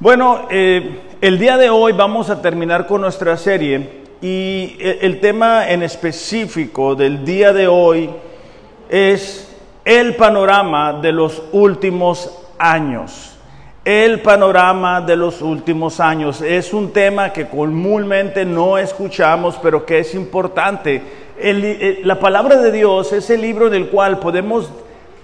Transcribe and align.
Bueno, 0.00 0.46
eh, 0.48 0.98
el 1.20 1.38
día 1.38 1.58
de 1.58 1.68
hoy 1.68 1.92
vamos 1.92 2.30
a 2.30 2.40
terminar 2.40 2.86
con 2.86 3.02
nuestra 3.02 3.36
serie 3.36 4.00
y 4.22 4.74
e- 4.80 5.00
el 5.02 5.20
tema 5.20 5.68
en 5.68 5.82
específico 5.82 6.94
del 6.94 7.22
día 7.22 7.52
de 7.52 7.68
hoy 7.68 8.08
es 8.88 9.54
el 9.84 10.16
panorama 10.16 10.94
de 10.94 11.12
los 11.12 11.42
últimos 11.52 12.34
años. 12.58 13.36
El 13.84 14.22
panorama 14.22 15.02
de 15.02 15.16
los 15.16 15.42
últimos 15.42 16.00
años 16.00 16.40
es 16.40 16.72
un 16.72 16.94
tema 16.94 17.30
que 17.30 17.46
comúnmente 17.48 18.46
no 18.46 18.78
escuchamos, 18.78 19.58
pero 19.62 19.84
que 19.84 19.98
es 19.98 20.14
importante. 20.14 21.02
Eh, 21.36 22.00
la 22.04 22.18
palabra 22.18 22.56
de 22.56 22.72
Dios 22.72 23.12
es 23.12 23.28
el 23.28 23.42
libro 23.42 23.68
del 23.68 23.88
cual 23.88 24.18
podemos 24.18 24.70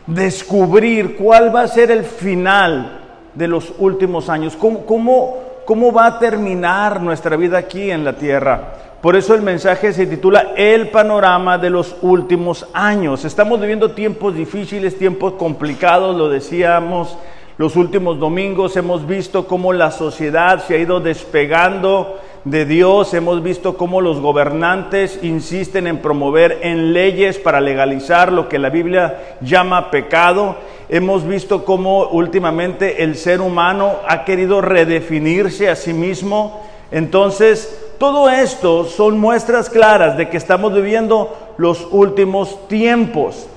descubrir 0.07 1.17
cuál 1.17 1.55
va 1.57 1.63
a 1.63 1.69
ser 1.69 1.91
el 1.91 2.05
final 2.05 3.06
de 3.37 3.49
los 3.49 3.73
últimos 3.79 4.29
años, 4.29 4.57
cómo, 4.57 4.87
cómo, 4.87 5.39
cómo 5.65 5.93
va 5.93 6.07
a 6.07 6.19
terminar 6.19 7.01
nuestra 7.01 7.37
vida 7.37 7.59
aquí 7.59 7.91
en 7.91 8.05
la 8.05 8.15
tierra. 8.15 8.73
Por 9.01 9.15
eso 9.15 9.35
el 9.35 9.43
mensaje 9.43 9.93
se 9.93 10.07
titula 10.07 10.53
El 10.57 10.89
panorama 10.89 11.59
de 11.59 11.71
los 11.71 11.97
últimos 12.03 12.67
años. 12.73 13.25
Estamos 13.25 13.61
viviendo 13.61 13.93
tiempos 13.93 14.35
difíciles, 14.35 14.99
tiempos 14.99 15.35
complicados, 15.35 16.17
lo 16.17 16.29
decíamos 16.29 17.17
los 17.59 17.77
últimos 17.77 18.19
domingos, 18.19 18.77
hemos 18.77 19.07
visto 19.07 19.47
cómo 19.47 19.73
la 19.73 19.91
sociedad 19.91 20.63
se 20.67 20.75
ha 20.75 20.79
ido 20.79 21.01
despegando 21.01 22.19
de 22.47 22.65
Dios, 22.65 23.13
hemos 23.13 23.43
visto 23.43 23.77
cómo 23.77 24.01
los 24.01 24.21
gobernantes 24.21 25.19
insisten 25.23 25.89
en 25.89 25.99
promover 25.99 26.61
en 26.63 26.93
leyes 26.93 27.39
para 27.39 27.61
legalizar 27.61 28.31
lo 28.31 28.49
que 28.49 28.61
la 28.61 28.71
Biblia 28.71 29.37
llama 29.41 29.91
pecado. 29.91 30.55
Hemos 30.89 31.27
visto 31.27 31.65
cómo 31.65 32.07
últimamente 32.07 33.03
el 33.03 33.17
ser 33.17 33.41
humano 33.41 33.97
ha 34.07 34.25
querido 34.25 34.61
redefinirse 34.61 35.69
a 35.69 35.75
sí 35.75 35.93
mismo. 35.93 36.65
Entonces, 36.93 37.77
todo 37.99 38.31
esto 38.31 38.85
son 38.85 39.19
muestras 39.19 39.69
claras 39.69 40.17
de 40.17 40.29
que 40.29 40.37
estamos 40.37 40.73
viviendo 40.73 41.37
los 41.57 41.89
últimos 41.91 42.69
tiempos. 42.69 43.49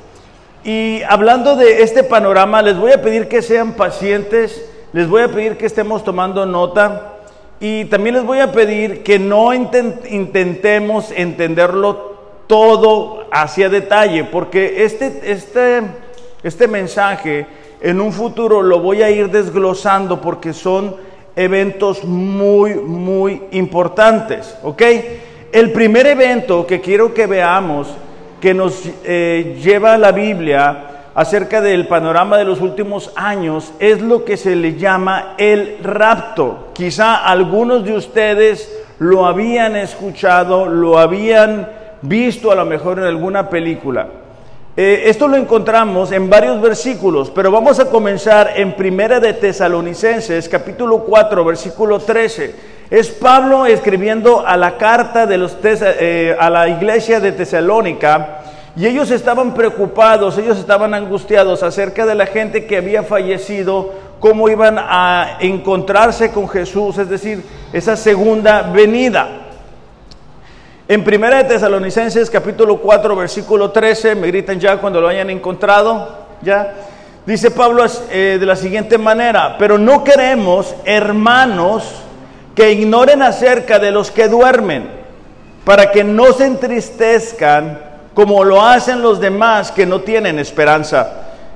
Y 0.64 1.04
hablando 1.04 1.56
de 1.56 1.84
este 1.84 2.04
panorama, 2.04 2.64
les 2.64 2.76
voy 2.76 2.94
a 2.94 3.04
pedir 3.04 3.28
que 3.28 3.44
sean 3.44 3.74
pacientes, 3.74 4.68
les 4.94 5.08
voy 5.08 5.22
a 5.22 5.28
pedir 5.28 5.58
que 5.58 5.68
estemos 5.68 6.04
tomando 6.04 6.48
nota 6.48 7.19
y 7.60 7.86
también 7.86 8.16
les 8.16 8.24
voy 8.26 8.40
a 8.40 8.52
pedir 8.52 9.04
que 9.04 9.20
no 9.20 9.54
inten- 9.54 10.00
intentemos 10.10 11.12
entenderlo 11.12 12.18
todo 12.48 13.26
hacia 13.32 13.70
detalle, 13.70 14.24
porque 14.24 14.84
este, 14.84 15.22
este, 15.32 15.82
este 16.42 16.68
mensaje 16.68 17.46
en 17.82 18.02
un 18.02 18.12
futuro 18.12 18.62
lo 18.62 18.80
voy 18.80 19.04
a 19.04 19.10
ir 19.10 19.30
desglosando 19.30 20.20
porque 20.20 20.54
son 20.54 20.96
eventos 21.36 22.04
muy, 22.04 22.76
muy 22.76 23.44
importantes, 23.52 24.58
¿ok? 24.64 24.82
El 25.52 25.72
primer 25.72 26.08
evento 26.08 26.66
que 26.66 26.82
quiero 26.82 27.14
que 27.14 27.28
veamos 27.28 27.88
que 28.42 28.54
nos 28.54 28.84
eh, 29.04 29.58
lleva 29.62 29.98
la 29.98 30.12
Biblia 30.12 30.99
acerca 31.16 31.62
del 31.62 31.88
panorama 31.88 32.38
de 32.38 32.46
los 32.46 32.62
últimos 32.62 33.12
años 33.16 33.74
es 33.80 34.02
lo 34.02 34.26
que 34.26 34.38
se 34.38 34.56
le 34.56 34.78
llama 34.78 35.34
el 35.38 35.78
rapto. 35.84 36.70
Quizá 36.74 37.18
algunos 37.26 37.84
de 37.84 37.96
ustedes 37.96 38.72
lo 39.00 39.26
habían 39.26 39.76
escuchado, 39.76 40.68
lo 40.68 41.00
habían 41.00 41.68
visto 42.02 42.52
a 42.52 42.56
lo 42.56 42.66
mejor 42.66 43.00
en 43.00 43.06
alguna 43.06 43.50
película. 43.50 44.08
Eh, 44.78 45.10
esto 45.10 45.28
lo 45.28 45.36
encontramos 45.36 46.12
en 46.12 46.30
varios 46.30 46.62
versículos, 46.62 47.30
pero 47.30 47.52
vamos 47.52 47.80
a 47.80 47.90
comenzar 47.90 48.54
en 48.56 48.74
Primera 48.76 49.20
de 49.20 49.34
Tesalonicenses, 49.34 50.48
capítulo 50.48 51.00
4, 51.00 51.44
versículo 51.44 52.00
13. 52.00 52.80
Es 52.90 53.10
Pablo 53.10 53.66
escribiendo 53.66 54.46
a 54.46 54.56
la 54.56 54.78
carta 54.78 55.26
de 55.26 55.38
los 55.38 55.58
eh, 55.64 56.36
a 56.40 56.50
la 56.50 56.70
iglesia 56.70 57.20
de 57.20 57.34
Tesalónica 57.34 58.40
y 58.80 58.88
ellos 58.88 59.12
estaban 59.12 59.54
preocupados, 59.54 60.38
ellos 60.38 60.58
estaban 60.58 60.94
angustiados 60.94 61.64
acerca 61.64 62.06
de 62.06 62.16
la 62.16 62.26
gente 62.26 62.66
que 62.66 62.78
había 62.78 63.04
fallecido, 63.04 63.94
cómo 64.22 64.48
iban 64.48 64.78
a 64.80 65.36
encontrarse 65.42 66.32
con 66.32 66.48
Jesús, 66.48 66.98
es 66.98 67.10
decir, 67.10 67.44
esa 67.74 67.98
segunda 67.98 68.62
venida. 68.62 69.28
En 70.88 71.04
Primera 71.04 71.44
de 71.44 71.44
Tesalonicenses 71.44 72.30
capítulo 72.30 72.78
4 72.78 73.18
versículo 73.18 73.70
13, 73.70 74.16
me 74.16 74.28
gritan 74.28 74.62
ya 74.62 74.78
cuando 74.78 75.02
lo 75.02 75.10
hayan 75.10 75.30
encontrado, 75.30 76.28
ya. 76.42 76.74
Dice 77.26 77.52
Pablo 77.52 77.86
eh, 78.10 78.38
de 78.40 78.46
la 78.46 78.56
siguiente 78.56 78.98
manera, 78.98 79.58
pero 79.60 79.78
no 79.78 80.06
queremos, 80.06 80.74
hermanos, 80.86 81.84
que 82.56 82.72
ignoren 82.72 83.24
acerca 83.24 83.78
de 83.78 83.92
los 83.92 84.10
que 84.10 84.30
duermen, 84.30 84.90
para 85.66 85.92
que 85.92 86.06
no 86.06 86.32
se 86.32 86.46
entristezcan 86.46 87.89
como 88.20 88.44
lo 88.44 88.62
hacen 88.62 89.02
los 89.02 89.22
demás 89.22 89.72
que 89.72 89.86
no 89.86 90.02
tienen 90.02 90.40
esperanza. 90.40 91.10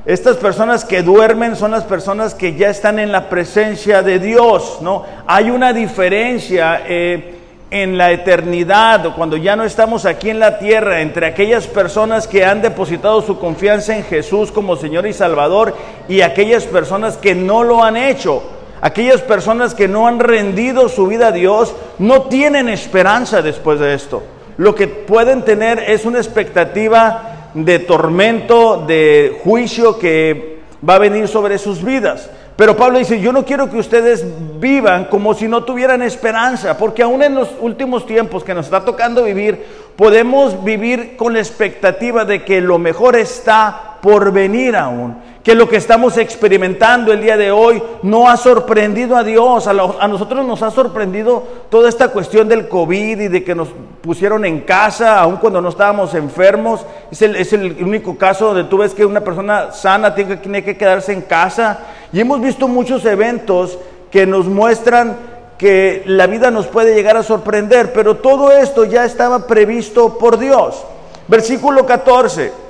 Estas 0.06 0.38
personas 0.38 0.86
que 0.86 1.04
duermen 1.04 1.58
son 1.58 1.72
las 1.72 1.84
personas 1.84 2.34
que 2.34 2.56
ya 2.56 2.70
están 2.70 3.00
en 3.00 3.12
la 3.12 3.28
presencia 3.28 4.02
de 4.02 4.18
Dios, 4.18 4.78
¿no? 4.80 5.04
Hay 5.28 5.50
una 5.50 5.74
diferencia 5.74 6.84
eh, 6.88 7.36
en 7.70 7.98
la 7.98 8.14
eternidad, 8.14 9.14
cuando 9.14 9.36
ya 9.36 9.58
no 9.58 9.66
estamos 9.66 10.06
aquí 10.06 10.30
en 10.30 10.40
la 10.40 10.58
tierra, 10.58 11.02
entre 11.02 11.26
aquellas 11.26 11.68
personas 11.68 12.30
que 12.30 12.46
han 12.46 12.62
depositado 12.62 13.22
su 13.22 13.38
confianza 13.40 13.98
en 13.98 14.06
Jesús 14.06 14.50
como 14.50 14.78
Señor 14.78 15.06
y 15.06 15.12
Salvador 15.12 15.76
y 16.08 16.22
aquellas 16.22 16.64
personas 16.64 17.18
que 17.18 17.36
no 17.36 17.66
lo 17.66 17.84
han 17.84 17.98
hecho. 17.98 18.42
Aquellas 18.80 19.22
personas 19.22 19.76
que 19.76 19.90
no 19.90 20.08
han 20.08 20.20
rendido 20.20 20.88
su 20.88 21.08
vida 21.08 21.28
a 21.28 21.32
Dios 21.34 21.76
no 22.00 22.22
tienen 22.24 22.70
esperanza 22.70 23.42
después 23.42 23.82
de 23.82 23.96
esto. 23.96 24.24
Lo 24.58 24.76
que 24.76 24.88
pueden 24.88 25.44
tener 25.44 25.80
es 25.80 26.06
una 26.06 26.20
expectativa 26.20 27.50
de 27.54 27.80
tormento, 27.80 28.84
de 28.86 29.40
juicio 29.44 30.00
que 30.00 30.60
va 30.88 30.96
a 30.96 31.00
venir 31.00 31.28
sobre 31.28 31.58
sus 31.58 31.84
vidas. 31.84 32.30
Pero 32.56 32.78
Pablo 32.78 33.00
dice, 33.00 33.20
yo 33.20 33.34
no 33.34 33.46
quiero 33.46 33.70
que 33.70 33.78
ustedes 33.78 34.24
vivan 34.60 35.06
como 35.06 35.34
si 35.34 35.48
no 35.48 35.64
tuvieran 35.64 36.04
esperanza, 36.04 36.78
porque 36.78 37.02
aún 37.02 37.24
en 37.24 37.34
los 37.34 37.50
últimos 37.60 38.06
tiempos 38.06 38.44
que 38.44 38.54
nos 38.54 38.66
está 38.66 38.86
tocando 38.86 39.24
vivir, 39.24 39.66
podemos 39.96 40.64
vivir 40.64 41.16
con 41.18 41.34
la 41.34 41.40
expectativa 41.40 42.26
de 42.26 42.44
que 42.44 42.62
lo 42.62 42.78
mejor 42.78 43.16
está 43.16 43.98
por 44.02 44.32
venir 44.32 44.76
aún, 44.76 45.16
que 45.44 45.56
lo 45.56 45.68
que 45.68 45.76
estamos 45.76 46.18
experimentando 46.18 47.12
el 47.12 47.22
día 47.22 47.36
de 47.36 47.52
hoy 47.52 47.84
no 48.02 48.30
ha 48.30 48.38
sorprendido 48.38 49.18
a 49.18 49.26
Dios, 49.26 49.68
a, 49.68 49.74
nosotros 50.08 50.46
nos 50.46 50.62
ha 50.62 50.72
sorprendido 50.72 51.44
toda 51.70 51.90
esta 51.90 52.08
cuestión 52.08 52.48
del 52.48 52.70
COVID 52.70 53.20
y 53.20 53.28
de 53.28 53.44
que 53.44 53.54
nos 53.54 53.68
pusieron 54.02 54.46
en 54.46 54.62
casa, 54.62 55.20
aun 55.20 55.38
cuando 55.38 55.62
no 55.62 55.68
estábamos 55.68 56.14
enfermos, 56.14 56.86
es 57.12 57.22
el, 57.22 57.76
único 57.84 58.18
caso 58.18 58.48
donde 58.48 58.64
tú 58.64 58.78
ves 58.78 58.94
que 58.94 59.06
una 59.06 59.20
persona 59.20 59.74
sana 59.74 60.16
tiene 60.16 60.38
tiene 60.38 60.64
que 60.64 60.78
quedarse 60.78 61.12
en 61.12 61.22
casa, 61.22 61.80
y 62.14 62.22
hemos 62.22 62.40
visto 62.40 62.70
muchos 62.70 63.04
eventos 63.04 63.78
que 64.10 64.26
nos 64.26 64.46
muestran 64.46 65.18
que 65.58 66.04
la 66.06 66.26
vida 66.28 66.52
nos 66.52 66.68
puede 66.68 66.96
llegar 66.96 67.18
a 67.18 67.24
sorprender, 67.24 67.92
pero 67.92 68.16
todo 68.16 68.52
esto 68.52 68.86
ya 68.86 69.04
estaba 69.04 69.46
previsto 69.46 70.18
por 70.18 70.40
Dios. 70.40 70.84
Versículo 71.28 71.86
14. 71.86 72.63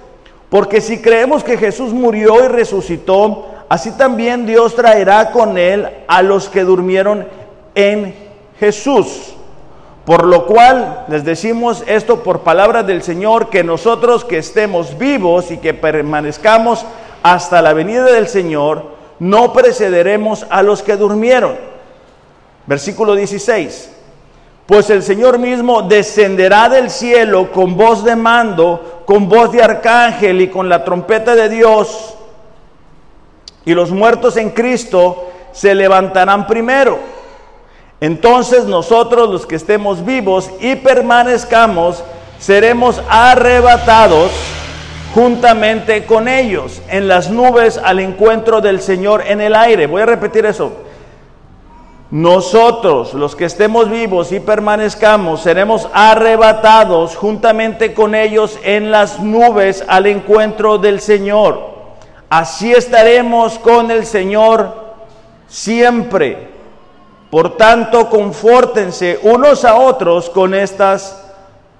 Porque 0.53 0.81
si 0.81 1.00
creemos 1.00 1.44
que 1.44 1.58
Jesús 1.58 1.94
murió 1.94 2.46
y 2.46 2.47
resucitó, 2.47 3.47
así 3.69 3.90
también 3.97 4.46
Dios 4.46 4.75
traerá 4.75 5.31
con 5.31 5.58
él 5.58 5.90
a 6.08 6.22
los 6.22 6.47
que 6.47 6.64
durmieron 6.64 7.28
en 7.73 8.14
Jesús. 8.59 9.34
Por 10.05 10.28
lo 10.28 10.46
cual 10.46 11.05
les 11.08 11.26
decimos 11.26 11.84
esto 11.88 12.22
por 12.22 12.41
palabra 12.41 12.84
del 12.84 13.02
Señor, 13.02 13.50
que 13.50 13.64
nosotros 13.64 14.23
que 14.26 14.38
estemos 14.38 14.96
vivos 15.00 15.50
y 15.50 15.58
que 15.58 15.73
permanezcamos 15.73 16.85
hasta 17.23 17.59
la 17.64 17.73
venida 17.73 18.03
del 18.03 18.28
Señor, 18.28 18.84
no 19.17 19.53
precederemos 19.53 20.46
a 20.52 20.61
los 20.61 20.84
que 20.84 20.97
durmieron. 20.97 21.58
Versículo 22.67 23.16
16. 23.16 23.92
Pues 24.66 24.90
el 24.90 25.04
Señor 25.04 25.40
mismo 25.40 25.82
descenderá 25.82 26.70
del 26.70 26.90
cielo 26.90 27.52
con 27.52 27.76
voz 27.76 28.04
de 28.04 28.16
mando, 28.16 29.04
con 29.06 29.28
voz 29.28 29.52
de 29.52 29.62
arcángel 29.62 30.42
y 30.42 30.48
con 30.48 30.70
la 30.70 30.86
trompeta 30.86 31.36
de 31.36 31.50
Dios. 31.50 32.16
Y 33.66 33.74
los 33.74 33.92
muertos 33.92 34.38
en 34.38 34.52
Cristo 34.52 35.30
se 35.52 35.76
levantarán 35.76 36.48
primero. 36.48 36.98
Entonces 38.00 38.66
nosotros 38.66 39.30
los 39.30 39.46
que 39.46 39.56
estemos 39.56 40.06
vivos 40.06 40.50
y 40.60 40.76
permanezcamos, 40.76 42.04
seremos 42.40 43.02
arrebatados 43.10 44.32
juntamente 45.14 46.06
con 46.06 46.28
ellos 46.28 46.82
en 46.90 47.08
las 47.08 47.30
nubes 47.30 47.78
al 47.78 48.00
encuentro 48.00 48.62
del 48.62 48.82
Señor 48.82 49.24
en 49.28 49.42
el 49.42 49.56
aire. 49.56 49.88
Voy 49.88 50.02
a 50.02 50.06
repetir 50.06 50.46
eso. 50.46 50.72
Nosotros, 52.14 53.16
los 53.16 53.36
que 53.36 53.46
estemos 53.46 53.90
vivos 53.90 54.32
y 54.32 54.40
permanezcamos, 54.40 55.42
seremos 55.42 55.90
arrebatados 55.94 57.16
juntamente 57.16 57.96
con 57.96 58.14
ellos 58.14 58.60
en 58.64 58.92
las 58.92 59.20
nubes 59.20 59.84
al 59.88 60.06
encuentro 60.06 60.78
del 60.78 61.00
Señor. 61.00 61.72
Así 62.30 62.72
estaremos 62.72 63.58
con 63.58 63.90
el 63.90 64.06
Señor 64.06 64.76
siempre. 65.48 66.50
Por 67.32 67.58
tanto, 67.58 68.08
confórtense 68.12 69.20
unos 69.24 69.66
a 69.66 69.74
otros 69.74 70.30
con 70.30 70.54
estas 70.54 71.20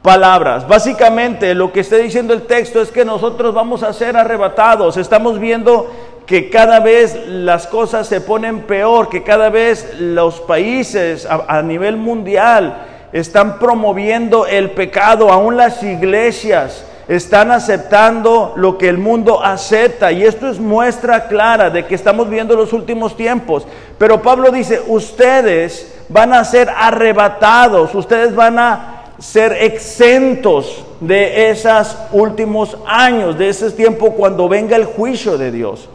palabras. 0.02 0.68
Básicamente 0.68 1.54
lo 1.54 1.72
que 1.72 1.82
está 1.82 1.98
diciendo 1.98 2.34
el 2.34 2.48
texto 2.48 2.82
es 2.82 2.90
que 2.90 3.06
nosotros 3.06 3.54
vamos 3.54 3.84
a 3.84 3.94
ser 3.94 4.18
arrebatados. 4.18 4.98
Estamos 4.98 5.38
viendo 5.38 5.92
que 6.26 6.50
cada 6.50 6.80
vez 6.80 7.18
las 7.28 7.68
cosas 7.68 8.08
se 8.08 8.22
ponen 8.22 8.62
peor, 8.62 9.10
que 9.10 9.24
cada 9.24 9.50
vez 9.50 9.96
los 10.00 10.40
países 10.40 11.28
a, 11.30 11.62
nivel 11.62 11.98
mundial 11.98 12.86
están 13.12 13.60
promoviendo 13.60 14.48
el 14.48 14.72
pecado, 14.72 15.32
aún 15.32 15.58
las 15.58 15.84
iglesias 15.84 16.86
están 17.08 17.52
aceptando 17.52 18.54
lo 18.56 18.78
que 18.78 18.88
el 18.88 18.98
mundo 18.98 19.44
acepta 19.44 20.14
y 20.14 20.24
esto 20.24 20.50
es 20.50 20.60
muestra 20.60 21.28
clara 21.28 21.70
de 21.70 21.86
que 21.86 21.96
estamos 21.96 22.30
viendo 22.30 22.56
los 22.56 22.72
últimos 22.72 23.18
tiempos. 23.18 23.68
Pero 23.98 24.22
Pablo 24.22 24.52
dice, 24.52 24.82
ustedes 24.88 25.94
van 26.08 26.34
a 26.34 26.46
ser 26.46 26.70
arrebatados, 26.70 27.94
ustedes 27.94 28.34
van 28.34 28.58
a 28.58 29.04
ser 29.20 29.52
exentos 29.54 30.86
de 31.02 31.50
esos 31.50 31.98
últimos 32.14 32.78
años, 32.88 33.38
de 33.38 33.50
ese 33.50 33.70
tiempo 33.72 34.14
cuando 34.14 34.48
venga 34.48 34.78
el 34.78 34.86
juicio 34.86 35.38
de 35.38 35.52
Dios. 35.52 35.90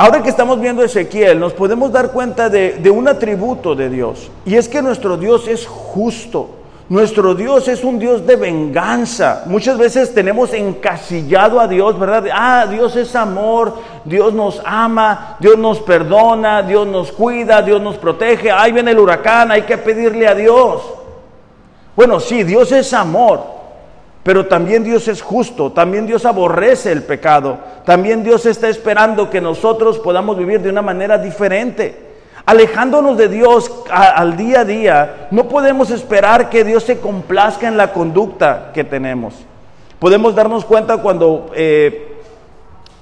Ahora 0.00 0.22
que 0.22 0.30
estamos 0.30 0.58
viendo 0.58 0.82
Ezequiel, 0.82 1.38
nos 1.38 1.52
podemos 1.52 1.92
dar 1.92 2.10
cuenta 2.10 2.48
de, 2.48 2.78
de, 2.78 2.88
un 2.88 3.06
atributo 3.06 3.74
de 3.74 3.90
Dios, 3.90 4.30
y 4.46 4.54
es 4.54 4.66
que 4.66 4.80
nuestro 4.80 5.18
Dios 5.18 5.46
es 5.46 5.66
justo. 5.66 6.48
Nuestro 6.88 7.34
Dios 7.34 7.68
es 7.68 7.84
un 7.84 7.98
Dios 7.98 8.26
de 8.26 8.36
venganza. 8.36 9.42
Muchas 9.44 9.76
veces 9.76 10.14
tenemos 10.14 10.54
encasillado 10.54 11.60
a 11.60 11.68
Dios, 11.68 11.98
¿verdad? 11.98 12.24
Ah, 12.32 12.66
Dios 12.66 12.96
es 12.96 13.14
amor, 13.14 13.74
Dios 14.06 14.32
nos 14.32 14.62
ama, 14.64 15.36
Dios 15.38 15.58
nos 15.58 15.80
perdona, 15.80 16.62
Dios 16.62 16.86
nos 16.86 17.12
cuida, 17.12 17.60
Dios 17.60 17.82
nos 17.82 17.98
protege. 17.98 18.50
Ahí 18.50 18.72
viene 18.72 18.92
el 18.92 18.98
huracán, 18.98 19.50
hay 19.50 19.62
que 19.62 19.76
pedirle 19.76 20.26
a 20.26 20.34
Dios. 20.34 20.80
Bueno, 21.94 22.20
sí, 22.20 22.42
Dios 22.42 22.72
es 22.72 22.94
amor, 22.94 23.44
pero 24.22 24.46
también 24.46 24.84
Dios 24.84 25.08
es 25.08 25.22
justo, 25.22 25.72
también 25.72 26.06
Dios 26.06 26.26
aborrece 26.26 26.92
el 26.92 27.02
pecado, 27.02 27.58
también 27.84 28.22
Dios 28.22 28.44
está 28.44 28.68
esperando 28.68 29.30
que 29.30 29.40
nosotros 29.40 29.98
podamos 29.98 30.36
vivir 30.36 30.60
de 30.60 30.70
una 30.70 30.82
manera 30.82 31.16
diferente. 31.18 32.10
Alejándonos 32.44 33.16
de 33.16 33.28
Dios 33.28 33.70
al 33.90 34.36
día 34.36 34.60
a 34.60 34.64
día, 34.64 35.28
no 35.30 35.48
podemos 35.48 35.90
esperar 35.90 36.50
que 36.50 36.64
Dios 36.64 36.84
se 36.84 36.98
complazca 36.98 37.68
en 37.68 37.76
la 37.76 37.92
conducta 37.92 38.70
que 38.74 38.84
tenemos. 38.84 39.34
Podemos 39.98 40.34
darnos 40.34 40.64
cuenta 40.64 40.98
cuando 40.98 41.50
eh, 41.54 42.16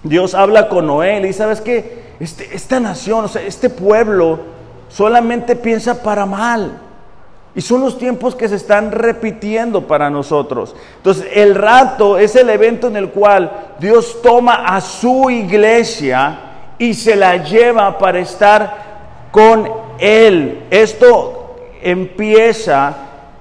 Dios 0.02 0.34
habla 0.34 0.68
con 0.68 0.86
Noé 0.86 1.26
y 1.26 1.32
sabes 1.32 1.60
que 1.60 2.02
este, 2.20 2.54
esta 2.54 2.80
nación, 2.80 3.24
o 3.24 3.28
sea, 3.28 3.42
este 3.42 3.70
pueblo 3.70 4.40
solamente 4.88 5.56
piensa 5.56 6.02
para 6.02 6.26
mal. 6.26 6.80
Y 7.58 7.60
son 7.60 7.80
los 7.80 7.98
tiempos 7.98 8.36
que 8.36 8.48
se 8.48 8.54
están 8.54 8.92
repitiendo 8.92 9.88
para 9.88 10.08
nosotros. 10.10 10.76
Entonces, 10.98 11.26
el 11.34 11.56
rato 11.56 12.16
es 12.16 12.36
el 12.36 12.50
evento 12.50 12.86
en 12.86 12.94
el 12.94 13.08
cual 13.08 13.50
Dios 13.80 14.22
toma 14.22 14.64
a 14.64 14.80
su 14.80 15.28
iglesia 15.28 16.38
y 16.78 16.94
se 16.94 17.16
la 17.16 17.38
lleva 17.38 17.98
para 17.98 18.20
estar 18.20 19.28
con 19.32 19.68
Él. 19.98 20.66
Esto 20.70 21.56
empieza 21.82 22.96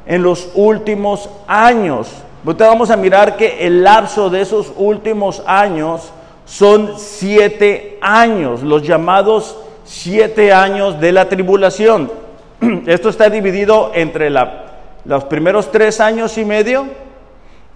en 0.08 0.24
los 0.24 0.50
últimos 0.56 1.30
años. 1.46 2.10
Vamos 2.44 2.90
a 2.90 2.98
mirar 2.98 3.38
que 3.38 3.68
el 3.68 3.84
lapso 3.84 4.32
de 4.32 4.42
esos 4.42 4.74
últimos 4.78 5.44
años 5.46 6.12
son 6.44 6.98
siete 6.98 8.00
años, 8.02 8.64
los 8.64 8.82
llamados 8.82 9.60
siete 9.86 10.52
años 10.52 11.00
de 11.00 11.12
la 11.12 11.30
tribulación. 11.30 12.26
Esto 12.86 13.10
está 13.10 13.30
dividido 13.30 13.92
entre 13.94 14.30
los 14.30 15.24
primeros 15.26 15.72
tres 15.72 16.00
años 16.00 16.38
y 16.38 16.46
medio 16.46 16.88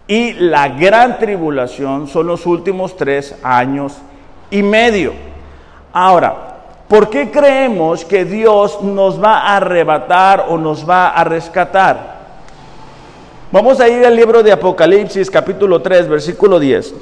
y 0.08 0.34
la 0.34 0.70
gran 0.70 1.20
tribulación 1.20 2.08
son 2.08 2.28
los 2.28 2.46
últimos 2.46 2.98
tres 2.98 3.36
años 3.44 3.98
y 4.50 4.64
medio. 4.64 5.14
Ahora, 5.94 6.52
¿Por 6.92 7.10
qué 7.10 7.32
creemos 7.32 8.04
que 8.04 8.26
Dios 8.26 8.82
nos 8.84 9.24
va 9.24 9.38
a 9.38 9.56
arrebatar 9.56 10.48
o 10.50 10.58
nos 10.58 10.88
va 10.88 11.08
a 11.08 11.24
rescatar? 11.24 12.20
Vamos 13.50 13.80
a 13.80 13.88
ir 13.88 14.06
al 14.06 14.14
libro 14.14 14.44
de 14.44 14.52
Apocalipsis 14.52 15.32
capítulo 15.32 15.82
3 15.82 16.10
versículo 16.10 16.60
10. 16.60 16.94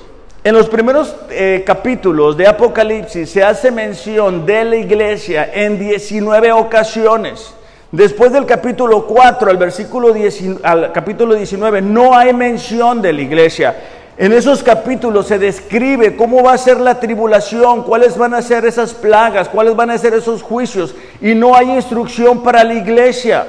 En 0.44 0.54
los 0.54 0.70
primeros 0.70 1.16
eh, 1.32 1.64
capítulos 1.66 2.38
de 2.38 2.46
Apocalipsis 2.46 3.32
se 3.32 3.44
hace 3.44 3.72
mención 3.72 4.46
de 4.46 4.64
la 4.64 4.76
iglesia 4.76 5.50
en 5.52 5.80
19 5.80 6.52
ocasiones. 6.52 7.56
Después 7.92 8.32
del 8.32 8.46
capítulo 8.46 9.08
4 9.08 9.50
al 9.50 9.58
versículo 9.58 10.14
al 10.62 10.92
capítulo 10.92 11.34
19 11.34 11.82
no 11.82 12.16
hay 12.16 12.34
mención 12.34 13.02
de 13.02 13.12
la 13.12 13.22
iglesia. 13.22 13.76
En 14.16 14.32
esos 14.32 14.62
capítulos 14.62 15.26
se 15.26 15.40
describe 15.40 16.16
cómo 16.16 16.44
va 16.44 16.54
a 16.54 16.58
ser 16.60 16.80
la 16.80 17.00
tribulación, 17.00 17.82
cuáles 17.82 18.16
van 18.16 18.36
a 18.36 18.44
ser 18.44 18.66
esas 18.66 18.94
plagas, 18.94 19.50
cuáles 19.50 19.76
van 19.76 19.90
a 19.90 19.98
ser 19.98 20.14
esos 20.14 20.44
juicios. 20.44 20.94
Y 21.20 21.34
no 21.34 21.56
hay 21.56 21.72
instrucción 21.72 22.44
para 22.44 22.64
la 22.64 22.76
iglesia. 22.76 23.48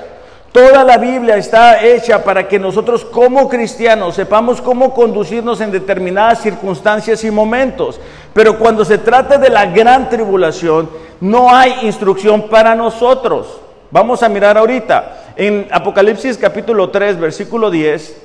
Toda 0.53 0.85
la 0.85 0.97
Biblia 0.97 1.37
está 1.37 1.85
hecha 1.85 2.25
para 2.25 2.49
que 2.49 2.59
nosotros 2.59 3.05
como 3.05 3.47
cristianos 3.47 4.15
sepamos 4.15 4.63
cómo 4.63 4.95
conducirnos 4.95 5.61
en 5.61 5.71
determinadas 5.71 6.41
circunstancias 6.41 7.23
y 7.25 7.31
momentos. 7.31 8.01
Pero 8.33 8.59
cuando 8.59 8.87
se 8.87 8.97
trata 8.97 9.37
de 9.37 9.51
la 9.51 9.67
gran 9.67 10.09
tribulación, 10.09 10.89
no 11.21 11.55
hay 11.55 11.75
instrucción 11.83 12.49
para 12.49 12.75
nosotros. 12.75 13.60
Vamos 13.93 14.23
a 14.23 14.29
mirar 14.29 14.57
ahorita 14.57 15.33
en 15.35 15.67
Apocalipsis 15.69 16.39
capítulo 16.39 16.91
3, 16.91 17.19
versículo 17.19 17.73
10. 17.73 18.23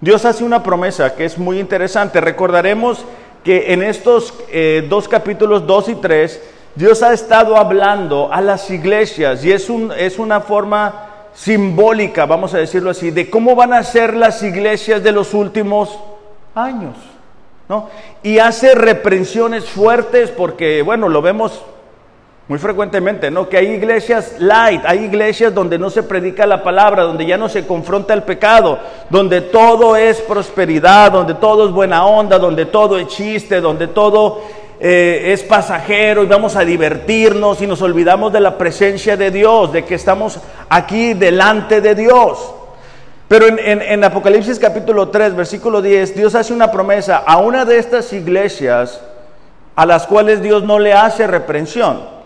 Dios 0.00 0.24
hace 0.24 0.44
una 0.44 0.62
promesa 0.62 1.14
que 1.14 1.26
es 1.26 1.36
muy 1.36 1.60
interesante. 1.60 2.22
Recordaremos 2.22 3.04
que 3.44 3.70
en 3.74 3.82
estos 3.82 4.32
eh, 4.50 4.86
dos 4.88 5.08
capítulos 5.08 5.66
2 5.66 5.90
y 5.90 5.94
3, 5.96 6.42
Dios 6.74 7.02
ha 7.02 7.12
estado 7.12 7.58
hablando 7.58 8.32
a 8.32 8.40
las 8.40 8.70
iglesias 8.70 9.44
y 9.44 9.52
es, 9.52 9.68
un, 9.68 9.92
es 9.92 10.18
una 10.18 10.40
forma 10.40 11.08
simbólica, 11.34 12.24
vamos 12.24 12.54
a 12.54 12.58
decirlo 12.58 12.90
así, 12.90 13.10
de 13.10 13.28
cómo 13.28 13.54
van 13.54 13.74
a 13.74 13.82
ser 13.82 14.14
las 14.14 14.42
iglesias 14.42 15.02
de 15.02 15.12
los 15.12 15.34
últimos 15.34 15.98
años. 16.54 16.96
¿no? 17.68 17.90
Y 18.22 18.38
hace 18.38 18.74
reprensiones 18.74 19.66
fuertes 19.66 20.30
porque, 20.30 20.80
bueno, 20.80 21.10
lo 21.10 21.20
vemos 21.20 21.62
muy 22.48 22.58
frecuentemente, 22.58 23.30
¿no? 23.30 23.46
Que 23.46 23.58
hay 23.58 23.66
iglesias 23.66 24.36
light, 24.38 24.80
hay 24.86 25.04
iglesias 25.04 25.54
donde 25.54 25.78
no 25.78 25.90
se 25.90 26.02
predica 26.02 26.46
la 26.46 26.62
palabra, 26.62 27.02
donde 27.02 27.26
ya 27.26 27.36
no 27.36 27.50
se 27.50 27.66
confronta 27.66 28.14
el 28.14 28.22
pecado, 28.22 28.78
donde 29.10 29.42
todo 29.42 29.94
es 29.96 30.22
prosperidad, 30.22 31.12
donde 31.12 31.34
todo 31.34 31.66
es 31.66 31.72
buena 31.72 32.06
onda, 32.06 32.38
donde 32.38 32.64
todo 32.64 32.98
es 32.98 33.08
chiste, 33.08 33.60
donde 33.60 33.88
todo 33.88 34.40
eh, 34.80 35.34
es 35.34 35.42
pasajero 35.42 36.22
y 36.22 36.26
vamos 36.26 36.56
a 36.56 36.64
divertirnos 36.64 37.60
y 37.60 37.66
nos 37.66 37.82
olvidamos 37.82 38.32
de 38.32 38.40
la 38.40 38.56
presencia 38.56 39.18
de 39.18 39.30
Dios, 39.30 39.70
de 39.70 39.84
que 39.84 39.96
estamos 39.96 40.40
aquí 40.70 41.12
delante 41.12 41.82
de 41.82 41.94
Dios. 41.94 42.54
Pero 43.28 43.46
en, 43.46 43.58
en 43.58 44.02
Apocalipsis 44.02 44.58
capítulo 44.58 45.10
3, 45.10 45.36
versículo 45.36 45.82
10, 45.82 46.16
Dios 46.16 46.34
hace 46.34 46.54
una 46.54 46.72
promesa 46.72 47.18
a 47.26 47.36
una 47.36 47.66
de 47.66 47.76
estas 47.76 48.10
iglesias 48.14 49.02
a 49.76 49.84
las 49.84 50.06
cuales 50.06 50.40
Dios 50.40 50.62
no 50.64 50.78
le 50.78 50.94
hace 50.94 51.26
reprensión. 51.26 52.17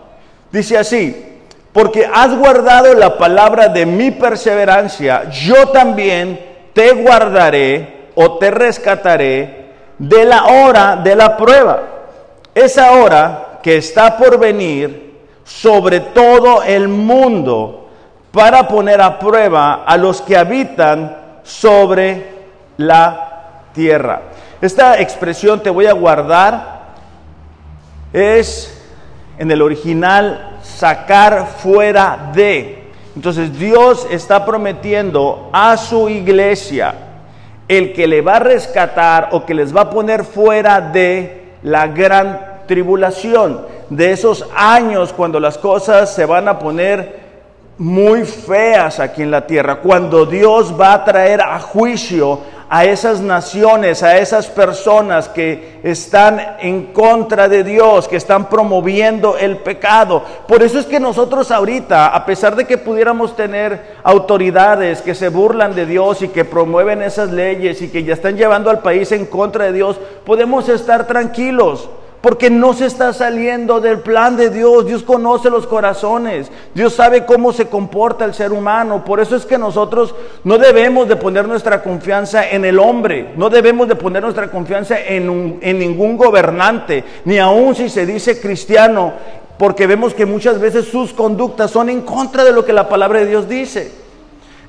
Dice 0.53 0.77
así, 0.77 1.39
porque 1.73 2.05
has 2.05 2.37
guardado 2.37 2.93
la 2.93 3.17
palabra 3.17 3.69
de 3.69 3.87
mi 3.87 4.11
perseverancia, 4.11 5.27
yo 5.31 5.69
también 5.69 6.39
te 6.73 6.91
guardaré 6.91 8.09
o 8.13 8.37
te 8.37 8.51
rescataré 8.51 9.71
de 9.97 10.25
la 10.25 10.45
hora 10.45 10.97
de 10.97 11.15
la 11.15 11.35
prueba. 11.35 11.81
Esa 12.53 12.91
hora 12.91 13.59
que 13.63 13.77
está 13.77 14.15
por 14.15 14.37
venir 14.37 15.21
sobre 15.43 15.99
todo 15.99 16.61
el 16.61 16.87
mundo 16.87 17.89
para 18.31 18.67
poner 18.67 19.01
a 19.01 19.17
prueba 19.17 19.85
a 19.85 19.97
los 19.97 20.21
que 20.21 20.37
habitan 20.37 21.17
sobre 21.41 22.27
la 22.77 23.63
tierra. 23.73 24.21
Esta 24.61 25.01
expresión 25.01 25.63
te 25.63 25.71
voy 25.71 25.87
a 25.87 25.93
guardar 25.93 26.83
es 28.13 28.82
en 29.37 29.51
el 29.51 29.61
original 29.61 30.59
sacar 30.61 31.47
fuera 31.57 32.31
de. 32.33 32.83
Entonces 33.15 33.57
Dios 33.57 34.07
está 34.09 34.45
prometiendo 34.45 35.49
a 35.53 35.77
su 35.77 36.09
iglesia 36.09 36.95
el 37.67 37.93
que 37.93 38.07
le 38.07 38.21
va 38.21 38.37
a 38.37 38.39
rescatar 38.39 39.29
o 39.31 39.45
que 39.45 39.53
les 39.53 39.75
va 39.75 39.81
a 39.81 39.89
poner 39.89 40.23
fuera 40.23 40.81
de 40.81 41.53
la 41.63 41.87
gran 41.87 42.53
tribulación, 42.67 43.61
de 43.89 44.11
esos 44.11 44.47
años 44.55 45.13
cuando 45.13 45.39
las 45.39 45.57
cosas 45.57 46.13
se 46.13 46.25
van 46.25 46.47
a 46.47 46.59
poner 46.59 47.23
muy 47.77 48.23
feas 48.23 48.99
aquí 48.99 49.23
en 49.23 49.31
la 49.31 49.47
tierra, 49.47 49.77
cuando 49.77 50.25
Dios 50.25 50.79
va 50.79 50.93
a 50.93 51.05
traer 51.05 51.41
a 51.41 51.59
juicio 51.59 52.39
a 52.73 52.85
esas 52.85 53.21
naciones, 53.21 54.01
a 54.01 54.17
esas 54.17 54.47
personas 54.47 55.29
que 55.29 55.79
están 55.83 56.57
en 56.59 56.87
contra 56.87 57.47
de 57.47 57.63
Dios, 57.63 58.07
que 58.07 58.15
están 58.15 58.49
promoviendo 58.49 59.37
el 59.37 59.57
pecado. 59.57 60.23
Por 60.47 60.63
eso 60.63 60.79
es 60.79 60.87
que 60.87 60.99
nosotros 60.99 61.51
ahorita, 61.51 62.07
a 62.07 62.25
pesar 62.25 62.55
de 62.55 62.65
que 62.65 62.79
pudiéramos 62.79 63.35
tener 63.35 63.97
autoridades 64.01 65.03
que 65.03 65.13
se 65.13 65.29
burlan 65.29 65.75
de 65.75 65.85
Dios 65.85 66.23
y 66.23 66.29
que 66.29 66.45
promueven 66.45 67.03
esas 67.03 67.29
leyes 67.29 67.79
y 67.83 67.89
que 67.89 68.03
ya 68.03 68.15
están 68.15 68.37
llevando 68.37 68.71
al 68.71 68.79
país 68.79 69.11
en 69.11 69.27
contra 69.27 69.65
de 69.65 69.73
Dios, 69.73 69.99
podemos 70.25 70.67
estar 70.67 71.05
tranquilos 71.05 71.87
porque 72.23 72.49
no 72.49 72.73
se 72.73 72.85
está 72.85 73.11
saliendo 73.11 73.81
del 73.81 73.99
plan 73.99 74.37
de 74.37 74.49
Dios. 74.49 74.85
Dios 74.85 75.03
conoce 75.03 75.49
los 75.49 75.67
corazones. 75.67 76.49
Dios 76.73 76.93
sabe 76.93 77.25
cómo 77.25 77.51
se 77.51 77.67
comporta 77.67 78.23
el 78.23 78.33
ser 78.33 78.53
humano. 78.53 79.03
Por 79.03 79.19
eso 79.19 79.35
es 79.35 79.45
que 79.45 79.57
nosotros 79.57 80.15
no 80.45 80.57
debemos 80.57 81.09
de 81.09 81.17
poner 81.17 81.45
nuestra 81.45 81.83
confianza 81.83 82.49
en 82.49 82.63
el 82.63 82.79
hombre. 82.79 83.33
No 83.35 83.49
debemos 83.49 83.89
de 83.89 83.97
poner 83.97 84.23
nuestra 84.23 84.49
confianza 84.49 85.01
en, 85.01 85.59
en 85.61 85.77
ningún 85.77 86.15
gobernante. 86.15 87.03
Ni 87.25 87.39
aun 87.39 87.75
si 87.75 87.89
se 87.89 88.05
dice 88.05 88.39
cristiano. 88.39 89.11
Porque 89.57 89.85
vemos 89.85 90.13
que 90.13 90.25
muchas 90.25 90.61
veces 90.61 90.85
sus 90.85 91.11
conductas 91.11 91.71
son 91.71 91.89
en 91.89 92.03
contra 92.03 92.45
de 92.45 92.53
lo 92.53 92.63
que 92.63 92.71
la 92.71 92.87
palabra 92.87 93.19
de 93.19 93.25
Dios 93.25 93.49
dice. 93.49 93.91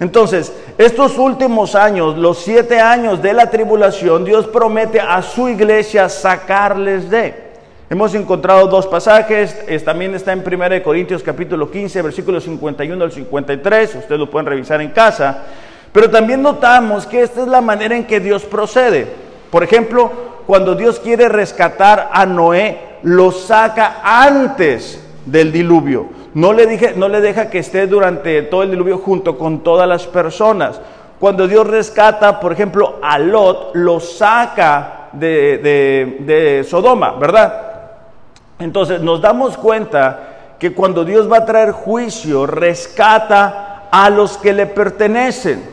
Entonces, 0.00 0.52
estos 0.76 1.18
últimos 1.18 1.76
años, 1.76 2.18
los 2.18 2.38
siete 2.38 2.80
años 2.80 3.22
de 3.22 3.32
la 3.32 3.48
tribulación, 3.48 4.24
Dios 4.24 4.48
promete 4.48 4.98
a 4.98 5.22
su 5.22 5.48
iglesia 5.48 6.08
sacarles 6.08 7.08
de. 7.08 7.43
Hemos 7.94 8.12
encontrado 8.16 8.66
dos 8.66 8.88
pasajes, 8.88 9.56
también 9.84 10.16
está 10.16 10.32
en 10.32 10.40
1 10.44 10.82
Corintios 10.82 11.22
capítulo 11.22 11.70
15, 11.70 12.02
versículos 12.02 12.42
51 12.42 13.04
al 13.04 13.12
53, 13.12 13.94
ustedes 13.94 14.18
lo 14.18 14.28
pueden 14.28 14.46
revisar 14.46 14.80
en 14.80 14.90
casa, 14.90 15.44
pero 15.92 16.10
también 16.10 16.42
notamos 16.42 17.06
que 17.06 17.22
esta 17.22 17.42
es 17.42 17.46
la 17.46 17.60
manera 17.60 17.94
en 17.94 18.02
que 18.02 18.18
Dios 18.18 18.42
procede. 18.46 19.06
Por 19.48 19.62
ejemplo, 19.62 20.10
cuando 20.44 20.74
Dios 20.74 20.98
quiere 20.98 21.28
rescatar 21.28 22.10
a 22.12 22.26
Noé, 22.26 22.80
lo 23.04 23.30
saca 23.30 24.00
antes 24.02 25.00
del 25.24 25.52
diluvio. 25.52 26.08
No 26.34 26.52
le, 26.52 26.66
dije, 26.66 26.94
no 26.96 27.08
le 27.08 27.20
deja 27.20 27.48
que 27.48 27.60
esté 27.60 27.86
durante 27.86 28.42
todo 28.42 28.64
el 28.64 28.72
diluvio 28.72 28.98
junto 28.98 29.38
con 29.38 29.62
todas 29.62 29.88
las 29.88 30.08
personas. 30.08 30.80
Cuando 31.20 31.46
Dios 31.46 31.64
rescata, 31.64 32.40
por 32.40 32.50
ejemplo, 32.50 32.98
a 33.00 33.20
Lot, 33.20 33.70
lo 33.76 34.00
saca 34.00 35.10
de, 35.12 35.58
de 36.18 36.66
Sodoma, 36.68 37.12
¿verdad? 37.12 37.73
Entonces 38.58 39.00
nos 39.00 39.20
damos 39.20 39.56
cuenta 39.56 40.56
que 40.58 40.72
cuando 40.72 41.04
Dios 41.04 41.30
va 41.30 41.38
a 41.38 41.44
traer 41.44 41.72
juicio, 41.72 42.46
rescata 42.46 43.88
a 43.90 44.10
los 44.10 44.38
que 44.38 44.52
le 44.52 44.66
pertenecen. 44.66 45.64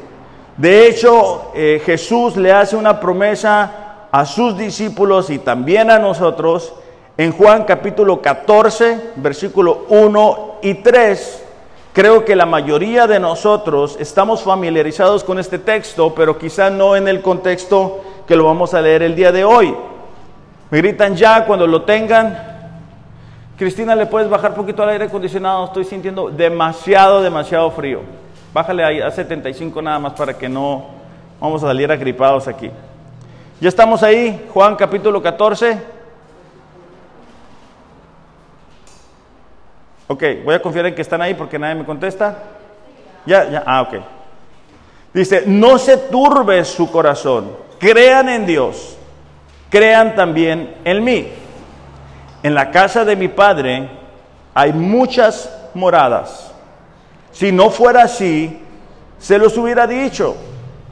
De 0.58 0.88
hecho, 0.88 1.52
eh, 1.56 1.82
Jesús 1.86 2.36
le 2.38 2.52
hace 2.52 2.76
una 2.76 3.00
promesa 3.00 4.08
a 4.12 4.26
sus 4.26 4.58
discípulos 4.58 5.30
y 5.30 5.40
también 5.40 5.90
a 5.90 5.98
nosotros 5.98 6.74
en 7.18 7.32
Juan 7.32 7.64
capítulo 7.64 8.22
14, 8.22 9.12
versículo 9.16 9.86
1 9.90 10.56
y 10.62 10.76
3. 10.76 11.44
Creo 11.94 12.24
que 12.24 12.36
la 12.36 12.46
mayoría 12.46 13.06
de 13.08 13.20
nosotros 13.20 13.98
estamos 14.00 14.44
familiarizados 14.44 15.24
con 15.24 15.40
este 15.40 15.60
texto, 15.60 16.14
pero 16.16 16.38
quizá 16.38 16.70
no 16.70 16.96
en 16.96 17.08
el 17.08 17.22
contexto 17.22 18.02
que 18.28 18.36
lo 18.36 18.46
vamos 18.46 18.74
a 18.74 18.82
leer 18.82 19.04
el 19.04 19.16
día 19.16 19.32
de 19.32 19.44
hoy. 19.44 19.76
Me 20.70 20.78
gritan 20.78 21.16
ya 21.16 21.46
cuando 21.46 21.68
lo 21.68 21.84
tengan. 21.84 22.51
Cristina, 23.62 23.96
¿le 23.96 24.08
puedes 24.08 24.28
bajar 24.28 24.56
poquito 24.56 24.82
al 24.82 24.90
aire 24.90 25.06
acondicionado? 25.06 25.66
Estoy 25.66 25.84
sintiendo 25.84 26.32
demasiado, 26.32 27.22
demasiado 27.22 27.70
frío. 27.70 28.02
Bájale 28.52 28.84
ahí 28.84 29.00
a 29.00 29.12
75 29.12 29.80
nada 29.84 30.00
más 30.00 30.14
para 30.14 30.36
que 30.36 30.50
no 30.50 30.88
vamos 31.40 31.64
a 31.64 31.68
salir 31.68 31.92
agripados 31.92 32.48
aquí. 32.48 32.72
Ya 33.60 33.70
estamos 33.70 34.02
ahí, 34.02 34.48
Juan 34.52 34.76
capítulo 34.76 35.22
14. 35.22 35.80
Ok, 40.08 40.24
voy 40.44 40.56
a 40.56 40.60
confiar 40.64 40.88
en 40.88 40.96
que 40.96 41.04
están 41.04 41.22
ahí 41.22 41.36
porque 41.36 41.60
nadie 41.60 41.76
me 41.76 41.86
contesta. 41.86 42.40
Ya, 43.28 43.48
ya, 43.48 43.64
ah, 43.64 43.84
ok. 43.84 43.94
Dice, 45.14 45.44
no 45.46 45.78
se 45.78 45.98
turbe 45.98 46.66
su 46.66 46.92
corazón, 46.92 47.52
crean 47.78 48.28
en 48.28 48.48
Dios, 48.48 48.98
crean 49.70 50.16
también 50.16 50.78
en 50.84 51.04
mí 51.04 51.41
en 52.44 52.54
la 52.54 52.72
casa 52.72 53.06
de 53.06 53.16
mi 53.16 53.28
padre 53.28 53.90
hay 54.54 54.74
muchas 54.74 55.50
moradas. 55.74 56.52
Si 57.32 57.52
no 57.52 57.70
fuera 57.70 58.04
así, 58.04 58.60
se 59.20 59.38
los 59.38 59.58
hubiera 59.58 59.88
dicho, 59.88 60.36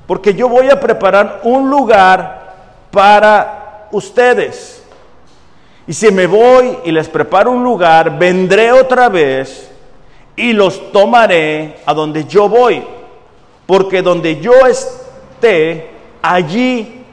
porque 0.07 0.33
yo 0.33 0.47
voy 0.47 0.69
a 0.69 0.79
preparar 0.79 1.41
un 1.43 1.69
lugar 1.69 2.55
para 2.91 3.87
ustedes. 3.91 4.83
Y 5.87 5.93
si 5.93 6.11
me 6.11 6.27
voy 6.27 6.77
y 6.85 6.91
les 6.91 7.09
preparo 7.09 7.51
un 7.51 7.63
lugar, 7.63 8.17
vendré 8.17 8.71
otra 8.71 9.09
vez 9.09 9.71
y 10.35 10.53
los 10.53 10.91
tomaré 10.91 11.79
a 11.85 11.93
donde 11.93 12.25
yo 12.25 12.47
voy, 12.47 12.83
porque 13.65 14.01
donde 14.01 14.39
yo 14.39 14.53
esté, 14.67 15.89
allí 16.21 17.03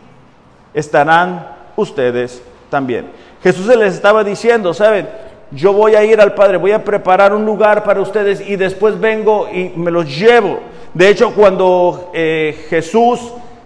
estarán 0.74 1.56
ustedes 1.74 2.42
también. 2.68 3.10
Jesús 3.42 3.66
les 3.76 3.94
estaba 3.94 4.24
diciendo, 4.24 4.74
¿saben? 4.74 5.08
Yo 5.52 5.72
voy 5.72 5.94
a 5.94 6.04
ir 6.04 6.20
al 6.20 6.34
Padre, 6.34 6.56
voy 6.56 6.72
a 6.72 6.82
preparar 6.82 7.32
un 7.32 7.44
lugar 7.44 7.84
para 7.84 8.00
ustedes 8.00 8.40
y 8.40 8.56
después 8.56 8.98
vengo 8.98 9.48
y 9.48 9.72
me 9.76 9.90
los 9.90 10.06
llevo. 10.18 10.58
De 10.92 11.08
hecho, 11.08 11.32
cuando 11.34 12.10
eh, 12.12 12.66
Jesús 12.68 13.20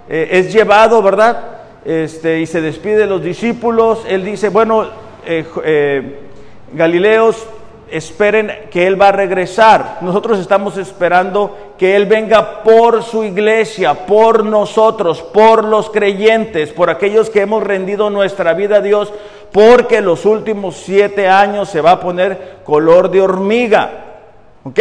eh, 0.09 0.29
es 0.33 0.53
llevado, 0.53 1.01
¿verdad? 1.01 1.43
Este, 1.85 2.41
y 2.41 2.47
se 2.47 2.61
despide 2.61 2.99
de 2.99 3.07
los 3.07 3.23
discípulos, 3.23 4.05
él 4.07 4.25
dice, 4.25 4.51
bueno, 4.51 4.89
eh, 5.25 6.19
Galileos, 6.75 7.47
esperen 7.91 8.69
que 8.71 8.87
Él 8.87 9.01
va 9.01 9.09
a 9.09 9.13
regresar. 9.13 9.99
Nosotros 10.01 10.39
estamos 10.39 10.77
esperando 10.77 11.75
que 11.79 11.97
Él 11.97 12.07
venga 12.07 12.63
por 12.63 13.03
su 13.03 13.25
iglesia, 13.25 14.07
por 14.07 14.45
nosotros, 14.45 15.23
por 15.23 15.65
los 15.65 15.91
creyentes, 15.91 16.71
por 16.71 16.91
aquellos 16.91 17.31
que 17.31 17.43
hemos 17.43 17.63
rendido 17.63 18.11
nuestra 18.11 18.55
vida 18.55 18.77
a 18.77 18.81
Dios, 18.81 19.13
porque 19.53 20.01
los 20.01 20.27
últimos 20.27 20.77
siete 20.77 21.29
años 21.29 21.69
se 21.69 21.81
va 21.81 21.93
a 21.93 22.01
poner 22.01 22.59
color 22.65 23.11
de 23.11 23.21
hormiga. 23.21 23.91
¿Ok? 24.65 24.81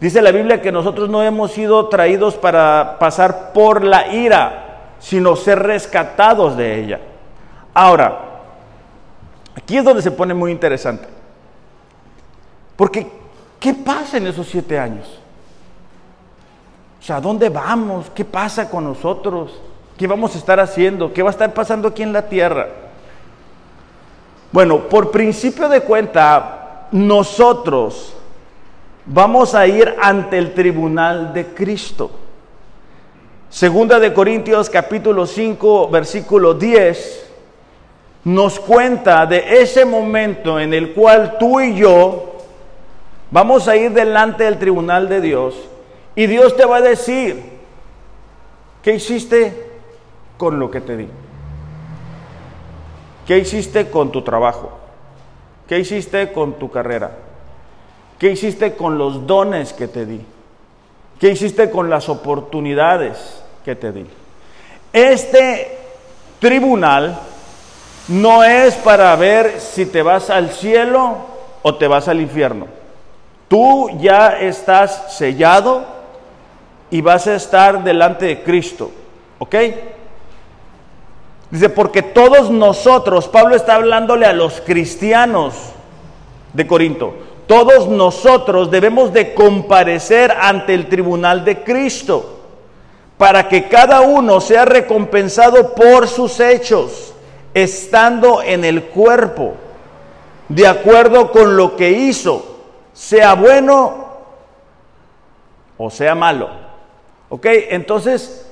Dice 0.00 0.20
la 0.20 0.32
Biblia 0.32 0.60
que 0.60 0.72
nosotros 0.72 1.08
no 1.08 1.22
hemos 1.22 1.52
sido 1.52 1.88
traídos 1.88 2.34
para 2.34 2.96
pasar 2.98 3.52
por 3.52 3.84
la 3.84 4.12
ira, 4.12 4.94
sino 4.98 5.36
ser 5.36 5.60
rescatados 5.60 6.56
de 6.56 6.80
ella. 6.80 7.00
Ahora, 7.72 8.18
aquí 9.56 9.76
es 9.76 9.84
donde 9.84 10.02
se 10.02 10.10
pone 10.10 10.34
muy 10.34 10.50
interesante. 10.50 11.11
Porque, 12.82 13.06
¿qué 13.60 13.74
pasa 13.74 14.16
en 14.16 14.26
esos 14.26 14.48
siete 14.48 14.76
años? 14.76 15.06
O 17.00 17.04
sea, 17.04 17.20
¿dónde 17.20 17.48
vamos? 17.48 18.10
¿Qué 18.12 18.24
pasa 18.24 18.68
con 18.68 18.82
nosotros? 18.82 19.52
¿Qué 19.96 20.08
vamos 20.08 20.34
a 20.34 20.38
estar 20.38 20.58
haciendo? 20.58 21.12
¿Qué 21.12 21.22
va 21.22 21.28
a 21.28 21.30
estar 21.30 21.54
pasando 21.54 21.86
aquí 21.86 22.02
en 22.02 22.12
la 22.12 22.28
tierra? 22.28 22.66
Bueno, 24.50 24.80
por 24.88 25.12
principio 25.12 25.68
de 25.68 25.82
cuenta, 25.82 26.88
nosotros 26.90 28.14
vamos 29.06 29.54
a 29.54 29.64
ir 29.64 29.94
ante 30.02 30.36
el 30.36 30.52
tribunal 30.52 31.32
de 31.32 31.54
Cristo. 31.54 32.10
Segunda 33.48 34.00
de 34.00 34.12
Corintios 34.12 34.68
capítulo 34.68 35.24
5, 35.24 35.88
versículo 35.88 36.54
10, 36.54 37.30
nos 38.24 38.58
cuenta 38.58 39.24
de 39.24 39.62
ese 39.62 39.84
momento 39.84 40.58
en 40.58 40.74
el 40.74 40.92
cual 40.92 41.38
tú 41.38 41.60
y 41.60 41.76
yo 41.76 42.31
Vamos 43.32 43.66
a 43.66 43.76
ir 43.76 43.92
delante 43.92 44.44
del 44.44 44.58
tribunal 44.58 45.08
de 45.08 45.22
Dios 45.22 45.54
y 46.14 46.26
Dios 46.26 46.54
te 46.54 46.66
va 46.66 46.76
a 46.76 46.80
decir, 46.82 47.42
¿qué 48.82 48.94
hiciste 48.94 49.70
con 50.36 50.60
lo 50.60 50.70
que 50.70 50.82
te 50.82 50.98
di? 50.98 51.08
¿Qué 53.26 53.38
hiciste 53.38 53.88
con 53.88 54.12
tu 54.12 54.20
trabajo? 54.20 54.72
¿Qué 55.66 55.78
hiciste 55.78 56.30
con 56.30 56.58
tu 56.58 56.70
carrera? 56.70 57.12
¿Qué 58.18 58.32
hiciste 58.32 58.74
con 58.74 58.98
los 58.98 59.26
dones 59.26 59.72
que 59.72 59.88
te 59.88 60.04
di? 60.04 60.20
¿Qué 61.18 61.30
hiciste 61.30 61.70
con 61.70 61.88
las 61.88 62.10
oportunidades 62.10 63.42
que 63.64 63.74
te 63.74 63.92
di? 63.92 64.06
Este 64.92 65.78
tribunal 66.38 67.18
no 68.08 68.44
es 68.44 68.74
para 68.74 69.16
ver 69.16 69.58
si 69.58 69.86
te 69.86 70.02
vas 70.02 70.28
al 70.28 70.50
cielo 70.50 71.16
o 71.62 71.76
te 71.76 71.88
vas 71.88 72.08
al 72.08 72.20
infierno. 72.20 72.81
Tú 73.52 73.90
ya 73.98 74.28
estás 74.40 75.12
sellado 75.14 75.84
y 76.90 77.02
vas 77.02 77.26
a 77.26 77.34
estar 77.34 77.84
delante 77.84 78.24
de 78.24 78.42
Cristo. 78.42 78.90
¿Ok? 79.38 79.54
Dice, 81.50 81.68
porque 81.68 82.00
todos 82.00 82.50
nosotros, 82.50 83.28
Pablo 83.28 83.54
está 83.54 83.74
hablándole 83.74 84.24
a 84.24 84.32
los 84.32 84.62
cristianos 84.62 85.52
de 86.54 86.66
Corinto, 86.66 87.12
todos 87.46 87.88
nosotros 87.88 88.70
debemos 88.70 89.12
de 89.12 89.34
comparecer 89.34 90.30
ante 90.30 90.72
el 90.72 90.88
tribunal 90.88 91.44
de 91.44 91.62
Cristo 91.62 92.40
para 93.18 93.50
que 93.50 93.68
cada 93.68 94.00
uno 94.00 94.40
sea 94.40 94.64
recompensado 94.64 95.74
por 95.74 96.08
sus 96.08 96.40
hechos, 96.40 97.12
estando 97.52 98.42
en 98.42 98.64
el 98.64 98.84
cuerpo, 98.84 99.52
de 100.48 100.66
acuerdo 100.66 101.30
con 101.30 101.54
lo 101.54 101.76
que 101.76 101.90
hizo, 101.90 102.51
sea 103.02 103.34
bueno 103.34 103.94
o 105.76 105.90
sea 105.90 106.14
malo. 106.14 106.48
¿Ok? 107.30 107.46
Entonces, 107.70 108.48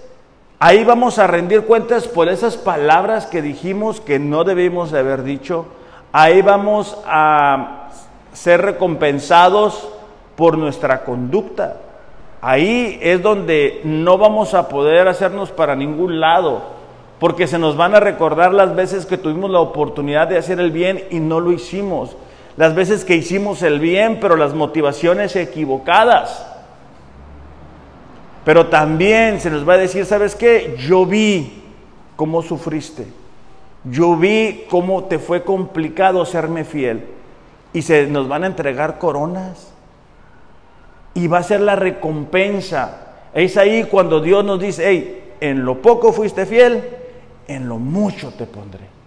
ahí 0.58 0.82
vamos 0.82 1.20
a 1.20 1.28
rendir 1.28 1.66
cuentas 1.66 2.08
por 2.08 2.28
esas 2.28 2.56
palabras 2.56 3.26
que 3.26 3.42
dijimos 3.42 4.00
que 4.00 4.18
no 4.18 4.42
debimos 4.42 4.90
de 4.90 4.98
haber 4.98 5.22
dicho. 5.22 5.66
Ahí 6.10 6.42
vamos 6.42 6.98
a 7.06 7.90
ser 8.32 8.62
recompensados 8.62 9.88
por 10.34 10.58
nuestra 10.58 11.04
conducta. 11.04 11.76
Ahí 12.40 12.98
es 13.00 13.22
donde 13.22 13.80
no 13.84 14.18
vamos 14.18 14.54
a 14.54 14.68
poder 14.68 15.06
hacernos 15.06 15.52
para 15.52 15.76
ningún 15.76 16.18
lado, 16.18 16.62
porque 17.20 17.46
se 17.46 17.58
nos 17.58 17.76
van 17.76 17.94
a 17.94 18.00
recordar 18.00 18.52
las 18.52 18.74
veces 18.74 19.06
que 19.06 19.16
tuvimos 19.16 19.48
la 19.50 19.60
oportunidad 19.60 20.26
de 20.26 20.38
hacer 20.38 20.58
el 20.58 20.72
bien 20.72 21.04
y 21.10 21.20
no 21.20 21.38
lo 21.38 21.52
hicimos, 21.52 22.16
las 22.60 22.74
veces 22.74 23.06
que 23.06 23.16
hicimos 23.16 23.62
el 23.62 23.80
bien, 23.80 24.20
pero 24.20 24.36
las 24.36 24.52
motivaciones 24.52 25.34
equivocadas. 25.34 26.46
Pero 28.44 28.66
también 28.66 29.40
se 29.40 29.48
nos 29.48 29.66
va 29.66 29.72
a 29.72 29.78
decir, 29.78 30.04
¿sabes 30.04 30.34
qué? 30.34 30.76
Yo 30.78 31.06
vi 31.06 31.62
cómo 32.16 32.42
sufriste, 32.42 33.06
yo 33.84 34.14
vi 34.14 34.66
cómo 34.68 35.04
te 35.04 35.18
fue 35.18 35.42
complicado 35.42 36.26
serme 36.26 36.64
fiel 36.64 37.06
y 37.72 37.80
se 37.80 38.06
nos 38.08 38.28
van 38.28 38.44
a 38.44 38.48
entregar 38.48 38.98
coronas 38.98 39.72
y 41.14 41.28
va 41.28 41.38
a 41.38 41.42
ser 41.42 41.62
la 41.62 41.76
recompensa. 41.76 43.22
Es 43.32 43.56
ahí 43.56 43.84
cuando 43.84 44.20
Dios 44.20 44.44
nos 44.44 44.60
dice, 44.60 44.86
hey, 44.86 45.32
en 45.40 45.64
lo 45.64 45.80
poco 45.80 46.12
fuiste 46.12 46.44
fiel, 46.44 46.84
en 47.48 47.70
lo 47.70 47.78
mucho 47.78 48.34
te 48.34 48.44
pondré. 48.44 48.99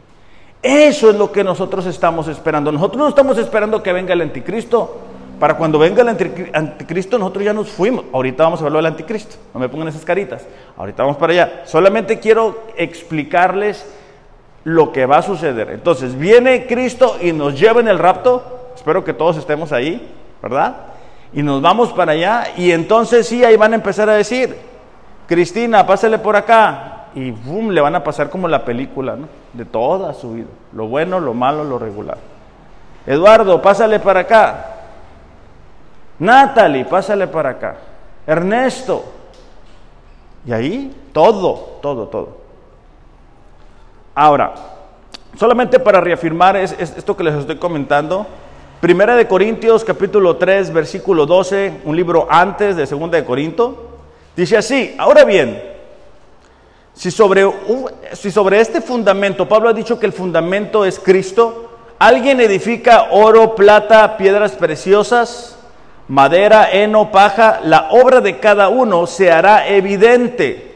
Eso 0.63 1.09
es 1.09 1.15
lo 1.15 1.31
que 1.31 1.43
nosotros 1.43 1.85
estamos 1.85 2.27
esperando. 2.27 2.71
Nosotros 2.71 2.97
no 2.97 3.09
estamos 3.09 3.37
esperando 3.37 3.83
que 3.83 3.93
venga 3.93 4.13
el 4.13 4.21
anticristo. 4.21 5.01
Para 5.39 5.57
cuando 5.57 5.77
venga 5.77 6.01
el 6.01 6.07
anticristo 6.53 7.19
nosotros 7.19 7.43
ya 7.43 7.53
nos 7.53 7.69
fuimos. 7.69 8.05
Ahorita 8.13 8.43
vamos 8.43 8.61
a 8.61 8.65
hablar 8.65 8.81
del 8.81 8.93
anticristo. 8.93 9.35
No 9.53 9.59
me 9.59 9.69
pongan 9.69 9.89
esas 9.89 10.05
caritas. 10.05 10.45
Ahorita 10.77 11.03
vamos 11.03 11.17
para 11.17 11.33
allá. 11.33 11.63
Solamente 11.65 12.19
quiero 12.19 12.63
explicarles 12.77 13.85
lo 14.63 14.91
que 14.91 15.05
va 15.05 15.17
a 15.17 15.21
suceder. 15.21 15.69
Entonces, 15.71 16.17
viene 16.17 16.65
Cristo 16.65 17.17
y 17.21 17.33
nos 17.33 17.59
lleva 17.59 17.81
en 17.81 17.89
el 17.89 17.99
rapto. 17.99 18.71
Espero 18.73 19.03
que 19.03 19.13
todos 19.13 19.35
estemos 19.37 19.73
ahí, 19.73 20.09
¿verdad? 20.41 20.93
y 21.33 21.41
nos 21.41 21.61
vamos 21.61 21.91
para 21.93 22.11
allá 22.11 22.53
y 22.55 22.71
entonces 22.71 23.27
sí, 23.27 23.43
ahí 23.43 23.57
van 23.57 23.73
a 23.73 23.75
empezar 23.75 24.09
a 24.09 24.13
decir, 24.13 24.55
Cristina, 25.27 25.85
pásale 25.85 26.19
por 26.19 26.35
acá 26.35 26.92
y 27.15 27.31
boom, 27.31 27.71
le 27.71 27.81
van 27.81 27.95
a 27.95 28.03
pasar 28.03 28.29
como 28.29 28.47
la 28.47 28.65
película. 28.65 29.17
De 29.53 29.65
toda 29.65 30.13
su 30.13 30.33
vida, 30.33 30.47
lo 30.73 30.87
bueno, 30.87 31.19
lo 31.19 31.33
malo, 31.33 31.63
lo 31.63 31.77
regular. 31.77 32.17
Eduardo, 33.05 33.61
pásale 33.61 33.99
para 33.99 34.21
acá. 34.21 34.65
Natalie, 36.19 36.85
pásale 36.85 37.27
para 37.27 37.49
acá. 37.49 37.75
Ernesto. 38.25 39.03
Y 40.45 40.53
ahí 40.53 40.95
todo, 41.11 41.77
todo, 41.81 42.07
todo. 42.07 42.37
Ahora, 44.15 44.53
solamente 45.37 45.79
para 45.79 46.01
reafirmar 46.01 46.55
esto 46.55 47.17
que 47.17 47.23
les 47.23 47.35
estoy 47.35 47.57
comentando, 47.57 48.25
Primera 48.83 49.15
de 49.15 49.29
Corintios 49.29 49.85
capítulo 49.85 50.35
3 50.35 50.73
versículo 50.73 51.25
12, 51.25 51.81
un 51.85 51.95
libro 51.95 52.27
antes 52.29 52.75
de 52.75 52.85
Segunda 52.85 53.17
de 53.17 53.23
Corinto, 53.23 53.99
dice 54.35 54.57
así, 54.57 54.93
ahora 54.97 55.23
bien, 55.23 55.72
si 56.93 57.09
sobre, 57.11 57.49
si 58.13 58.31
sobre 58.31 58.61
este 58.61 58.81
fundamento, 58.81 59.47
Pablo 59.47 59.69
ha 59.69 59.73
dicho 59.73 59.99
que 59.99 60.05
el 60.05 60.13
fundamento 60.13 60.85
es 60.85 60.99
Cristo, 60.99 61.71
alguien 61.99 62.39
edifica 62.39 63.07
oro, 63.11 63.55
plata, 63.55 64.17
piedras 64.17 64.51
preciosas, 64.53 65.57
madera, 66.07 66.69
heno, 66.71 67.11
paja, 67.11 67.61
la 67.63 67.89
obra 67.91 68.21
de 68.21 68.39
cada 68.39 68.69
uno 68.69 69.07
se 69.07 69.31
hará 69.31 69.67
evidente, 69.67 70.75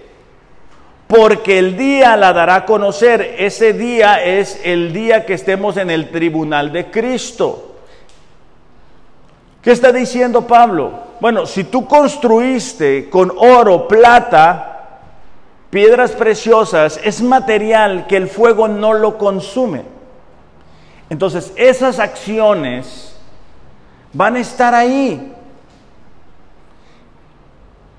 porque 1.07 1.59
el 1.59 1.77
día 1.77 2.17
la 2.17 2.33
dará 2.33 2.55
a 2.55 2.65
conocer, 2.65 3.35
ese 3.37 3.73
día 3.73 4.23
es 4.23 4.59
el 4.63 4.93
día 4.93 5.25
que 5.25 5.33
estemos 5.33 5.77
en 5.77 5.91
el 5.91 6.09
tribunal 6.09 6.71
de 6.71 6.89
Cristo. 6.89 7.75
¿Qué 9.61 9.71
está 9.71 9.91
diciendo 9.91 10.47
Pablo? 10.47 10.91
Bueno, 11.19 11.45
si 11.45 11.65
tú 11.65 11.87
construiste 11.87 13.09
con 13.09 13.31
oro, 13.37 13.87
plata, 13.87 14.76
piedras 15.69 16.11
preciosas, 16.11 16.99
es 17.03 17.21
material 17.21 18.07
que 18.07 18.17
el 18.17 18.27
fuego 18.27 18.67
no 18.67 18.93
lo 18.93 19.17
consume. 19.17 19.83
Entonces, 21.09 21.53
esas 21.55 21.99
acciones 21.99 23.17
van 24.13 24.35
a 24.35 24.39
estar 24.39 24.73
ahí. 24.73 25.33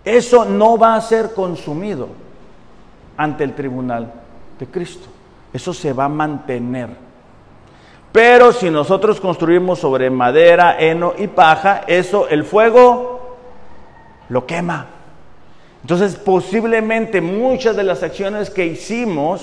Eso 0.04 0.44
no 0.44 0.78
va 0.78 0.94
a 0.94 1.00
ser 1.00 1.34
consumido 1.34 2.08
ante 3.16 3.44
el 3.44 3.54
tribunal 3.54 4.12
de 4.58 4.66
Cristo. 4.66 5.08
Eso 5.52 5.72
se 5.74 5.92
va 5.92 6.04
a 6.04 6.08
mantener. 6.08 6.88
Pero 8.12 8.52
si 8.52 8.70
nosotros 8.70 9.20
construimos 9.20 9.78
sobre 9.78 10.08
madera, 10.08 10.78
heno 10.78 11.12
y 11.16 11.26
paja, 11.28 11.82
eso 11.86 12.28
el 12.28 12.44
fuego 12.44 13.36
lo 14.28 14.46
quema. 14.46 14.86
Entonces 15.82 16.16
posiblemente 16.16 17.20
muchas 17.20 17.76
de 17.76 17.84
las 17.84 18.02
acciones 18.02 18.50
que 18.50 18.66
hicimos 18.66 19.42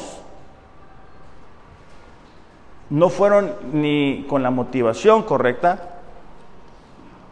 no 2.89 3.09
fueron 3.09 3.53
ni 3.73 4.25
con 4.29 4.43
la 4.43 4.51
motivación 4.51 5.23
correcta 5.23 5.95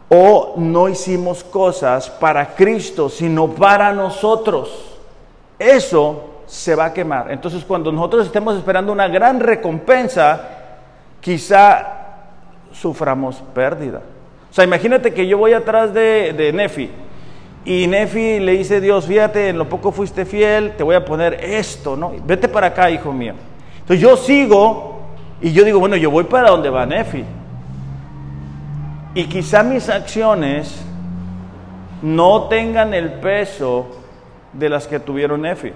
o 0.08 0.54
no 0.56 0.88
hicimos 0.88 1.44
cosas 1.44 2.10
para 2.10 2.54
Cristo, 2.54 3.08
sino 3.08 3.48
para 3.48 3.92
nosotros. 3.92 4.98
Eso 5.58 6.30
se 6.46 6.74
va 6.74 6.86
a 6.86 6.92
quemar. 6.92 7.30
Entonces 7.30 7.64
cuando 7.64 7.90
nosotros 7.90 8.26
estemos 8.26 8.56
esperando 8.56 8.92
una 8.92 9.08
gran 9.08 9.40
recompensa, 9.40 10.48
quizá 11.20 11.94
suframos 12.72 13.42
pérdida. 13.54 14.02
O 14.50 14.54
sea, 14.54 14.64
imagínate 14.64 15.12
que 15.12 15.26
yo 15.26 15.38
voy 15.38 15.52
atrás 15.52 15.92
de, 15.94 16.52
Nefi 16.54 16.90
y 17.64 17.86
Nefi 17.86 18.40
le 18.40 18.52
dice 18.52 18.80
Dios, 18.80 19.06
fíjate, 19.06 19.48
en 19.48 19.58
lo 19.58 19.68
poco 19.68 19.90
fuiste 19.90 20.26
fiel, 20.26 20.72
te 20.76 20.82
voy 20.82 20.94
a 20.94 21.04
poner 21.04 21.34
esto, 21.42 21.96
¿no? 21.96 22.12
Vete 22.26 22.48
para 22.48 22.68
acá, 22.68 22.90
hijo 22.90 23.12
mío. 23.12 23.34
Entonces 23.80 24.00
yo 24.00 24.16
sigo 24.16 25.00
y 25.40 25.52
yo 25.52 25.64
digo, 25.64 25.80
bueno, 25.80 25.96
yo 25.96 26.10
voy 26.10 26.24
para 26.24 26.50
donde 26.50 26.68
va 26.68 26.84
Nefi. 26.84 27.24
Y 29.14 29.24
quizá 29.24 29.62
mis 29.62 29.88
acciones 29.88 30.84
no 32.02 32.44
tengan 32.48 32.92
el 32.92 33.12
peso 33.14 33.86
de 34.52 34.68
las 34.68 34.86
que 34.86 35.00
tuvieron 35.00 35.42
Nefi. 35.42 35.72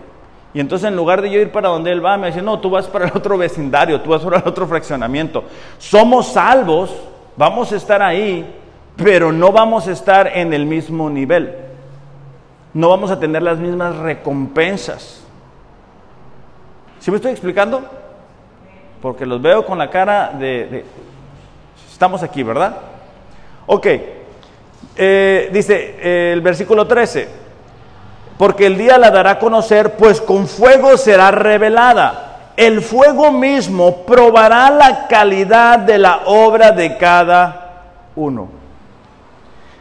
Y 0.53 0.61
entonces 0.61 0.89
en 0.89 0.97
lugar 0.97 1.23
de 1.23 1.31
yo 1.31 1.41
ir 1.41 1.53
para 1.53 1.69
donde 1.69 1.91
él 1.91 2.05
va, 2.05 2.19
me 2.19 2.27
dice, 2.27 2.43
no, 2.43 2.59
tú 2.61 2.69
vas 2.69 2.87
para 2.87 3.07
el 3.07 3.13
otro 3.15 3.39
vecindario, 3.39 4.01
tú 4.01 4.11
vas 4.11 4.23
para 4.23 4.39
el 4.39 4.49
otro 4.49 4.67
fraccionamiento. 4.67 5.45
Somos 5.79 6.29
salvos, 6.29 6.95
vamos 7.37 7.73
a 7.73 7.77
estar 7.77 8.03
ahí, 8.03 8.47
pero 8.97 9.33
no 9.33 9.53
vamos 9.53 9.89
a 9.89 9.93
estar 9.93 10.27
en 10.35 10.53
el 10.53 10.67
mismo 10.67 11.09
nivel. 11.09 11.68
No 12.75 12.89
vamos 12.91 13.11
a 13.11 13.19
tener 13.19 13.43
las 13.43 13.59
mismas 13.59 13.97
recompensas. 13.97 15.25
¿Sí 17.01 17.11
me 17.11 17.17
estoy 17.17 17.33
explicando? 17.33 17.83
Porque 19.01 19.25
los 19.25 19.41
veo 19.41 19.65
con 19.65 19.79
la 19.79 19.91
cara 19.91 20.33
de... 20.39 20.85
estamos 21.91 22.23
aquí, 22.23 22.43
¿verdad? 22.43 22.77
Ok. 23.67 23.87
Eh, 24.97 25.51
dice 25.53 26.33
el 26.33 26.41
versículo 26.41 26.87
13 26.87 27.49
porque 28.39 28.67
el 28.67 28.79
día 28.79 28.97
la 28.97 29.11
dará 29.11 29.33
a 29.33 29.39
conocer, 29.39 29.97
pues 29.97 30.21
con 30.21 30.47
fuego 30.47 30.97
será 30.97 31.33
revelada. 31.33 32.53
El 32.57 32.81
fuego 32.81 33.33
mismo 33.33 34.05
probará 34.05 34.71
la 34.71 35.09
calidad 35.09 35.81
de 35.81 35.99
la 35.99 36.21
obra 36.27 36.71
de 36.71 36.97
cada 36.97 37.83
uno. 38.15 38.58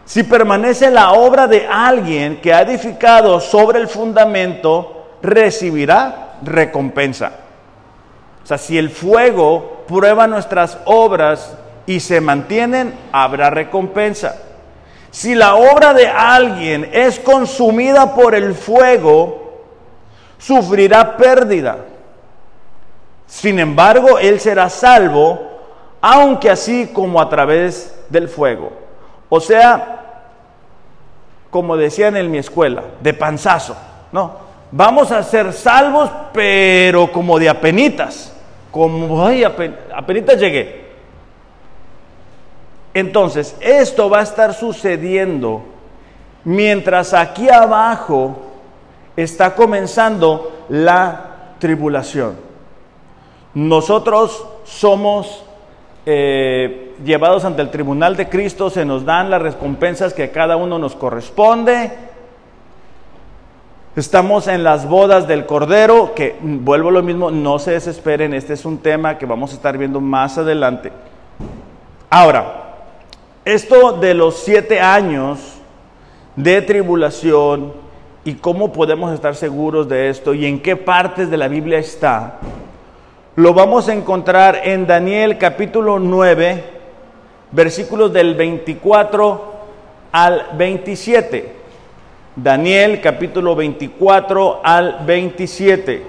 Si 0.08 0.24
permanece 0.24 0.90
la 0.90 1.12
obra 1.12 1.48
de 1.48 1.68
alguien 1.68 2.40
que 2.40 2.54
ha 2.54 2.62
edificado 2.62 3.42
sobre 3.42 3.80
el 3.80 3.90
fundamento, 3.90 5.18
recibirá 5.22 6.38
recompensa. 6.44 7.34
O 8.42 8.48
sea, 8.48 8.58
si 8.58 8.78
el 8.78 8.90
fuego 8.90 9.84
prueba 9.86 10.26
nuestras 10.26 10.78
obras 10.86 11.58
y 11.86 12.00
se 12.00 12.22
mantienen, 12.22 12.98
habrá 13.12 13.50
recompensa. 13.50 14.38
Si 15.12 15.36
la 15.36 15.56
obra 15.56 15.94
de 15.94 16.08
alguien 16.08 16.90
es 16.94 17.20
consumida 17.20 18.16
por 18.16 18.34
el 18.34 18.56
fuego, 18.56 19.66
sufrirá 20.38 21.18
pérdida. 21.18 21.80
Sin 23.26 23.60
embargo, 23.60 24.20
él 24.20 24.40
será 24.40 24.70
salvo, 24.70 25.38
aunque 26.00 26.50
así 26.50 26.92
como 26.94 27.20
a 27.20 27.28
través 27.28 27.94
del 28.08 28.30
fuego. 28.30 28.72
O 29.28 29.42
sea, 29.42 29.97
como 31.58 31.76
decían 31.76 32.16
en 32.16 32.30
mi 32.30 32.38
escuela, 32.38 32.84
de 33.02 33.16
panzazo. 33.16 33.76
No, 34.12 34.32
vamos 34.72 35.12
a 35.12 35.24
ser 35.24 35.52
salvos, 35.54 36.08
pero 36.32 37.12
como 37.12 37.40
de 37.40 37.50
apenitas. 37.50 38.32
Como, 38.70 39.26
ay, 39.26 39.44
apenitas 39.44 40.40
llegué. 40.40 40.86
Entonces, 42.94 43.56
esto 43.60 44.08
va 44.08 44.20
a 44.20 44.22
estar 44.22 44.54
sucediendo 44.54 45.64
mientras 46.44 47.16
aquí 47.16 47.50
abajo 47.50 48.38
está 49.16 49.56
comenzando 49.56 50.66
la 50.70 51.56
tribulación. 51.58 52.38
Nosotros 53.56 54.46
somos 54.64 55.44
eh, 56.10 56.96
llevados 57.04 57.44
ante 57.44 57.62
el 57.62 57.70
tribunal 57.70 58.16
de 58.16 58.30
Cristo, 58.30 58.70
se 58.70 58.86
nos 58.86 59.04
dan 59.04 59.30
las 59.30 59.42
recompensas 59.42 60.14
que 60.14 60.24
a 60.24 60.32
cada 60.32 60.56
uno 60.56 60.80
nos 60.80 60.96
corresponde. 60.96 61.92
Estamos 63.94 64.48
en 64.48 64.64
las 64.64 64.88
bodas 64.88 65.28
del 65.28 65.46
Cordero, 65.46 66.14
que 66.16 66.38
vuelvo 66.42 66.88
a 66.88 66.92
lo 66.94 67.04
mismo, 67.04 67.30
no 67.30 67.60
se 67.60 67.72
desesperen, 67.72 68.34
este 68.34 68.54
es 68.54 68.64
un 68.64 68.78
tema 68.78 69.18
que 69.18 69.26
vamos 69.26 69.52
a 69.52 69.56
estar 69.56 69.78
viendo 69.78 70.00
más 70.00 70.38
adelante. 70.38 70.94
Ahora, 72.10 72.76
esto 73.44 73.92
de 73.92 74.14
los 74.14 74.38
siete 74.38 74.80
años 74.80 75.58
de 76.38 76.62
tribulación 76.62 77.74
y 78.24 78.36
cómo 78.36 78.72
podemos 78.72 79.14
estar 79.14 79.36
seguros 79.36 79.90
de 79.90 80.08
esto 80.08 80.34
y 80.34 80.46
en 80.46 80.62
qué 80.62 80.78
partes 80.78 81.30
de 81.30 81.36
la 81.36 81.50
Biblia 81.50 81.80
está, 81.80 82.40
lo 83.38 83.54
vamos 83.54 83.88
a 83.88 83.94
encontrar 83.94 84.62
en 84.64 84.88
Daniel 84.88 85.38
capítulo 85.38 86.00
9, 86.00 86.64
versículos 87.52 88.12
del 88.12 88.34
24 88.34 89.54
al 90.12 90.48
27. 90.58 91.54
Daniel 92.36 93.00
capítulo 93.00 93.56
24 93.56 94.62
al 94.64 95.06
27. 95.06 96.04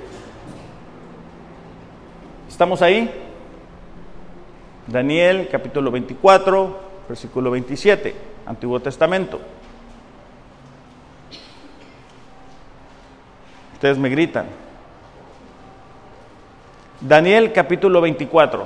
¿Estamos 2.48 2.80
ahí? 2.80 3.10
Daniel 4.86 5.48
capítulo 5.52 5.90
24, 5.90 6.78
versículo 7.10 7.50
27, 7.50 8.14
Antiguo 8.46 8.80
Testamento. 8.80 9.38
Ustedes 13.74 13.98
me 13.98 14.08
gritan. 14.08 14.67
Daniel 17.00 17.52
capítulo 17.52 18.00
24. 18.00 18.64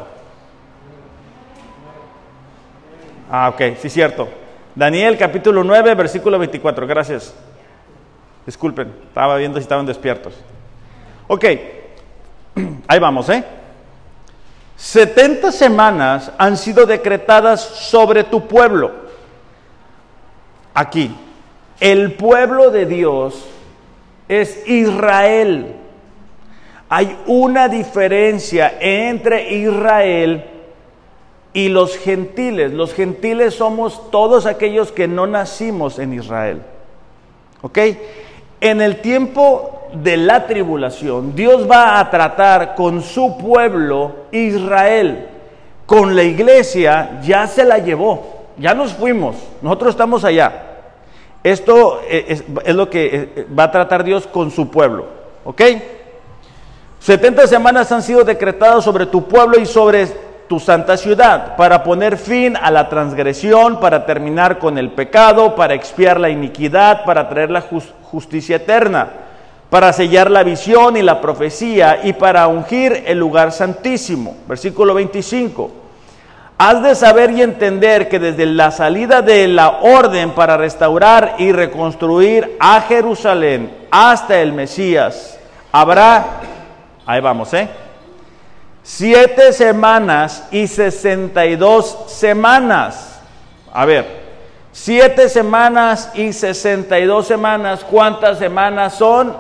Ah, 3.31 3.49
ok, 3.51 3.77
sí, 3.79 3.90
cierto. 3.90 4.29
Daniel 4.75 5.18
capítulo 5.18 5.62
9, 5.62 5.95
versículo 5.95 6.38
24. 6.38 6.87
Gracias. 6.87 7.35
Disculpen, 8.47 8.92
estaba 9.09 9.37
viendo 9.37 9.59
si 9.59 9.62
estaban 9.62 9.87
despiertos. 9.87 10.35
Ok, 11.29 11.45
ahí 12.88 12.99
vamos, 12.99 13.29
¿eh? 13.29 13.45
70 14.77 15.53
semanas 15.53 16.33
han 16.38 16.57
sido 16.57 16.87
decretadas 16.87 17.61
sobre 17.61 18.25
tu 18.25 18.49
pueblo. 18.49 18.90
Aquí, 20.75 21.14
el 21.79 22.14
pueblo 22.14 22.71
de 22.71 22.87
Dios 22.87 23.47
es 24.29 24.66
Israel. 24.66 25.82
Hay 26.94 27.16
una 27.26 27.70
diferencia 27.70 28.74
entre 28.78 29.55
Israel 29.55 30.44
y 31.55 31.70
los 31.70 31.96
gentiles. 31.96 32.70
Los 32.70 32.92
gentiles 32.92 33.55
somos 33.55 34.11
todos 34.11 34.44
aquellos 34.44 34.92
que 34.92 35.09
no 35.09 35.26
nacimos 35.26 35.98
en 35.98 36.12
Israel. 36.12 36.61
¿Ok? 37.62 37.78
En 38.61 38.83
el 38.83 39.00
tiempo 39.00 39.88
de 39.94 40.18
la 40.18 40.46
tribulación, 40.46 41.35
Dios 41.35 41.66
va 41.66 41.98
a 41.98 42.11
tratar 42.11 42.74
con 42.74 43.00
su 43.00 43.38
pueblo 43.38 44.26
Israel. 44.31 45.28
Con 45.87 46.14
la 46.14 46.24
iglesia 46.24 47.20
ya 47.22 47.46
se 47.46 47.64
la 47.64 47.78
llevó, 47.78 48.44
ya 48.59 48.74
nos 48.74 48.92
fuimos, 48.92 49.37
nosotros 49.62 49.92
estamos 49.92 50.26
allá. 50.26 50.83
Esto 51.42 52.02
es, 52.07 52.44
es 52.66 52.74
lo 52.74 52.90
que 52.90 53.33
eh, 53.35 53.46
va 53.59 53.64
a 53.64 53.70
tratar 53.70 54.05
Dios 54.05 54.26
con 54.26 54.50
su 54.50 54.70
pueblo. 54.70 55.07
¿Ok? 55.46 55.62
70 57.03 57.49
semanas 57.49 57.91
han 57.91 58.01
sido 58.01 58.23
decretadas 58.23 58.85
sobre 58.85 59.07
tu 59.07 59.25
pueblo 59.27 59.59
y 59.59 59.67
sobre 59.67 60.07
tu 60.47 60.61
santa 60.61 60.97
ciudad, 60.97 61.57
para 61.57 61.83
poner 61.83 62.17
fin 62.17 62.57
a 62.57 62.71
la 62.71 62.88
transgresión, 62.88 63.81
para 63.81 64.07
terminar 64.07 64.61
con 64.61 64.79
el 64.79 64.93
pecado, 64.93 65.57
para 65.57 65.75
expiar 65.75 66.21
la 66.21 66.31
iniquidad, 66.31 67.05
para 67.05 67.29
traer 67.29 67.51
la 67.51 67.65
justicia 68.05 68.57
eterna, 68.57 69.09
para 69.69 69.93
sellar 69.93 70.31
la 70.31 70.45
visión 70.45 70.97
y 70.97 71.03
la 71.03 71.21
profecía 71.21 72.03
y 72.05 72.12
para 72.12 72.47
ungir 72.47 73.03
el 73.05 73.19
lugar 73.19 73.51
santísimo. 73.51 74.37
Versículo 74.47 74.95
25. 74.95 75.73
Has 76.59 76.85
de 76.85 76.95
saber 76.95 77.33
y 77.33 77.43
entender 77.43 78.09
que 78.09 78.21
desde 78.21 78.47
la 78.47 78.71
salida 78.71 79.23
de 79.23 79.49
la 79.49 79.81
orden 79.81 80.31
para 80.31 80.57
restaurar 80.57 81.35
y 81.38 81.51
reconstruir 81.51 82.57
a 82.61 82.83
Jerusalén 82.83 83.75
hasta 83.91 84.38
el 84.41 84.53
Mesías, 84.53 85.41
habrá 85.73 86.43
Ahí 87.07 87.21
vamos, 87.21 87.53
¿eh? 87.55 87.69
Siete 88.83 89.53
semanas 89.53 90.49
y 90.51 90.67
sesenta 90.67 91.47
y 91.47 91.57
dos 91.57 92.05
semanas. 92.09 93.21
A 93.73 93.85
ver, 93.85 94.23
siete 94.73 95.29
semanas 95.29 96.11
y 96.15 96.33
sesenta 96.33 96.99
y 96.99 97.05
dos 97.07 97.27
semanas. 97.27 97.85
¿Cuántas 97.85 98.38
semanas 98.38 98.95
son? 98.95 99.37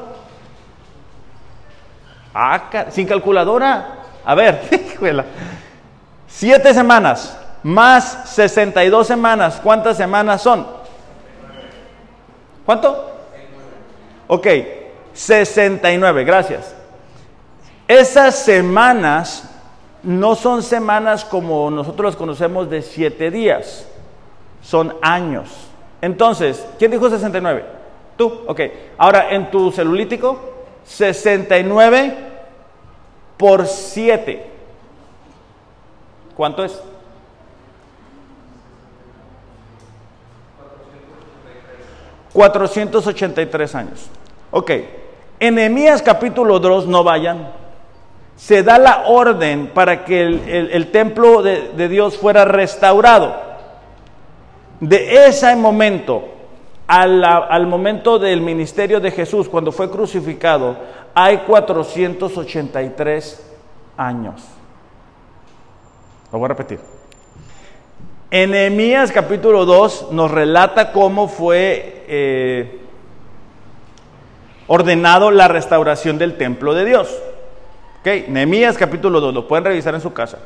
Ah, 2.34 2.70
sin 2.90 3.06
calculadora. 3.06 3.98
A 4.24 4.34
ver, 4.34 4.62
siete 6.28 6.72
semanas 6.72 7.38
más 7.62 8.28
sesenta 8.30 8.84
y 8.84 8.88
dos 8.88 9.06
semanas. 9.06 9.60
¿Cuántas 9.62 9.96
semanas 9.96 10.42
son? 10.42 10.66
¿Cuánto? 12.64 13.10
Ok, 14.28 14.46
69, 15.12 16.24
gracias. 16.24 16.74
Esas 17.88 18.36
semanas 18.36 19.48
no 20.02 20.34
son 20.34 20.62
semanas 20.62 21.24
como 21.24 21.70
nosotros 21.70 22.12
las 22.12 22.16
conocemos 22.16 22.68
de 22.70 22.82
siete 22.82 23.30
días, 23.30 23.86
son 24.62 24.94
años. 25.02 25.48
Entonces, 26.00 26.66
¿quién 26.78 26.90
dijo 26.90 27.08
69? 27.08 27.64
Tú, 28.16 28.42
ok. 28.46 28.60
Ahora, 28.98 29.30
en 29.30 29.50
tu 29.50 29.70
celulítico, 29.70 30.38
69 30.84 32.16
por 33.36 33.66
7. 33.66 34.50
¿Cuánto 36.34 36.64
es? 36.64 36.80
483 42.32 43.74
años. 43.74 44.08
Ok. 44.50 44.70
En 45.38 45.58
capítulo 46.02 46.58
2 46.58 46.86
no 46.86 47.04
vayan 47.04 47.61
se 48.36 48.62
da 48.62 48.78
la 48.78 49.04
orden 49.06 49.68
para 49.68 50.04
que 50.04 50.22
el, 50.22 50.90
templo 50.90 51.42
de, 51.42 51.88
Dios 51.88 52.18
fuera 52.18 52.44
restaurado. 52.44 53.52
De 54.80 55.26
ese 55.26 55.54
momento 55.54 56.28
al, 56.86 57.22
al 57.24 57.66
momento 57.66 58.18
del 58.18 58.40
ministerio 58.40 59.00
de 59.00 59.10
Jesús, 59.10 59.48
cuando 59.48 59.70
fue 59.70 59.90
crucificado, 59.90 60.76
hay 61.14 61.38
483 61.38 63.52
años. 63.96 64.42
Lo 66.32 66.38
voy 66.38 66.46
a 66.46 66.48
repetir. 66.48 66.80
En 68.30 68.54
capítulo 69.12 69.66
2 69.66 70.08
nos 70.12 70.30
relata 70.30 70.90
cómo 70.90 71.28
fue 71.28 72.06
eh, 72.08 72.80
ordenado 74.68 75.30
la 75.30 75.48
restauración 75.48 76.16
del 76.16 76.38
templo 76.38 76.72
de 76.72 76.86
Dios. 76.86 77.14
Ok, 78.02 78.28
Nehemías 78.28 78.76
capítulo 78.76 79.20
2, 79.20 79.32
lo 79.32 79.46
pueden 79.46 79.64
revisar 79.64 79.94
en 79.94 80.00
su 80.00 80.12
casa. 80.12 80.38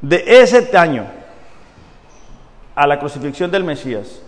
De 0.00 0.24
ese 0.26 0.76
año 0.76 1.06
a 2.74 2.84
la 2.88 2.98
crucifixión 2.98 3.48
del 3.48 3.62
Mesías 3.62 4.20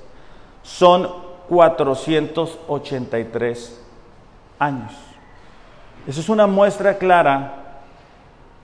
son 0.62 1.10
483 1.48 3.80
años. 4.60 4.92
Eso 6.06 6.20
es 6.20 6.28
una 6.28 6.46
muestra 6.46 6.98
clara 6.98 7.80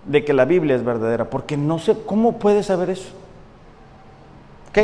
de 0.05 0.25
que 0.25 0.33
la 0.33 0.45
Biblia 0.45 0.77
es 0.77 0.85
verdadera, 0.85 1.25
porque 1.25 1.57
no 1.57 1.81
sé 1.81 1.97
cómo 2.07 2.39
puede 2.39 2.63
saber 2.63 2.91
eso. 2.91 3.11
¿Ok? 4.69 4.79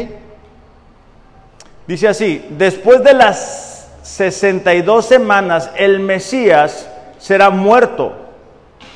Dice 1.86 2.08
así, 2.08 2.44
después 2.50 3.04
de 3.04 3.14
las 3.14 3.92
62 4.02 5.06
semanas, 5.06 5.70
el 5.76 6.00
Mesías 6.00 6.90
será 7.18 7.50
muerto 7.50 8.25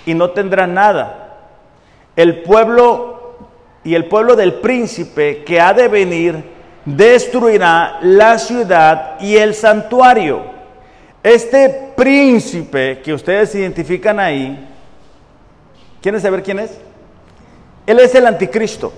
y 0.06 0.14
no 0.14 0.30
tendrá 0.30 0.66
nada. 0.66 1.38
El 2.16 2.42
pueblo 2.42 3.20
y 3.84 3.94
el 3.94 4.06
pueblo 4.06 4.36
del 4.36 4.54
príncipe 4.54 5.42
que 5.44 5.60
ha 5.60 5.72
de 5.72 5.88
venir 5.88 6.44
destruirá 6.84 7.98
la 8.02 8.38
ciudad 8.38 9.20
y 9.20 9.36
el 9.36 9.54
santuario. 9.54 10.42
Este 11.22 11.92
príncipe 11.96 13.00
que 13.02 13.12
ustedes 13.12 13.54
identifican 13.54 14.18
ahí, 14.18 14.68
¿quieren 16.00 16.20
saber 16.20 16.42
quién 16.42 16.58
es? 16.60 16.78
Él 17.86 17.98
es 17.98 18.14
el 18.14 18.26
anticristo. 18.26 18.92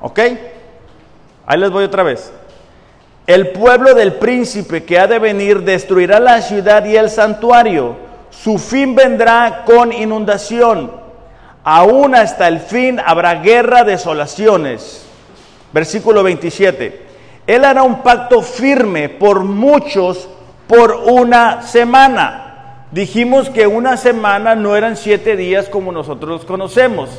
¿Ok? 0.00 0.18
Ahí 1.46 1.58
les 1.58 1.70
voy 1.70 1.84
otra 1.84 2.02
vez. 2.02 2.32
El 3.26 3.50
pueblo 3.50 3.94
del 3.94 4.14
príncipe 4.14 4.84
que 4.84 4.98
ha 4.98 5.06
de 5.06 5.20
venir 5.20 5.62
destruirá 5.62 6.18
la 6.18 6.42
ciudad 6.42 6.84
y 6.84 6.96
el 6.96 7.08
santuario. 7.08 7.96
Su 8.32 8.58
fin 8.58 8.94
vendrá 8.94 9.62
con 9.64 9.92
inundación. 9.92 10.90
Aún 11.62 12.14
hasta 12.14 12.48
el 12.48 12.58
fin 12.58 12.98
habrá 13.04 13.36
guerra, 13.36 13.84
desolaciones. 13.84 15.06
Versículo 15.72 16.22
27. 16.24 17.06
Él 17.46 17.64
hará 17.64 17.82
un 17.82 18.02
pacto 18.02 18.42
firme 18.42 19.08
por 19.08 19.44
muchos 19.44 20.28
por 20.66 20.92
una 21.06 21.62
semana. 21.62 22.86
Dijimos 22.90 23.50
que 23.50 23.66
una 23.66 23.96
semana 23.96 24.54
no 24.54 24.76
eran 24.76 24.96
siete 24.96 25.36
días 25.36 25.68
como 25.68 25.92
nosotros 25.92 26.44
conocemos, 26.44 27.10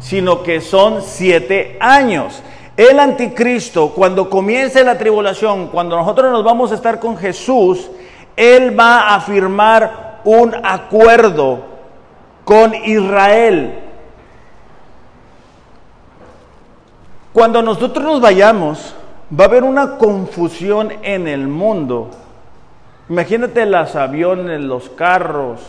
sino 0.00 0.42
que 0.42 0.60
son 0.60 1.02
siete 1.02 1.76
años. 1.80 2.42
El 2.76 2.98
anticristo, 2.98 3.90
cuando 3.90 4.30
comience 4.30 4.82
la 4.84 4.96
tribulación, 4.96 5.68
cuando 5.68 5.96
nosotros 5.96 6.30
nos 6.32 6.44
vamos 6.44 6.72
a 6.72 6.76
estar 6.76 6.98
con 6.98 7.16
Jesús, 7.16 7.90
Él 8.36 8.78
va 8.78 9.14
a 9.14 9.20
firmar 9.20 10.11
un 10.24 10.54
acuerdo 10.62 11.60
con 12.44 12.74
Israel. 12.74 13.78
Cuando 17.32 17.62
nosotros 17.62 18.04
nos 18.04 18.20
vayamos, 18.20 18.94
va 19.38 19.44
a 19.44 19.48
haber 19.48 19.64
una 19.64 19.96
confusión 19.96 20.92
en 21.02 21.26
el 21.28 21.48
mundo. 21.48 22.10
Imagínate 23.08 23.64
los 23.66 23.96
aviones, 23.96 24.60
los 24.60 24.90
carros, 24.90 25.60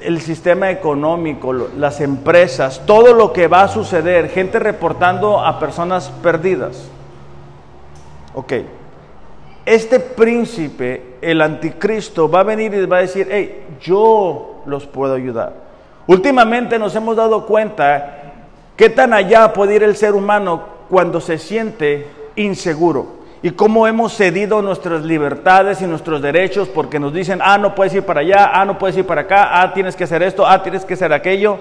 el 0.00 0.20
sistema 0.20 0.70
económico, 0.70 1.52
las 1.52 2.00
empresas, 2.00 2.82
todo 2.86 3.14
lo 3.14 3.32
que 3.32 3.48
va 3.48 3.62
a 3.62 3.68
suceder, 3.68 4.28
gente 4.28 4.58
reportando 4.58 5.40
a 5.40 5.58
personas 5.58 6.10
perdidas. 6.22 6.88
Ok, 8.34 8.52
este 9.66 10.00
príncipe, 10.00 11.16
el 11.20 11.40
anticristo, 11.40 12.28
va 12.28 12.40
a 12.40 12.44
venir 12.44 12.74
y 12.74 12.86
va 12.86 12.98
a 12.98 13.00
decir, 13.00 13.28
hey, 13.30 13.66
yo 13.80 14.62
los 14.66 14.86
puedo 14.86 15.14
ayudar. 15.14 15.54
Últimamente 16.06 16.78
nos 16.78 16.94
hemos 16.94 17.16
dado 17.16 17.46
cuenta 17.46 18.34
qué 18.76 18.90
tan 18.90 19.12
allá 19.12 19.52
puede 19.52 19.76
ir 19.76 19.82
el 19.82 19.96
ser 19.96 20.14
humano 20.14 20.62
cuando 20.90 21.20
se 21.20 21.38
siente 21.38 22.06
inseguro 22.36 23.24
y 23.40 23.50
cómo 23.50 23.86
hemos 23.86 24.14
cedido 24.14 24.60
nuestras 24.62 25.02
libertades 25.02 25.80
y 25.80 25.86
nuestros 25.86 26.20
derechos 26.20 26.68
porque 26.68 26.98
nos 26.98 27.12
dicen, 27.12 27.40
ah, 27.42 27.58
no 27.58 27.74
puedes 27.74 27.94
ir 27.94 28.02
para 28.02 28.20
allá, 28.20 28.50
ah, 28.52 28.64
no 28.64 28.78
puedes 28.78 28.96
ir 28.96 29.06
para 29.06 29.22
acá, 29.22 29.60
ah, 29.62 29.72
tienes 29.72 29.96
que 29.96 30.04
hacer 30.04 30.22
esto, 30.22 30.46
ah, 30.46 30.62
tienes 30.62 30.84
que 30.84 30.94
hacer 30.94 31.12
aquello. 31.12 31.58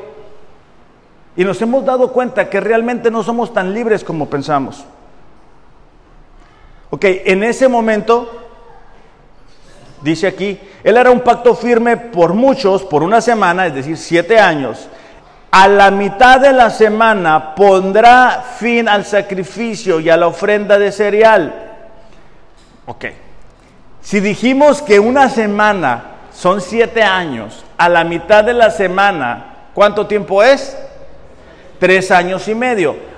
Y 1.35 1.43
nos 1.43 1.61
hemos 1.61 1.83
dado 1.83 2.11
cuenta 2.11 2.49
que 2.49 2.59
realmente 2.59 3.09
no 3.09 3.23
somos 3.23 3.53
tan 3.53 3.73
libres 3.73 4.03
como 4.03 4.29
pensamos. 4.29 4.85
Ok, 6.93 7.05
en 7.05 7.43
ese 7.43 7.67
momento, 7.67 8.29
dice 10.03 10.27
aquí, 10.27 10.59
él 10.83 10.95
hará 10.95 11.09
un 11.09 11.21
pacto 11.21 11.55
firme 11.55 11.97
por 11.97 12.35
muchos, 12.35 12.83
por 12.83 13.01
una 13.01 13.19
semana, 13.19 13.65
es 13.65 13.73
decir, 13.73 13.97
siete 13.97 14.37
años. 14.37 14.87
A 15.49 15.67
la 15.67 15.89
mitad 15.89 16.39
de 16.39 16.53
la 16.53 16.69
semana 16.69 17.55
pondrá 17.55 18.45
fin 18.59 18.87
al 18.87 19.05
sacrificio 19.05 19.99
y 19.99 20.11
a 20.11 20.17
la 20.17 20.27
ofrenda 20.27 20.77
de 20.77 20.91
cereal 20.91 21.71
Ok. 22.85 23.05
Si 24.03 24.19
dijimos 24.19 24.83
que 24.83 24.99
una 24.99 25.29
semana 25.29 26.03
son 26.31 26.61
siete 26.61 27.01
años, 27.01 27.65
a 27.75 27.89
la 27.89 28.03
mitad 28.03 28.43
de 28.43 28.53
la 28.53 28.69
semana, 28.69 29.69
¿cuánto 29.73 30.05
tiempo 30.05 30.43
es? 30.43 30.77
Tres 31.79 32.11
años 32.11 32.47
y 32.47 32.53
medio. 32.53 33.12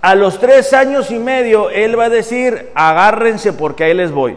A 0.00 0.14
los 0.14 0.38
tres 0.38 0.72
años 0.72 1.10
y 1.10 1.18
medio, 1.18 1.70
Él 1.70 1.98
va 1.98 2.04
a 2.04 2.10
decir, 2.10 2.70
agárrense 2.74 3.52
porque 3.52 3.84
ahí 3.84 3.94
les 3.94 4.12
voy. 4.12 4.36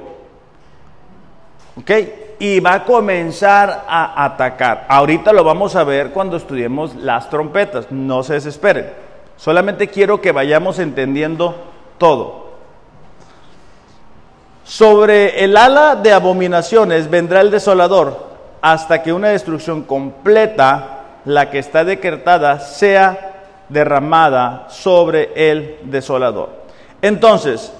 ¿Ok? 1.77 1.91
Y 2.39 2.59
va 2.59 2.73
a 2.73 2.83
comenzar 2.83 3.85
a 3.87 4.25
atacar. 4.25 4.85
Ahorita 4.89 5.31
lo 5.31 5.43
vamos 5.43 5.75
a 5.75 5.83
ver 5.83 6.09
cuando 6.09 6.37
estudiemos 6.37 6.95
las 6.95 7.29
trompetas. 7.29 7.91
No 7.91 8.23
se 8.23 8.33
desesperen. 8.33 8.91
Solamente 9.37 9.87
quiero 9.87 10.19
que 10.19 10.31
vayamos 10.31 10.79
entendiendo 10.79 11.55
todo. 11.99 12.51
Sobre 14.63 15.43
el 15.43 15.55
ala 15.57 15.95
de 15.95 16.13
abominaciones 16.13 17.09
vendrá 17.09 17.41
el 17.41 17.51
desolador 17.51 18.31
hasta 18.61 19.03
que 19.03 19.13
una 19.13 19.29
destrucción 19.29 19.83
completa, 19.83 20.99
la 21.25 21.49
que 21.49 21.59
está 21.59 21.83
decretada, 21.83 22.59
sea 22.59 23.30
derramada 23.71 24.67
sobre 24.69 25.31
el 25.35 25.77
desolador. 25.83 26.49
Entonces, 27.01 27.73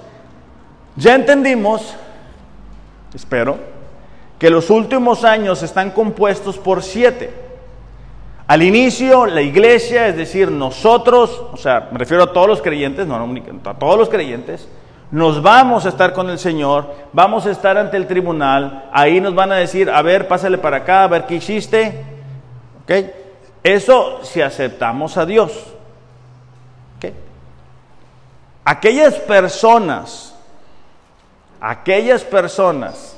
ya 0.95 1.15
entendimos, 1.15 1.95
espero, 3.13 3.57
que 4.39 4.49
los 4.49 4.69
últimos 4.69 5.23
años 5.23 5.61
están 5.61 5.91
compuestos 5.91 6.57
por 6.57 6.81
siete. 6.81 7.31
Al 8.47 8.63
inicio, 8.63 9.27
la 9.27 9.41
iglesia, 9.41 10.07
es 10.07 10.17
decir, 10.17 10.49
nosotros, 10.49 11.41
o 11.53 11.57
sea, 11.57 11.89
me 11.91 11.99
refiero 11.99 12.23
a 12.23 12.33
todos 12.33 12.47
los 12.47 12.61
creyentes, 12.61 13.05
no, 13.07 13.25
no 13.25 13.41
a 13.69 13.73
todos 13.75 13.97
los 13.97 14.09
creyentes, 14.09 14.67
nos 15.11 15.41
vamos 15.41 15.85
a 15.85 15.89
estar 15.89 16.13
con 16.13 16.29
el 16.29 16.39
Señor, 16.39 16.91
vamos 17.13 17.45
a 17.45 17.51
estar 17.51 17.77
ante 17.77 17.97
el 17.97 18.07
tribunal, 18.07 18.89
ahí 18.91 19.21
nos 19.21 19.35
van 19.35 19.51
a 19.51 19.55
decir, 19.55 19.89
a 19.89 20.01
ver, 20.01 20.27
pásale 20.27 20.57
para 20.57 20.77
acá, 20.77 21.03
a 21.03 21.07
ver 21.07 21.25
qué 21.25 21.35
hiciste. 21.35 22.03
¿Ok? 22.83 22.91
Eso 23.63 24.19
si 24.23 24.41
aceptamos 24.41 25.17
a 25.17 25.25
Dios. 25.25 25.70
Aquellas 28.63 29.15
personas, 29.15 30.35
aquellas 31.59 32.23
personas 32.23 33.17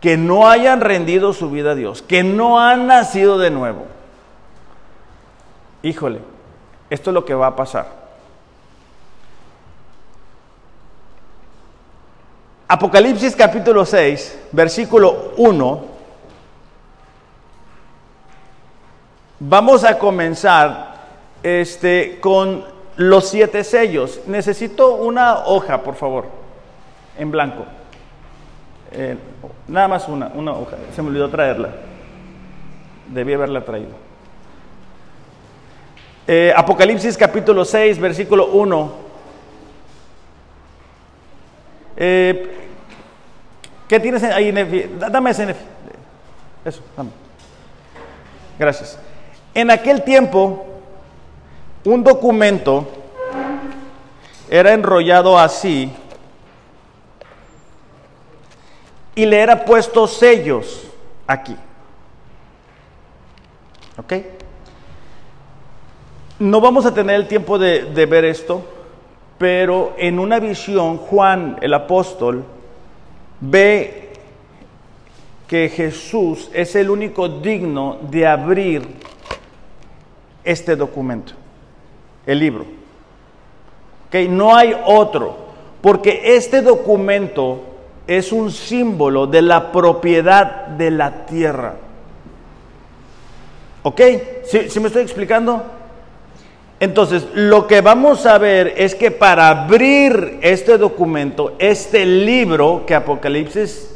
que 0.00 0.16
no 0.16 0.48
hayan 0.48 0.80
rendido 0.80 1.32
su 1.32 1.50
vida 1.50 1.72
a 1.72 1.74
Dios, 1.74 2.00
que 2.02 2.22
no 2.22 2.58
han 2.58 2.86
nacido 2.86 3.38
de 3.38 3.50
nuevo, 3.50 3.86
híjole, 5.82 6.20
esto 6.88 7.10
es 7.10 7.14
lo 7.14 7.24
que 7.24 7.34
va 7.34 7.48
a 7.48 7.56
pasar. 7.56 8.00
Apocalipsis 12.66 13.34
capítulo 13.34 13.84
6, 13.84 14.38
versículo 14.52 15.32
1. 15.36 15.84
Vamos 19.40 19.84
a 19.84 19.98
comenzar 19.98 20.94
este, 21.42 22.20
con 22.20 22.64
los 23.00 23.30
siete 23.30 23.64
sellos. 23.64 24.20
Necesito 24.26 24.94
una 24.94 25.46
hoja, 25.46 25.82
por 25.82 25.94
favor, 25.94 26.26
en 27.18 27.30
blanco. 27.30 27.64
Eh, 28.92 29.16
nada 29.68 29.88
más 29.88 30.06
una, 30.06 30.30
una 30.34 30.52
hoja. 30.52 30.76
Se 30.94 31.00
me 31.00 31.08
olvidó 31.08 31.30
traerla. 31.30 31.70
Debí 33.08 33.32
haberla 33.32 33.64
traído. 33.64 33.92
Eh, 36.26 36.52
Apocalipsis 36.54 37.16
capítulo 37.16 37.64
6, 37.64 37.98
versículo 37.98 38.48
1 38.48 38.92
eh, 41.96 42.56
¿Qué 43.88 43.98
tienes 43.98 44.22
ahí, 44.24 44.52
Nefi? 44.52 44.90
Dame 44.98 45.30
ese, 45.30 45.46
Nefi. 45.46 45.64
Eso, 46.66 46.82
dame. 46.94 47.10
Gracias. 48.58 48.98
En 49.54 49.70
aquel 49.70 50.02
tiempo, 50.02 50.69
un 51.84 52.04
documento 52.04 52.86
era 54.48 54.72
enrollado 54.72 55.38
así 55.38 55.90
y 59.14 59.26
le 59.26 59.40
era 59.40 59.64
puesto 59.64 60.06
sellos 60.06 60.88
aquí. 61.26 61.56
¿Ok? 63.96 64.12
No 66.38 66.60
vamos 66.60 66.86
a 66.86 66.94
tener 66.94 67.16
el 67.16 67.28
tiempo 67.28 67.58
de, 67.58 67.84
de 67.84 68.06
ver 68.06 68.24
esto 68.24 68.64
pero 69.40 69.94
en 69.96 70.18
una 70.18 70.38
visión 70.38 70.98
Juan 70.98 71.56
el 71.62 71.72
apóstol 71.72 72.44
ve 73.40 74.10
que 75.48 75.70
Jesús 75.70 76.50
es 76.52 76.76
el 76.76 76.90
único 76.90 77.26
digno 77.26 77.96
de 78.10 78.26
abrir 78.26 78.86
este 80.44 80.76
documento, 80.76 81.32
el 82.30 82.38
libro. 82.38 82.64
que 84.10 84.28
No 84.28 84.54
hay 84.54 84.76
otro, 84.86 85.36
porque 85.80 86.36
este 86.36 86.62
documento 86.62 87.62
es 88.06 88.32
un 88.32 88.50
símbolo 88.50 89.26
de 89.26 89.42
la 89.42 89.72
propiedad 89.72 90.66
de 90.66 90.90
la 90.90 91.26
tierra. 91.26 91.74
¿Ok? 93.82 94.00
¿Sí, 94.44 94.80
me 94.80 94.88
estoy 94.88 95.02
explicando? 95.02 95.62
Entonces, 96.78 97.26
lo 97.34 97.66
que 97.66 97.80
vamos 97.80 98.26
a 98.26 98.38
ver 98.38 98.74
es 98.76 98.94
que 98.94 99.10
para 99.10 99.48
abrir 99.48 100.38
este 100.40 100.78
documento, 100.78 101.54
este 101.58 102.06
libro 102.06 102.84
que 102.86 102.94
Apocalipsis 102.94 103.94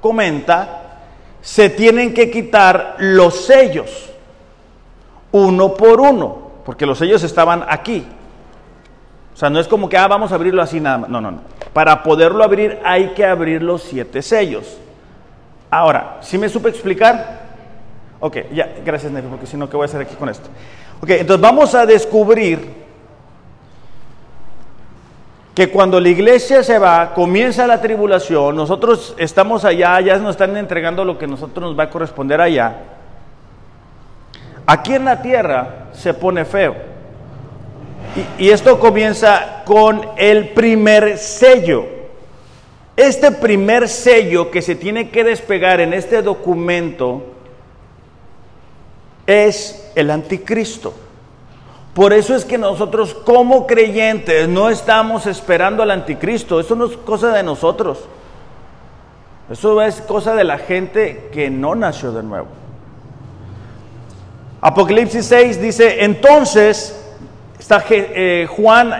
comenta, 0.00 1.00
se 1.40 1.70
tienen 1.70 2.14
que 2.14 2.30
quitar 2.30 2.96
los 2.98 3.44
sellos, 3.44 4.10
uno 5.32 5.74
por 5.74 6.00
uno, 6.00 6.43
porque 6.64 6.86
los 6.86 6.98
sellos 6.98 7.22
estaban 7.22 7.64
aquí. 7.68 8.06
O 9.34 9.36
sea, 9.36 9.50
no 9.50 9.58
es 9.58 9.66
como 9.66 9.88
que, 9.88 9.96
ah, 9.96 10.06
vamos 10.06 10.32
a 10.32 10.36
abrirlo 10.36 10.62
así 10.62 10.80
nada 10.80 10.98
más. 10.98 11.10
No, 11.10 11.20
no, 11.20 11.30
no. 11.32 11.40
Para 11.72 12.02
poderlo 12.02 12.44
abrir 12.44 12.78
hay 12.84 13.08
que 13.14 13.26
abrir 13.26 13.62
los 13.62 13.82
siete 13.82 14.22
sellos. 14.22 14.78
Ahora, 15.70 16.18
¿sí 16.20 16.38
me 16.38 16.48
supe 16.48 16.68
explicar? 16.68 17.42
Ok, 18.20 18.36
ya, 18.52 18.72
gracias 18.84 19.12
Nefi, 19.12 19.26
porque 19.28 19.46
si 19.46 19.56
no, 19.56 19.68
¿qué 19.68 19.76
voy 19.76 19.84
a 19.84 19.86
hacer 19.86 20.00
aquí 20.00 20.14
con 20.14 20.28
esto? 20.28 20.48
Ok, 21.02 21.10
entonces 21.10 21.42
vamos 21.42 21.74
a 21.74 21.84
descubrir 21.84 22.84
que 25.54 25.68
cuando 25.70 26.00
la 26.00 26.08
iglesia 26.08 26.62
se 26.62 26.78
va, 26.78 27.12
comienza 27.12 27.66
la 27.66 27.80
tribulación, 27.80 28.56
nosotros 28.56 29.14
estamos 29.18 29.64
allá, 29.64 30.00
ya 30.00 30.16
nos 30.18 30.30
están 30.30 30.56
entregando 30.56 31.04
lo 31.04 31.18
que 31.18 31.26
nosotros 31.26 31.64
nos 31.64 31.78
va 31.78 31.84
a 31.84 31.90
corresponder 31.90 32.40
allá. 32.40 32.93
Aquí 34.66 34.94
en 34.94 35.04
la 35.04 35.20
tierra 35.20 35.88
se 35.92 36.14
pone 36.14 36.44
feo. 36.44 36.74
Y, 38.38 38.50
esto 38.50 38.78
comienza 38.78 39.62
con 39.64 40.02
el 40.16 40.50
primer 40.50 41.18
sello. 41.18 41.84
Este 42.96 43.32
primer 43.32 43.88
sello 43.88 44.50
que 44.50 44.62
se 44.62 44.76
tiene 44.76 45.10
que 45.10 45.24
despegar 45.24 45.80
en 45.80 45.92
este 45.92 46.22
documento 46.22 47.24
es 49.26 49.90
el 49.96 50.10
anticristo. 50.10 50.94
Por 51.92 52.12
eso 52.12 52.34
es 52.34 52.44
que 52.44 52.58
nosotros 52.58 53.14
como 53.14 53.66
creyentes 53.66 54.48
no 54.48 54.70
estamos 54.70 55.26
esperando 55.26 55.82
al 55.82 55.90
anticristo. 55.90 56.60
Eso 56.60 56.74
no 56.76 56.86
es 56.86 56.96
cosa 56.98 57.32
de 57.32 57.42
nosotros. 57.42 58.04
Eso 59.50 59.82
es 59.82 60.00
cosa 60.00 60.34
de 60.34 60.44
la 60.44 60.58
gente 60.58 61.28
que 61.32 61.50
no 61.50 61.74
nació 61.74 62.12
de 62.12 62.22
nuevo. 62.22 62.63
Apocalipsis 64.66 65.26
6 65.26 65.60
dice, 65.60 66.04
entonces 66.04 66.98
está 67.58 67.84
eh, 67.90 68.48
Juan 68.48 68.94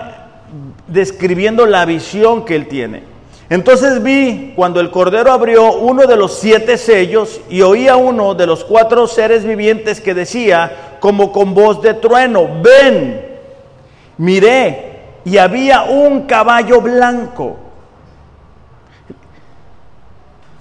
describiendo 0.86 1.64
la 1.64 1.86
visión 1.86 2.44
que 2.44 2.54
él 2.54 2.68
tiene. 2.68 3.04
Entonces 3.48 4.02
vi 4.02 4.52
cuando 4.54 4.78
el 4.80 4.90
Cordero 4.90 5.32
abrió 5.32 5.72
uno 5.72 6.06
de 6.06 6.18
los 6.18 6.34
siete 6.38 6.76
sellos 6.76 7.40
y 7.48 7.62
oía 7.62 7.96
uno 7.96 8.34
de 8.34 8.46
los 8.46 8.62
cuatro 8.62 9.06
seres 9.06 9.46
vivientes 9.46 10.02
que 10.02 10.12
decía, 10.12 10.98
como 11.00 11.32
con 11.32 11.54
voz 11.54 11.80
de 11.80 11.94
trueno, 11.94 12.46
ven, 12.62 13.24
miré 14.18 15.00
y 15.24 15.38
había 15.38 15.84
un 15.84 16.26
caballo 16.26 16.82
blanco. 16.82 17.56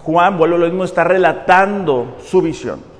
Juan, 0.04 0.38
vuelvo 0.38 0.60
lo 0.60 0.66
mismo, 0.68 0.86
está 0.86 1.04
relatando 1.04 2.16
su 2.26 2.42
visión. 2.42 2.93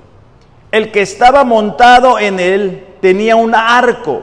El 0.74 0.90
que 0.90 1.02
estaba 1.02 1.44
montado 1.44 2.18
en 2.18 2.40
él 2.40 2.84
tenía 3.00 3.36
un 3.36 3.54
arco, 3.54 4.22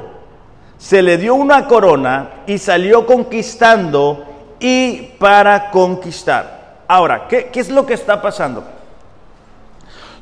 se 0.78 1.02
le 1.02 1.18
dio 1.18 1.34
una 1.34 1.66
corona 1.66 2.42
y 2.46 2.58
salió 2.58 3.06
conquistando 3.06 4.26
y 4.60 5.14
para 5.18 5.72
conquistar. 5.72 6.82
Ahora, 6.90 7.26
¿qué, 7.30 7.50
es 7.54 7.70
lo 7.70 7.86
que 7.86 7.94
está 7.94 8.22
pasando? 8.22 8.66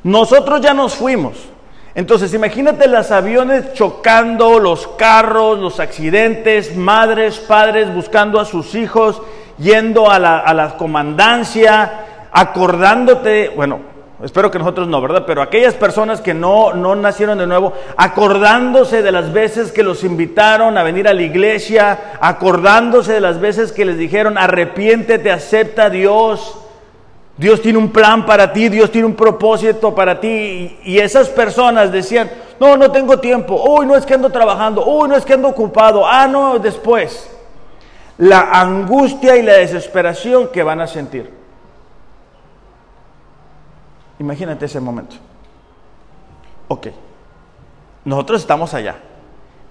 Nosotros 0.04 0.60
ya 0.60 0.72
nos 0.72 0.94
fuimos. 0.94 1.34
Entonces, 1.96 2.32
imagínate 2.32 2.86
los 2.86 3.10
aviones 3.10 3.74
chocando, 3.74 4.60
los 4.60 4.86
carros, 4.86 5.58
los 5.58 5.80
accidentes, 5.80 6.76
madres, 6.76 7.40
padres 7.40 7.92
buscando 7.92 8.38
a 8.38 8.44
sus 8.44 8.76
hijos, 8.76 9.20
yendo 9.58 10.08
a 10.08 10.20
la, 10.20 10.38
a 10.38 10.54
la 10.54 10.76
comandancia, 10.76 12.28
acordándote, 12.30 13.48
bueno, 13.48 13.89
Espero 14.22 14.50
que 14.50 14.58
nosotros 14.58 14.86
no, 14.86 15.00
¿verdad? 15.00 15.24
Pero 15.26 15.40
aquellas 15.40 15.72
personas 15.72 16.20
que 16.20 16.34
no, 16.34 16.74
no 16.74 16.94
nacieron 16.94 17.38
de 17.38 17.46
nuevo, 17.46 17.72
acordándose 17.96 19.02
de 19.02 19.12
las 19.12 19.32
veces 19.32 19.72
que 19.72 19.82
los 19.82 20.04
invitaron 20.04 20.76
a 20.76 20.82
venir 20.82 21.08
a 21.08 21.14
la 21.14 21.22
iglesia, 21.22 22.16
acordándose 22.20 23.14
de 23.14 23.20
las 23.22 23.40
veces 23.40 23.72
que 23.72 23.86
les 23.86 23.96
dijeron, 23.96 24.36
arrepiéntete, 24.36 25.30
acepta 25.30 25.84
a 25.84 25.90
Dios, 25.90 26.58
Dios 27.38 27.62
tiene 27.62 27.78
un 27.78 27.90
plan 27.90 28.26
para 28.26 28.52
ti, 28.52 28.68
Dios 28.68 28.92
tiene 28.92 29.06
un 29.06 29.14
propósito 29.14 29.94
para 29.94 30.20
ti. 30.20 30.78
Y, 30.84 30.98
esas 30.98 31.30
personas 31.30 31.90
decían, 31.90 32.30
no, 32.60 32.76
no 32.76 32.92
tengo 32.92 33.20
tiempo, 33.20 33.64
uy, 33.66 33.86
no 33.86 33.96
es 33.96 34.04
que 34.04 34.12
ando 34.12 34.28
trabajando, 34.28 34.84
uy, 34.84 35.08
no 35.08 35.16
es 35.16 35.24
que 35.24 35.32
ando 35.32 35.48
ocupado, 35.48 36.06
ah, 36.06 36.28
no, 36.28 36.58
después. 36.58 37.30
La 38.18 38.50
angustia 38.52 39.38
y 39.38 39.42
la 39.42 39.54
desesperación 39.54 40.48
que 40.48 40.62
van 40.62 40.82
a 40.82 40.86
sentir. 40.86 41.39
Imagínate 44.20 44.66
ese 44.66 44.78
momento. 44.80 45.16
Ok, 46.68 46.88
nosotros 48.04 48.42
estamos 48.42 48.74
allá. 48.74 48.96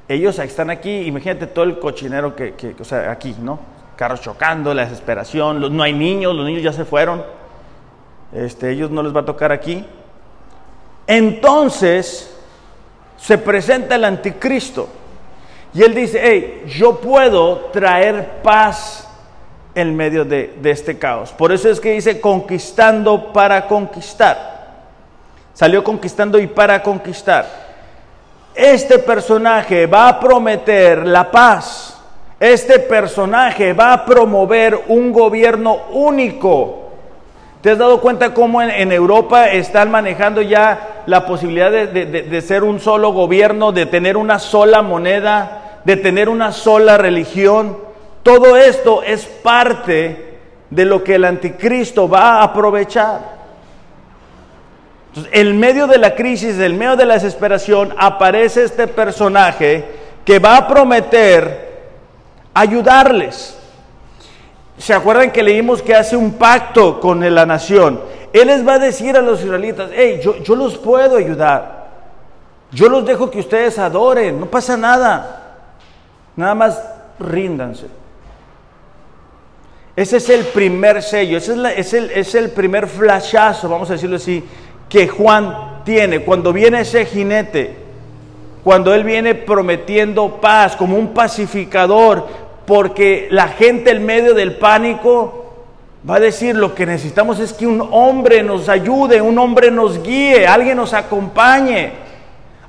Ellos 0.07 0.39
están 0.39 0.71
aquí, 0.71 1.01
imagínate 1.01 1.45
todo 1.47 1.65
el 1.65 1.77
cochinero 1.77 2.35
que, 2.35 2.55
que 2.55 2.75
o 2.79 2.83
sea, 2.83 3.11
aquí, 3.11 3.35
¿no? 3.39 3.59
Carros 3.95 4.21
chocando, 4.21 4.73
la 4.73 4.83
desesperación, 4.83 5.75
no 5.75 5.83
hay 5.83 5.93
niños, 5.93 6.35
los 6.35 6.47
niños 6.47 6.63
ya 6.63 6.73
se 6.73 6.83
fueron. 6.83 7.23
Este, 8.33 8.71
ellos 8.71 8.89
no 8.89 9.03
les 9.03 9.15
va 9.15 9.21
a 9.21 9.25
tocar 9.25 9.51
aquí. 9.51 9.85
Entonces 11.05 12.35
se 13.17 13.37
presenta 13.37 13.95
el 13.95 14.03
anticristo 14.03 14.89
y 15.75 15.83
él 15.83 15.93
dice, 15.93 16.19
hey, 16.23 16.63
yo 16.67 16.99
puedo 16.99 17.69
traer 17.71 18.41
paz 18.41 19.08
en 19.79 19.95
medio 19.95 20.25
de, 20.25 20.53
este 20.63 20.97
caos. 20.97 21.31
Por 21.31 21.51
eso 21.51 21.69
es 21.69 21.79
que 21.79 21.91
dice 21.91 22.19
conquistando 22.21 23.31
para 23.33 23.67
conquistar. 23.67 24.59
Salió 25.53 25.83
conquistando 25.83 26.39
y 26.39 26.47
para 26.47 26.81
conquistar. 26.81 27.45
Este 28.53 28.99
personaje 28.99 29.85
va 29.85 30.09
a 30.09 30.19
prometer 30.19 31.05
la 31.05 31.29
paz. 31.29 31.97
Este 32.39 32.79
personaje 32.79 33.73
va 33.73 33.93
a 33.93 34.05
promover 34.05 34.85
un 34.87 35.11
gobierno 35.11 35.87
único. 35.91 36.89
¿Te 37.61 37.71
has 37.71 37.77
dado 37.77 37.99
cuenta 37.99 38.33
cómo 38.33 38.61
en, 38.61 38.91
Europa 38.91 39.49
están 39.49 39.91
manejando 39.91 40.41
ya 40.41 41.03
la 41.05 41.25
posibilidad 41.25 41.71
de 41.71 42.41
ser 42.41 42.63
un 42.63 42.79
solo 42.79 43.11
gobierno, 43.11 43.73
de 43.73 43.85
tener 43.85 44.15
una 44.15 44.39
sola 44.39 44.81
moneda, 44.81 45.81
de 45.83 45.97
tener 45.97 46.29
una 46.29 46.53
sola 46.53 46.97
religión? 46.97 47.88
Todo 48.23 48.55
esto 48.57 49.01
es 49.03 49.25
parte 49.25 50.37
de 50.69 50.85
lo 50.85 51.03
que 51.03 51.15
el 51.15 51.25
anticristo 51.25 52.07
va 52.07 52.39
a 52.39 52.43
aprovechar. 52.43 53.39
Entonces, 55.09 55.31
en 55.33 55.59
medio 55.59 55.87
de 55.87 55.97
la 55.97 56.15
crisis, 56.15 56.59
en 56.59 56.77
medio 56.77 56.95
de 56.95 57.05
la 57.05 57.15
desesperación, 57.15 57.93
aparece 57.97 58.63
este 58.63 58.87
personaje 58.87 59.85
que 60.23 60.37
va 60.37 60.57
a 60.57 60.67
prometer 60.67 61.69
ayudarles. 62.53 63.57
¿Se 64.77 64.93
acuerdan 64.93 65.31
que 65.31 65.43
leímos 65.43 65.81
que 65.81 65.95
hace 65.95 66.15
un 66.15 66.33
pacto 66.33 66.99
con 66.99 67.33
la 67.33 67.45
nación? 67.45 67.99
Él 68.31 68.47
les 68.47 68.65
va 68.65 68.75
a 68.75 68.79
decir 68.79 69.17
a 69.17 69.21
los 69.21 69.43
israelitas, 69.43 69.89
hey, 69.93 70.19
yo, 70.23 70.37
yo 70.37 70.55
los 70.55 70.77
puedo 70.77 71.17
ayudar. 71.17 71.89
Yo 72.71 72.87
los 72.87 73.03
dejo 73.03 73.31
que 73.31 73.39
ustedes 73.39 73.79
adoren, 73.79 74.39
no 74.39 74.45
pasa 74.45 74.77
nada. 74.77 75.57
Nada 76.35 76.53
más 76.53 76.81
ríndanse. 77.19 77.98
Ese 79.99 80.15
es 80.15 80.29
el 80.29 80.45
primer 80.45 81.03
sello, 81.03 81.37
ese 81.37 81.55
es, 81.75 81.93
el, 82.33 82.45
el 82.45 82.51
primer 82.51 82.87
flashazo, 82.87 83.67
vamos 83.67 83.89
a 83.89 83.93
decirlo 83.95 84.15
así, 84.15 84.41
que 84.87 85.09
Juan 85.09 85.81
tiene 85.83 86.21
cuando 86.21 86.53
viene 86.53 86.79
ese 86.79 87.05
jinete, 87.05 87.75
cuando 88.63 88.93
él 88.93 89.03
viene 89.03 89.35
prometiendo 89.35 90.39
paz 90.39 90.77
como 90.77 90.95
un 90.95 91.13
pacificador, 91.13 92.25
porque 92.65 93.27
la 93.29 93.49
gente 93.49 93.91
en 93.91 94.05
medio 94.05 94.33
del 94.33 94.55
pánico 94.55 95.53
va 96.09 96.15
a 96.15 96.21
decir 96.21 96.55
lo 96.55 96.73
que 96.73 96.85
necesitamos 96.85 97.37
es 97.41 97.51
que 97.51 97.67
un 97.67 97.85
hombre 97.91 98.41
nos 98.41 98.69
ayude, 98.69 99.21
un 99.21 99.37
hombre 99.37 99.69
nos 99.69 100.01
guíe, 100.01 100.47
alguien 100.47 100.77
nos 100.77 100.93
acompañe, 100.93 101.91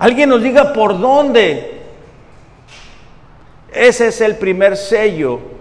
alguien 0.01 0.31
nos 0.31 0.43
diga 0.43 0.73
por 0.73 0.99
dónde. 0.99 1.79
Ese 3.73 4.09
es 4.09 4.21
el 4.21 4.35
primer 4.35 4.77
sello 4.77 5.60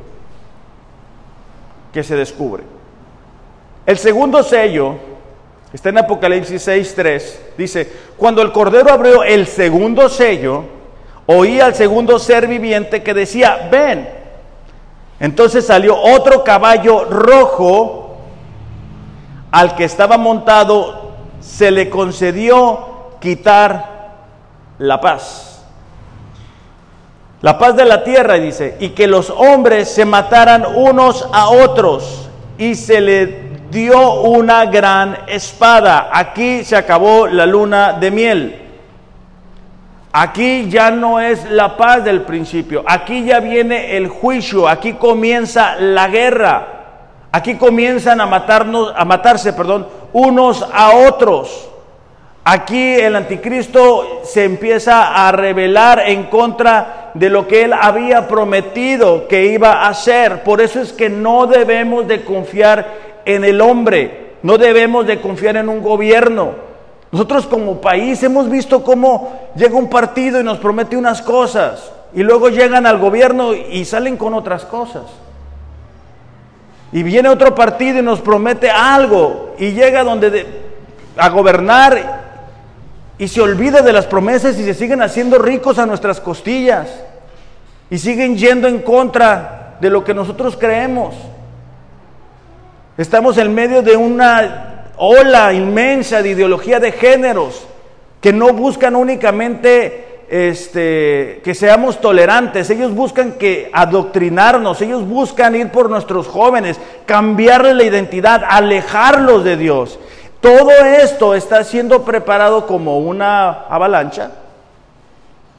que 1.94 2.04
se 2.04 2.16
descubre. 2.16 2.64
El 3.86 3.98
segundo 3.98 4.44
sello, 4.44 4.96
está 5.74 5.90
en 5.90 5.98
Apocalipsis 6.00 6.68
6.3, 6.68 7.24
dice, 7.58 7.92
cuando 8.18 8.42
el 8.42 8.52
Cordero 8.52 8.92
abrió 8.92 9.24
el 9.24 9.48
segundo 9.48 10.10
sello, 10.10 10.64
oí 11.26 11.60
al 11.60 11.76
segundo 11.76 12.20
ser 12.20 12.48
viviente 12.48 13.04
que 13.04 13.14
decía, 13.14 13.68
ven. 13.72 14.10
Entonces 15.20 15.66
salió 15.66 15.98
otro 15.98 16.44
caballo 16.44 17.06
rojo, 17.06 18.18
al 19.52 19.76
que 19.76 19.84
estaba 19.84 20.18
montado 20.18 21.14
se 21.40 21.72
le 21.72 21.90
concedió 21.90 23.18
quitar 23.20 24.00
la 24.78 25.02
paz. 25.02 25.49
La 27.42 27.58
paz 27.58 27.76
de 27.76 27.86
la 27.86 28.04
tierra, 28.04 28.34
dice, 28.36 28.76
y 28.80 28.90
que 28.90 29.08
los 29.08 29.30
hombres 29.30 29.90
se 29.90 30.04
mataran 30.04 30.66
unos 30.76 31.28
a 31.32 31.50
otros 31.50 32.30
y 32.58 32.76
se 32.76 33.00
le 33.00 33.50
dio 33.72 34.22
una 34.22 34.66
gran 34.66 35.18
espada. 35.28 36.10
Aquí 36.12 36.66
se 36.66 36.76
acabó 36.76 37.28
la 37.28 37.46
luna 37.46 37.94
de 37.94 38.12
miel. 38.12 38.70
Aquí 40.12 40.70
ya 40.70 40.92
no 40.92 41.20
es 41.20 41.50
la 41.52 41.78
paz 41.78 42.04
del 42.04 42.24
principio, 42.24 42.84
aquí 42.88 43.26
ya 43.26 43.40
viene 43.40 43.96
el 43.96 44.08
juicio, 44.08 44.68
aquí 44.68 44.94
comienza 44.94 45.76
la 45.76 46.08
guerra, 46.08 46.68
aquí 47.32 47.56
comienzan 47.56 48.20
a 48.20 48.26
matarnos, 48.26 48.92
a 48.98 49.06
matarse, 49.06 49.54
perdón, 49.54 49.88
unos 50.12 50.66
a 50.74 50.96
otros. 50.96 51.70
Aquí 52.44 52.96
el 52.96 53.16
anticristo 53.16 54.22
se 54.24 54.46
empieza 54.46 55.28
a 55.28 55.32
rebelar 55.32 56.00
en 56.00 56.24
contra 56.24 56.99
de 57.14 57.30
lo 57.30 57.48
que 57.48 57.64
él 57.64 57.74
había 57.74 58.28
prometido 58.28 59.28
que 59.28 59.48
iba 59.48 59.74
a 59.74 59.90
hacer. 59.90 60.44
Por 60.44 60.62
eso 60.62 60.82
es 60.82 60.94
que 60.94 61.10
no 61.10 61.48
debemos 61.48 62.08
de 62.08 62.24
confiar 62.24 62.88
en 63.26 63.44
el 63.44 63.62
hombre, 63.62 64.36
no 64.44 64.58
debemos 64.58 65.06
de 65.06 65.22
confiar 65.22 65.58
en 65.58 65.70
un 65.70 65.82
gobierno. 65.82 66.70
Nosotros 67.12 67.48
como 67.48 67.82
país 67.82 68.22
hemos 68.24 68.50
visto 68.50 68.84
cómo 68.84 69.52
llega 69.56 69.76
un 69.76 69.90
partido 69.90 70.40
y 70.40 70.44
nos 70.44 70.60
promete 70.60 70.96
unas 70.96 71.22
cosas 71.22 71.92
y 72.14 72.24
luego 72.24 72.50
llegan 72.50 72.86
al 72.86 73.00
gobierno 73.00 73.54
y 73.54 73.86
salen 73.86 74.18
con 74.18 74.34
otras 74.34 74.66
cosas. 74.66 75.04
Y 76.92 77.04
viene 77.04 77.30
otro 77.30 77.54
partido 77.54 78.00
y 78.00 78.04
nos 78.04 78.20
promete 78.20 78.70
algo 78.70 79.56
y 79.60 79.72
llega 79.72 80.04
donde 80.04 80.46
a 81.18 81.30
gobernar 81.30 82.19
y 83.20 83.28
se 83.28 83.42
olvida 83.42 83.82
de 83.82 83.94
las 83.94 84.08
promesas 84.08 84.58
y 84.58 84.64
se 84.64 84.74
siguen 84.74 85.02
haciendo 85.02 85.38
ricos 85.38 85.78
a 85.78 85.86
nuestras 85.86 86.22
costillas 86.22 86.88
y 87.90 87.98
siguen 87.98 88.38
yendo 88.38 88.68
en 88.68 88.80
contra 88.80 89.78
de 89.82 89.90
lo 89.90 90.06
que 90.06 90.14
nosotros 90.14 90.56
creemos. 90.58 91.14
Estamos 92.98 93.38
en 93.38 93.54
medio 93.54 93.82
de 93.82 93.98
una 93.98 94.86
ola 94.96 95.54
inmensa 95.54 96.22
de 96.22 96.30
ideología 96.30 96.80
de 96.80 96.94
géneros 96.94 97.68
que 98.22 98.32
no 98.32 98.54
buscan 98.54 98.96
únicamente 98.96 100.24
este, 100.30 101.42
que 101.44 101.56
seamos 101.56 102.00
tolerantes, 102.00 102.70
ellos 102.70 102.94
buscan 102.94 103.34
que 103.34 103.70
adoctrinarnos, 103.74 104.82
ellos 104.82 105.06
buscan 105.08 105.56
ir 105.56 105.70
por 105.72 105.90
nuestros 105.90 106.28
jóvenes, 106.28 106.80
cambiarles 107.06 107.76
la 107.76 107.84
identidad, 107.84 108.44
alejarlos 108.48 109.44
de 109.44 109.58
Dios. 109.58 110.00
Todo 110.42 110.72
esto 110.72 111.36
está 111.36 111.64
siendo 111.64 112.04
preparado 112.04 112.66
como 112.66 113.00
una 113.00 113.50
avalancha 113.70 114.32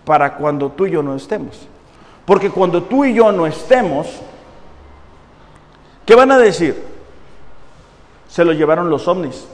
para 0.04 0.34
cuando 0.34 0.70
tú 0.70 0.86
y 0.86 0.92
yo 0.92 1.02
no 1.02 1.14
estemos. 1.14 1.68
Porque 2.24 2.50
cuando 2.50 2.82
tú 2.82 3.04
y 3.04 3.14
yo 3.14 3.30
no 3.32 3.46
estemos, 3.46 4.06
¿qué 6.06 6.14
van 6.14 6.32
a 6.32 6.38
decir? 6.38 6.90
se 8.30 8.44
lo 8.44 8.52
llevaron 8.52 8.88
los 8.88 9.06
ovnis. 9.08 9.46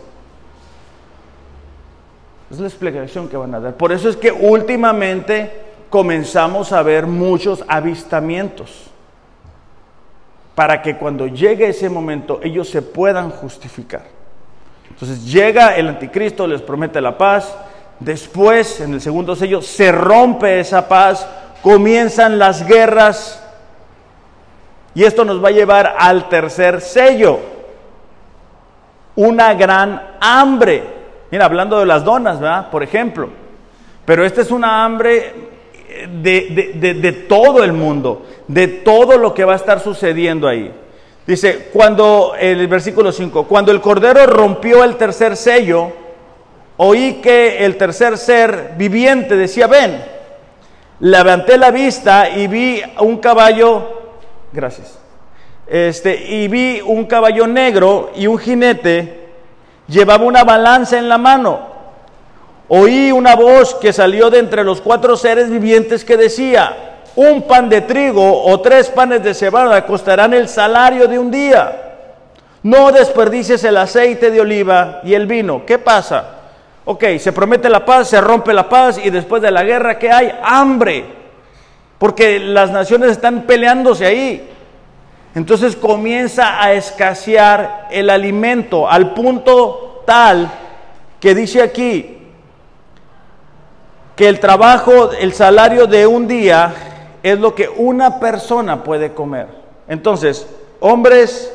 Es 2.51 2.61
la 2.61 2.69
explicación 2.69 3.29
que 3.29 3.37
van 3.37 3.55
a 3.55 3.61
dar. 3.61 3.75
Por 3.75 3.91
eso 3.91 4.09
es 4.09 4.17
que 4.17 4.31
últimamente 4.31 5.65
comenzamos 5.91 6.73
a 6.73 6.83
ver 6.83 7.07
muchos 7.07 7.65
avistamientos. 7.67 8.91
Para 10.55 10.81
que 10.81 10.97
cuando 10.97 11.27
llegue 11.27 11.69
ese 11.69 11.89
momento 11.89 12.41
ellos 12.43 12.69
se 12.69 12.83
puedan 12.83 13.31
justificar. 13.31 14.05
Entonces 14.97 15.27
llega 15.31 15.77
el 15.77 15.89
anticristo, 15.89 16.47
les 16.47 16.63
promete 16.63 17.03
la 17.03 17.19
paz. 17.19 17.55
Después, 18.01 18.81
en 18.81 18.95
el 18.95 19.03
segundo 19.03 19.37
sello, 19.37 19.61
se 19.61 19.93
rompe 19.93 20.59
esa 20.59 20.89
paz. 20.89 21.29
Comienzan 21.63 22.39
las 22.39 22.67
guerras. 22.67 23.43
Y 24.95 25.05
esto 25.05 25.27
nos 25.27 25.45
va 25.45 25.49
a 25.49 25.53
llevar 25.53 25.97
al 25.99 26.31
tercer 26.31 26.81
sello 26.81 27.39
una 29.17 29.53
gran 29.53 30.03
hambre. 30.19 30.83
Mira, 31.31 31.45
hablando 31.45 31.79
de 31.79 31.87
las 31.87 32.03
donas, 32.03 32.41
¿verdad? 32.41 32.71
Por 32.71 32.83
ejemplo. 32.83 33.29
Pero 34.07 34.25
esta 34.25 34.41
es 34.41 34.51
una 34.51 34.83
hambre 34.83 35.35
de, 36.23 37.27
todo 37.29 37.63
el 37.65 37.73
mundo, 37.73 38.25
de 38.49 38.69
todo 38.69 39.19
lo 39.19 39.35
que 39.35 39.45
va 39.45 39.55
a 39.55 39.57
estar 39.57 39.81
sucediendo 39.81 40.49
ahí. 40.49 40.73
Dice, 41.27 41.71
cuando, 41.73 42.35
el 42.39 42.69
versículo 42.69 43.11
5, 43.11 43.45
cuando 43.49 43.73
el 43.73 43.81
Cordero 43.81 44.25
rompió 44.27 44.85
el 44.85 44.97
tercer 44.97 45.37
sello, 45.37 45.91
oí 46.77 47.15
que 47.15 47.65
el 47.65 47.77
tercer 47.77 48.17
ser 48.17 48.75
viviente 48.77 49.37
decía, 49.37 49.67
ven, 49.67 50.05
levanté 51.01 51.59
la 51.59 51.73
vista 51.73 52.31
y 52.31 52.47
vi 52.47 52.81
un 53.01 53.19
caballo, 53.19 54.13
gracias, 54.53 55.01
este, 55.67 56.15
y 56.15 56.47
vi 56.47 56.81
un 56.81 57.07
caballo 57.07 57.49
negro 57.49 58.13
y 58.15 58.29
un 58.29 58.39
jinete, 58.39 59.27
llevaba 59.89 60.25
una 60.25 60.45
balanza 60.45 60.97
en 60.97 61.09
la 61.09 61.19
mano. 61.19 61.75
Oí 62.69 63.11
una 63.11 63.35
voz 63.35 63.75
que 63.75 63.93
salió 63.93 64.31
de 64.31 64.39
entre 64.39 64.65
los 64.65 64.81
cuatro 64.81 65.17
seres 65.17 65.51
vivientes 65.51 66.05
que 66.05 66.17
decía, 66.17 66.96
un 67.17 67.43
pan 67.43 67.69
de 67.69 67.81
trigo 67.81 68.45
o 68.45 68.61
tres 68.61 68.91
panes 68.91 69.23
de 69.23 69.35
cebada 69.35 69.85
costarán 69.85 70.35
el 70.35 70.49
salario 70.49 71.09
de 71.09 71.19
un 71.19 71.31
día. 71.31 71.83
No 72.63 72.93
desperdicies 72.93 73.65
el 73.65 73.77
aceite 73.79 74.31
de 74.31 74.41
oliva 74.41 75.01
y 75.03 75.15
el 75.15 75.27
vino. 75.27 75.65
¿Qué 75.65 75.79
pasa? 75.79 76.25
Ok, 76.85 77.05
se 77.19 77.33
promete 77.33 77.69
la 77.69 77.85
paz, 77.85 78.09
se 78.09 78.21
rompe 78.21 78.53
la 78.53 78.69
paz 78.69 78.99
y 79.03 79.11
después 79.11 79.41
de 79.41 79.51
la 79.51 79.65
guerra, 79.65 79.99
¿qué 79.99 80.11
hay? 80.11 80.33
Hambre. 80.43 81.05
Porque 81.99 82.39
las 82.39 82.71
naciones 82.71 83.13
están 83.13 83.43
peleándose 83.43 84.05
ahí. 84.05 84.51
Entonces 85.35 85.75
comienza 85.75 86.63
a 86.63 86.75
escasear 86.75 87.89
el 87.91 88.11
alimento 88.11 88.89
al 88.89 89.15
punto 89.15 90.03
tal 90.07 90.51
que 91.19 91.35
dice 91.35 91.63
aquí 91.63 92.19
que 94.15 94.29
el 94.29 94.41
trabajo, 94.41 95.13
el 95.13 95.35
salario 95.35 95.87
de 95.87 96.07
un 96.07 96.27
día 96.27 96.75
es 97.33 97.41
lo 97.41 97.57
que 97.57 97.69
una 97.69 98.21
persona 98.21 98.85
puede 98.85 99.13
comer. 99.13 99.49
Entonces, 99.89 100.47
hombres 100.79 101.53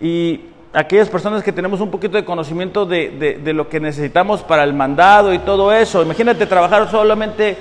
y 0.00 0.50
aquellas 0.72 1.08
personas 1.08 1.42
que 1.42 1.52
tenemos 1.52 1.80
un 1.80 1.90
poquito 1.90 2.16
de 2.16 2.24
conocimiento 2.24 2.86
de, 2.86 3.40
de 3.42 3.52
lo 3.52 3.68
que 3.68 3.80
necesitamos 3.80 4.42
para 4.42 4.62
el 4.62 4.72
mandado 4.72 5.34
y 5.34 5.40
todo 5.40 5.72
eso, 5.72 6.02
imagínate 6.02 6.46
trabajar 6.46 6.88
solamente 6.88 7.56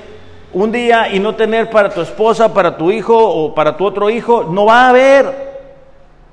un 0.54 0.72
día 0.72 1.12
y 1.12 1.20
no 1.20 1.34
tener 1.34 1.72
para 1.72 1.90
tu 1.90 2.02
esposa, 2.02 2.54
para 2.54 2.78
tu 2.78 2.92
hijo 2.92 3.18
o 3.18 3.56
para 3.56 3.76
tu 3.76 3.84
otro 3.84 4.12
hijo, 4.12 4.44
no 4.44 4.66
va 4.66 4.86
a 4.86 4.90
haber. 4.90 5.52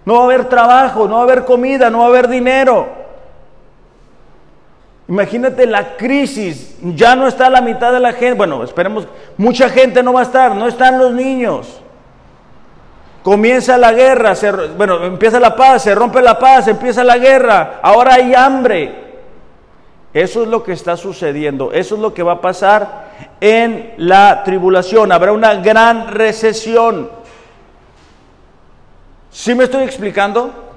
No 0.04 0.14
va 0.16 0.20
a 0.20 0.24
haber 0.24 0.50
trabajo, 0.50 1.08
no 1.08 1.14
va 1.14 1.20
a 1.20 1.24
haber 1.24 1.44
comida, 1.46 1.88
no 1.88 2.00
va 2.00 2.04
a 2.04 2.08
haber 2.08 2.28
dinero. 2.28 2.88
Imagínate 5.08 5.66
la 5.66 5.96
crisis, 5.96 6.76
ya 6.82 7.16
no 7.16 7.26
está 7.26 7.48
la 7.48 7.62
mitad 7.62 7.92
de 7.94 7.98
la 7.98 8.12
gente, 8.12 8.34
bueno, 8.34 8.62
esperemos, 8.62 9.08
mucha 9.38 9.70
gente 9.70 10.02
no 10.02 10.12
va 10.12 10.20
a 10.20 10.24
estar, 10.24 10.54
no 10.54 10.68
están 10.68 10.98
los 10.98 11.12
niños. 11.12 11.80
Comienza 13.22 13.78
la 13.78 13.92
guerra, 13.92 14.34
bueno, 14.76 15.02
empieza 15.04 15.40
la 15.40 15.56
paz, 15.56 15.84
se 15.84 15.94
rompe 15.94 16.20
la 16.20 16.38
paz, 16.38 16.68
empieza 16.68 17.02
la 17.04 17.16
guerra, 17.16 17.80
ahora 17.82 18.14
hay 18.14 18.34
hambre. 18.34 19.08
Eso 20.12 20.42
es 20.42 20.48
lo 20.48 20.62
que 20.62 20.72
está 20.72 20.94
sucediendo, 20.98 21.72
eso 21.72 21.94
es 21.94 22.00
lo 22.02 22.12
que 22.12 22.22
va 22.22 22.32
a 22.32 22.40
pasar 22.42 23.08
en 23.40 23.94
la 23.96 24.42
tribulación. 24.44 25.10
Habrá 25.10 25.32
una 25.32 25.54
gran 25.54 26.08
recesión. 26.08 27.10
¿Sí 29.30 29.54
me 29.54 29.64
estoy 29.64 29.84
explicando? 29.84 30.67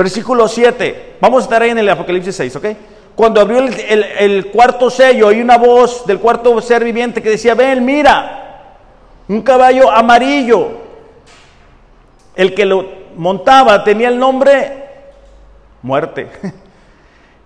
Versículo 0.00 0.48
7. 0.48 1.16
Vamos 1.20 1.42
a 1.42 1.44
estar 1.44 1.60
ahí 1.60 1.68
en 1.68 1.78
el 1.78 1.88
Apocalipsis 1.90 2.34
6, 2.34 2.56
¿ok? 2.56 2.66
Cuando 3.14 3.38
abrió 3.38 3.58
el, 3.58 4.46
cuarto 4.46 4.88
sello, 4.88 5.28
hay 5.28 5.42
una 5.42 5.58
voz 5.58 6.06
del 6.06 6.18
cuarto 6.18 6.58
ser 6.62 6.82
viviente 6.82 7.20
que 7.20 7.28
decía, 7.28 7.54
ven, 7.54 7.84
mira, 7.84 8.76
un 9.28 9.42
caballo 9.42 9.90
amarillo. 9.90 10.70
El 12.34 12.54
que 12.54 12.64
lo 12.64 12.86
montaba 13.14 13.84
tenía 13.84 14.08
el 14.08 14.18
nombre 14.18 14.88
muerte. 15.82 16.30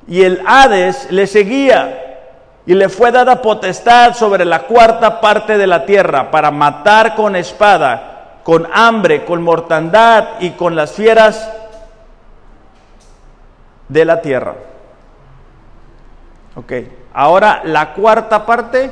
Y 0.07 0.23
el 0.23 0.41
Hades 0.47 1.11
le 1.11 1.27
seguía 1.27 2.21
y 2.67 2.75
le 2.75 2.89
fue 2.89 3.11
dada 3.11 3.43
potestad 3.43 4.15
sobre 4.15 4.45
la 4.45 4.65
cuarta 4.65 5.21
parte 5.21 5.59
de 5.59 5.67
la 5.67 5.87
tierra 5.87 6.31
para 6.31 6.53
matar 6.53 7.17
con 7.17 7.35
espada, 7.35 8.39
con 8.45 8.69
hambre, 8.73 9.25
con 9.25 9.43
mortandad 9.43 10.41
y 10.41 10.51
con 10.51 10.77
las 10.77 10.93
fieras 10.93 11.51
de 13.95 14.05
la 14.05 14.21
tierra. 14.21 14.55
Ok, 16.57 16.73
ahora 17.15 17.63
la 17.65 17.95
cuarta 17.95 18.45
parte 18.45 18.91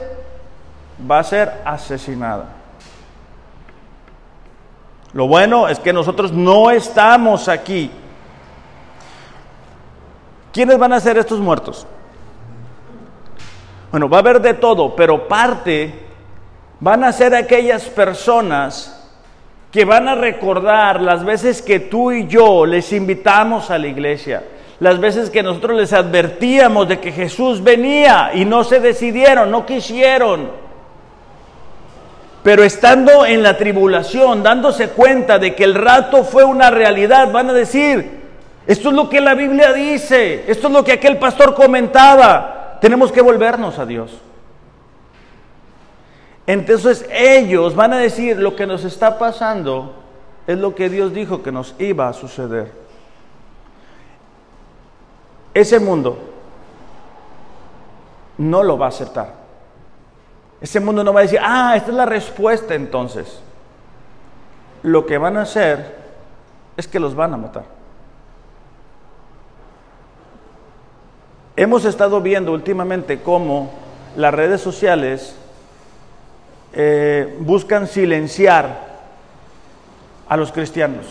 va 1.10 1.18
a 1.18 1.24
ser 1.24 1.52
asesinada. 1.64 2.46
Lo 5.12 5.28
bueno 5.28 5.68
es 5.68 5.78
que 5.78 5.92
nosotros 5.92 6.32
no 6.32 6.70
estamos 6.70 7.48
aquí 7.48 7.90
¿Quiénes 10.52 10.78
van 10.78 10.92
a 10.92 11.00
ser 11.00 11.16
estos 11.16 11.40
muertos? 11.40 11.86
Bueno, 13.90 14.08
va 14.08 14.18
a 14.18 14.20
haber 14.20 14.40
de 14.40 14.54
todo, 14.54 14.94
pero 14.94 15.26
parte 15.26 15.94
van 16.78 17.04
a 17.04 17.12
ser 17.12 17.34
aquellas 17.34 17.84
personas 17.84 18.98
que 19.70 19.86
van 19.86 20.08
a 20.08 20.14
recordar 20.14 21.00
las 21.00 21.24
veces 21.24 21.62
que 21.62 21.80
tú 21.80 22.12
y 22.12 22.26
yo 22.26 22.66
les 22.66 22.92
invitamos 22.92 23.70
a 23.70 23.78
la 23.78 23.86
iglesia, 23.86 24.42
las 24.82 24.98
veces 24.98 25.30
que 25.30 25.44
nosotros 25.44 25.76
les 25.76 25.92
advertíamos 25.92 26.88
de 26.88 26.98
que 26.98 27.12
Jesús 27.12 27.62
venía 27.62 28.32
y 28.34 28.44
no 28.44 28.64
se 28.64 28.80
decidieron, 28.80 29.48
no 29.48 29.64
quisieron. 29.64 30.50
Pero 32.42 32.64
estando 32.64 33.24
en 33.24 33.44
la 33.44 33.56
tribulación, 33.56 34.42
dándose 34.42 34.88
cuenta 34.88 35.38
de 35.38 35.54
que 35.54 35.62
el 35.62 35.76
rato 35.76 36.24
fue 36.24 36.42
una 36.42 36.68
realidad, 36.72 37.30
van 37.30 37.50
a 37.50 37.52
decir, 37.52 38.22
esto 38.66 38.88
es 38.88 38.94
lo 38.96 39.08
que 39.08 39.20
la 39.20 39.36
Biblia 39.36 39.72
dice, 39.72 40.50
esto 40.50 40.66
es 40.66 40.72
lo 40.72 40.82
que 40.82 40.94
aquel 40.94 41.16
pastor 41.16 41.54
comentaba, 41.54 42.78
tenemos 42.80 43.12
que 43.12 43.20
volvernos 43.20 43.78
a 43.78 43.86
Dios. 43.86 44.10
Entonces 46.44 47.06
ellos 47.12 47.76
van 47.76 47.92
a 47.92 47.98
decir, 47.98 48.36
lo 48.36 48.56
que 48.56 48.66
nos 48.66 48.82
está 48.82 49.16
pasando 49.16 49.94
es 50.48 50.58
lo 50.58 50.74
que 50.74 50.88
Dios 50.88 51.14
dijo 51.14 51.40
que 51.40 51.52
nos 51.52 51.76
iba 51.78 52.08
a 52.08 52.12
suceder. 52.12 52.81
Ese 55.54 55.78
mundo 55.78 56.18
no 58.38 58.62
lo 58.62 58.78
va 58.78 58.86
a 58.86 58.88
aceptar. 58.88 59.34
Ese 60.60 60.80
mundo 60.80 61.02
no 61.02 61.12
va 61.12 61.20
a 61.20 61.22
decir, 61.24 61.40
ah, 61.42 61.74
esta 61.76 61.90
es 61.90 61.96
la 61.96 62.06
respuesta 62.06 62.74
entonces. 62.74 63.40
Lo 64.82 65.06
que 65.06 65.18
van 65.18 65.36
a 65.36 65.42
hacer 65.42 65.96
es 66.76 66.88
que 66.88 67.00
los 67.00 67.14
van 67.14 67.34
a 67.34 67.36
matar. 67.36 67.64
Hemos 71.56 71.84
estado 71.84 72.20
viendo 72.20 72.52
últimamente 72.52 73.20
cómo 73.20 73.70
las 74.16 74.32
redes 74.32 74.60
sociales 74.60 75.36
eh, 76.72 77.36
buscan 77.40 77.86
silenciar 77.86 78.92
a 80.28 80.36
los 80.36 80.50
cristianos, 80.50 81.04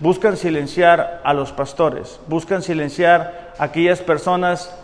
buscan 0.00 0.36
silenciar 0.36 1.20
a 1.24 1.34
los 1.34 1.52
pastores, 1.52 2.20
buscan 2.28 2.62
silenciar 2.62 3.54
a 3.58 3.64
aquellas 3.64 4.00
personas 4.00 4.74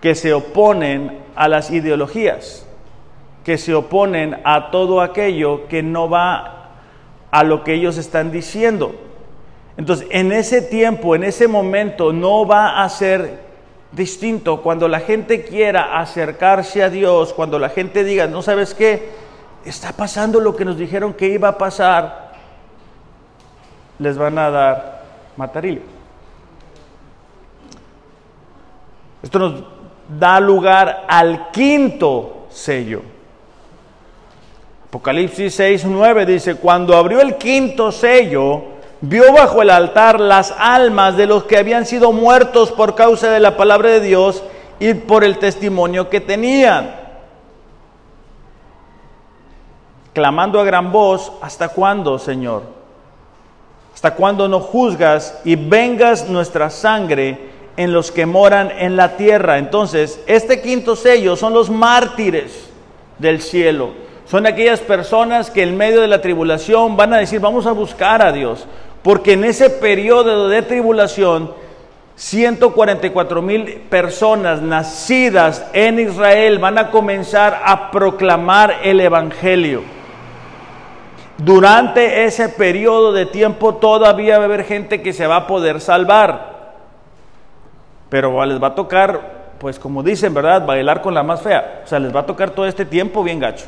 que 0.00 0.14
se 0.14 0.32
oponen 0.32 1.18
a 1.34 1.48
las 1.48 1.70
ideologías, 1.70 2.66
que 3.44 3.58
se 3.58 3.74
oponen 3.74 4.40
a 4.44 4.70
todo 4.70 5.00
aquello 5.00 5.66
que 5.68 5.82
no 5.82 6.08
va 6.08 6.70
a 7.30 7.42
lo 7.42 7.64
que 7.64 7.74
ellos 7.74 7.96
están 7.96 8.30
diciendo. 8.30 8.94
Entonces, 9.76 10.06
en 10.10 10.30
ese 10.30 10.62
tiempo, 10.62 11.16
en 11.16 11.24
ese 11.24 11.48
momento, 11.48 12.12
no 12.12 12.46
va 12.46 12.82
a 12.84 12.88
ser 12.88 13.40
distinto 13.92 14.62
cuando 14.62 14.88
la 14.88 15.00
gente 15.00 15.44
quiera 15.44 15.98
acercarse 15.98 16.82
a 16.82 16.90
Dios, 16.90 17.32
cuando 17.32 17.58
la 17.58 17.68
gente 17.68 18.04
diga, 18.04 18.26
no 18.26 18.42
sabes 18.42 18.74
qué, 18.74 19.10
está 19.64 19.92
pasando 19.92 20.40
lo 20.40 20.54
que 20.54 20.64
nos 20.64 20.76
dijeron 20.76 21.14
que 21.14 21.28
iba 21.28 21.48
a 21.48 21.58
pasar, 21.58 22.23
les 23.98 24.16
van 24.16 24.38
a 24.38 24.50
dar 24.50 25.02
matarillo. 25.36 25.82
Esto 29.22 29.38
nos 29.38 29.62
da 30.18 30.38
lugar 30.40 31.04
al 31.08 31.50
quinto 31.50 32.46
sello. 32.50 33.02
Apocalipsis 34.88 35.54
6, 35.54 35.86
9 35.86 36.26
dice, 36.26 36.56
cuando 36.56 36.96
abrió 36.96 37.20
el 37.20 37.36
quinto 37.36 37.90
sello, 37.90 38.62
vio 39.00 39.32
bajo 39.32 39.62
el 39.62 39.70
altar 39.70 40.20
las 40.20 40.54
almas 40.56 41.16
de 41.16 41.26
los 41.26 41.44
que 41.44 41.58
habían 41.58 41.86
sido 41.86 42.12
muertos 42.12 42.70
por 42.70 42.94
causa 42.94 43.30
de 43.30 43.40
la 43.40 43.56
palabra 43.56 43.90
de 43.90 44.00
Dios 44.00 44.44
y 44.78 44.94
por 44.94 45.24
el 45.24 45.38
testimonio 45.38 46.10
que 46.10 46.20
tenían 46.20 47.04
clamando 50.14 50.60
a 50.60 50.64
gran 50.64 50.92
voz, 50.92 51.32
¿hasta 51.42 51.68
cuándo, 51.68 52.18
Señor? 52.18 52.62
¿Hasta 54.04 54.16
cuándo 54.16 54.48
no 54.48 54.60
juzgas 54.60 55.40
y 55.46 55.56
vengas 55.56 56.28
nuestra 56.28 56.68
sangre 56.68 57.38
en 57.74 57.94
los 57.94 58.12
que 58.12 58.26
moran 58.26 58.70
en 58.70 58.96
la 58.96 59.16
tierra? 59.16 59.56
Entonces, 59.56 60.20
este 60.26 60.60
quinto 60.60 60.94
sello 60.94 61.36
son 61.36 61.54
los 61.54 61.70
mártires 61.70 62.68
del 63.18 63.40
cielo. 63.40 63.92
Son 64.26 64.46
aquellas 64.46 64.80
personas 64.80 65.50
que 65.50 65.62
en 65.62 65.78
medio 65.78 66.02
de 66.02 66.08
la 66.08 66.20
tribulación 66.20 66.98
van 66.98 67.14
a 67.14 67.16
decir, 67.16 67.40
vamos 67.40 67.64
a 67.64 67.72
buscar 67.72 68.20
a 68.20 68.30
Dios. 68.30 68.66
Porque 69.02 69.32
en 69.32 69.44
ese 69.44 69.70
periodo 69.70 70.50
de 70.50 70.60
tribulación, 70.60 71.54
144 72.16 73.40
mil 73.40 73.84
personas 73.88 74.60
nacidas 74.60 75.64
en 75.72 75.98
Israel 75.98 76.58
van 76.58 76.76
a 76.76 76.90
comenzar 76.90 77.62
a 77.64 77.90
proclamar 77.90 78.80
el 78.82 79.00
Evangelio. 79.00 80.03
Durante 81.38 82.24
ese 82.24 82.48
periodo 82.48 83.12
de 83.12 83.26
tiempo 83.26 83.74
todavía 83.74 84.38
va 84.38 84.44
a 84.44 84.46
haber 84.46 84.64
gente 84.64 85.02
que 85.02 85.12
se 85.12 85.26
va 85.26 85.36
a 85.36 85.46
poder 85.46 85.80
salvar. 85.80 86.54
Pero 88.08 88.44
les 88.44 88.62
va 88.62 88.68
a 88.68 88.74
tocar, 88.74 89.54
pues 89.58 89.78
como 89.78 90.02
dicen, 90.02 90.32
¿verdad? 90.32 90.64
Bailar 90.64 91.02
con 91.02 91.12
la 91.12 91.24
más 91.24 91.42
fea. 91.42 91.82
O 91.84 91.88
sea, 91.88 91.98
les 91.98 92.14
va 92.14 92.20
a 92.20 92.26
tocar 92.26 92.50
todo 92.50 92.66
este 92.66 92.84
tiempo 92.84 93.24
bien 93.24 93.40
gacho. 93.40 93.66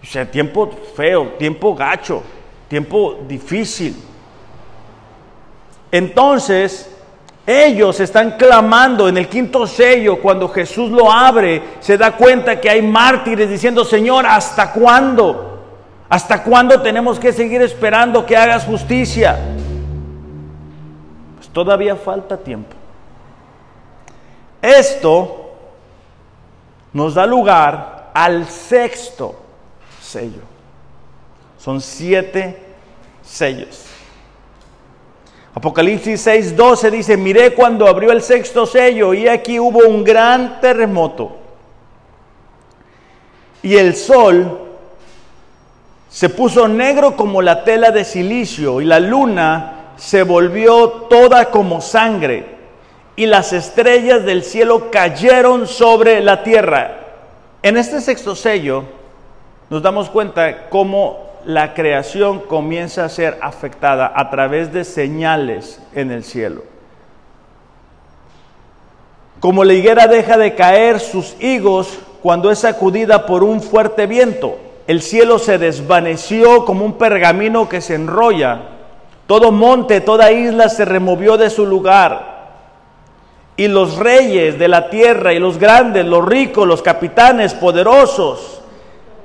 O 0.00 0.06
sea, 0.06 0.30
tiempo 0.30 0.70
feo, 0.94 1.34
tiempo 1.38 1.74
gacho, 1.74 2.22
tiempo 2.68 3.18
difícil. 3.26 3.96
Entonces, 5.90 6.94
ellos 7.46 7.98
están 8.00 8.32
clamando 8.32 9.08
en 9.08 9.16
el 9.16 9.28
quinto 9.28 9.66
sello, 9.66 10.20
cuando 10.20 10.48
Jesús 10.48 10.90
lo 10.90 11.10
abre, 11.10 11.62
se 11.80 11.98
da 11.98 12.12
cuenta 12.12 12.60
que 12.60 12.70
hay 12.70 12.82
mártires 12.82 13.50
diciendo, 13.50 13.84
Señor, 13.84 14.26
¿hasta 14.26 14.72
cuándo? 14.72 15.53
¿Hasta 16.08 16.42
cuándo 16.42 16.80
tenemos 16.82 17.18
que 17.18 17.32
seguir 17.32 17.62
esperando 17.62 18.26
que 18.26 18.36
hagas 18.36 18.64
justicia? 18.64 19.38
Pues 21.36 21.48
todavía 21.48 21.96
falta 21.96 22.36
tiempo. 22.36 22.74
Esto 24.60 25.52
nos 26.92 27.14
da 27.14 27.26
lugar 27.26 28.10
al 28.14 28.46
sexto 28.46 29.34
sello. 30.00 30.42
Son 31.58 31.80
siete 31.80 32.62
sellos. 33.22 33.86
Apocalipsis 35.54 36.26
6:12 36.26 36.90
dice, 36.90 37.16
miré 37.16 37.54
cuando 37.54 37.86
abrió 37.86 38.12
el 38.12 38.22
sexto 38.22 38.66
sello 38.66 39.14
y 39.14 39.28
aquí 39.28 39.58
hubo 39.58 39.88
un 39.88 40.04
gran 40.04 40.60
terremoto. 40.60 41.36
Y 43.62 43.76
el 43.76 43.94
sol 43.96 44.73
se 46.14 46.28
puso 46.28 46.68
negro 46.68 47.16
como 47.16 47.42
la 47.42 47.64
tela 47.64 47.90
de 47.90 48.04
silicio 48.04 48.80
y 48.80 48.84
la 48.84 49.00
luna 49.00 49.94
se 49.96 50.22
volvió 50.22 50.88
toda 51.10 51.46
como 51.46 51.80
sangre 51.80 52.54
y 53.16 53.26
las 53.26 53.52
estrellas 53.52 54.24
del 54.24 54.44
cielo 54.44 54.92
cayeron 54.92 55.66
sobre 55.66 56.20
la 56.20 56.44
tierra. 56.44 57.00
En 57.64 57.76
este 57.76 58.00
sexto 58.00 58.36
sello 58.36 58.84
nos 59.70 59.82
damos 59.82 60.08
cuenta 60.08 60.68
cómo 60.68 61.32
la 61.44 61.74
creación 61.74 62.38
comienza 62.38 63.04
a 63.04 63.08
ser 63.08 63.36
afectada 63.42 64.12
a 64.14 64.30
través 64.30 64.72
de 64.72 64.84
señales 64.84 65.82
en 65.96 66.12
el 66.12 66.22
cielo. 66.22 66.62
Como 69.40 69.64
la 69.64 69.74
higuera 69.74 70.06
deja 70.06 70.38
de 70.38 70.54
caer 70.54 71.00
sus 71.00 71.34
higos 71.40 71.98
cuando 72.22 72.52
es 72.52 72.60
sacudida 72.60 73.26
por 73.26 73.42
un 73.42 73.60
fuerte 73.60 74.06
viento 74.06 74.60
el 74.86 75.00
cielo 75.00 75.38
se 75.38 75.58
desvaneció 75.58 76.64
como 76.64 76.84
un 76.84 76.94
pergamino 76.94 77.68
que 77.68 77.80
se 77.80 77.94
enrolla. 77.94 78.60
Todo 79.26 79.50
monte, 79.50 80.00
toda 80.00 80.30
isla 80.30 80.68
se 80.68 80.84
removió 80.84 81.38
de 81.38 81.48
su 81.48 81.66
lugar. 81.66 82.34
Y 83.56 83.68
los 83.68 83.96
reyes 83.96 84.58
de 84.58 84.68
la 84.68 84.90
tierra 84.90 85.32
y 85.32 85.38
los 85.38 85.58
grandes, 85.58 86.04
los 86.04 86.24
ricos, 86.24 86.66
los 86.66 86.82
capitanes 86.82 87.54
poderosos, 87.54 88.60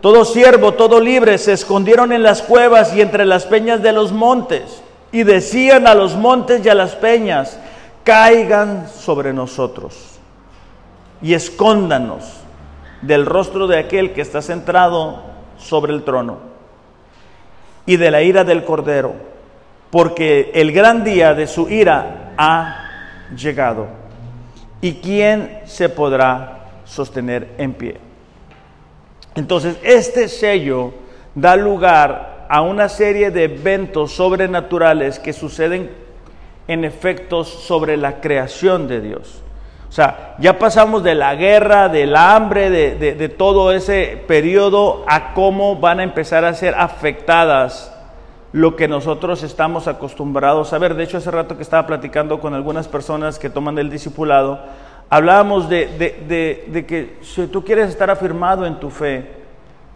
todo 0.01 0.23
siervo, 0.23 0.75
todo 0.75 1.01
libre, 1.01 1.37
se 1.37 1.53
escondieron 1.53 2.13
en 2.13 2.23
las 2.23 2.41
cuevas 2.41 2.93
y 2.95 3.01
entre 3.01 3.25
las 3.25 3.45
peñas 3.45 3.81
de 3.81 3.91
los 3.91 4.13
montes. 4.13 4.81
Y 5.11 5.23
decían 5.23 5.87
a 5.87 5.95
los 5.95 6.15
montes 6.15 6.63
y 6.63 6.69
a 6.69 6.75
las 6.75 6.95
peñas, 6.95 7.59
caigan 8.03 8.87
sobre 8.87 9.33
nosotros 9.33 10.19
y 11.21 11.33
escóndanos 11.33 12.23
del 13.01 13.25
rostro 13.25 13.67
de 13.67 13.77
aquel 13.77 14.13
que 14.13 14.21
está 14.21 14.41
centrado 14.41 15.28
sobre 15.59 15.93
el 15.93 16.03
trono 16.03 16.39
y 17.85 17.97
de 17.97 18.11
la 18.11 18.21
ira 18.21 18.43
del 18.43 18.63
Cordero, 18.63 19.13
porque 19.91 20.51
el 20.53 20.71
gran 20.71 21.03
día 21.03 21.33
de 21.33 21.47
su 21.47 21.69
ira 21.69 22.33
ha 22.37 22.85
llegado. 23.35 23.87
¿Y 24.81 24.93
quién 24.93 25.61
se 25.65 25.89
podrá 25.89 26.69
sostener 26.85 27.55
en 27.57 27.73
pie? 27.73 27.97
Entonces, 29.35 29.77
este 29.83 30.27
sello 30.27 30.93
da 31.35 31.55
lugar 31.55 32.45
a 32.49 32.61
una 32.61 32.89
serie 32.89 33.31
de 33.31 33.45
eventos 33.45 34.11
sobrenaturales 34.13 35.19
que 35.19 35.33
suceden 35.33 35.89
en 36.67 36.85
efectos 36.85 37.47
sobre 37.47 37.97
la 37.97 38.21
creación 38.21 38.87
de 38.87 39.01
Dios. 39.01 39.43
O 39.89 39.91
sea, 39.91 40.35
ya 40.37 40.59
pasamos 40.59 41.03
de 41.03 41.15
la 41.15 41.33
guerra, 41.33 41.89
del 41.89 42.15
hambre, 42.15 42.69
de, 42.69 43.29
todo 43.29 43.71
ese 43.71 44.23
periodo 44.27 45.03
a 45.07 45.33
cómo 45.33 45.77
van 45.77 45.99
a 45.99 46.03
empezar 46.03 46.45
a 46.45 46.53
ser 46.53 46.75
afectadas 46.75 47.91
lo 48.51 48.75
que 48.75 48.87
nosotros 48.87 49.41
estamos 49.41 49.87
acostumbrados 49.87 50.73
a 50.73 50.77
ver. 50.77 50.93
De 50.93 51.03
hecho, 51.03 51.17
hace 51.17 51.31
rato 51.31 51.57
que 51.57 51.63
estaba 51.63 51.87
platicando 51.87 52.39
con 52.39 52.53
algunas 52.53 52.87
personas 52.87 53.39
que 53.39 53.49
toman 53.49 53.79
el 53.79 53.89
discipulado, 53.89 54.59
hablábamos 55.09 55.67
de, 55.69 56.85
que 56.87 57.17
si 57.21 57.47
tú 57.47 57.63
quieres 57.63 57.89
estar 57.89 58.11
afirmado 58.11 58.67
en 58.67 58.79
tu 58.79 58.91
fe, 58.91 59.39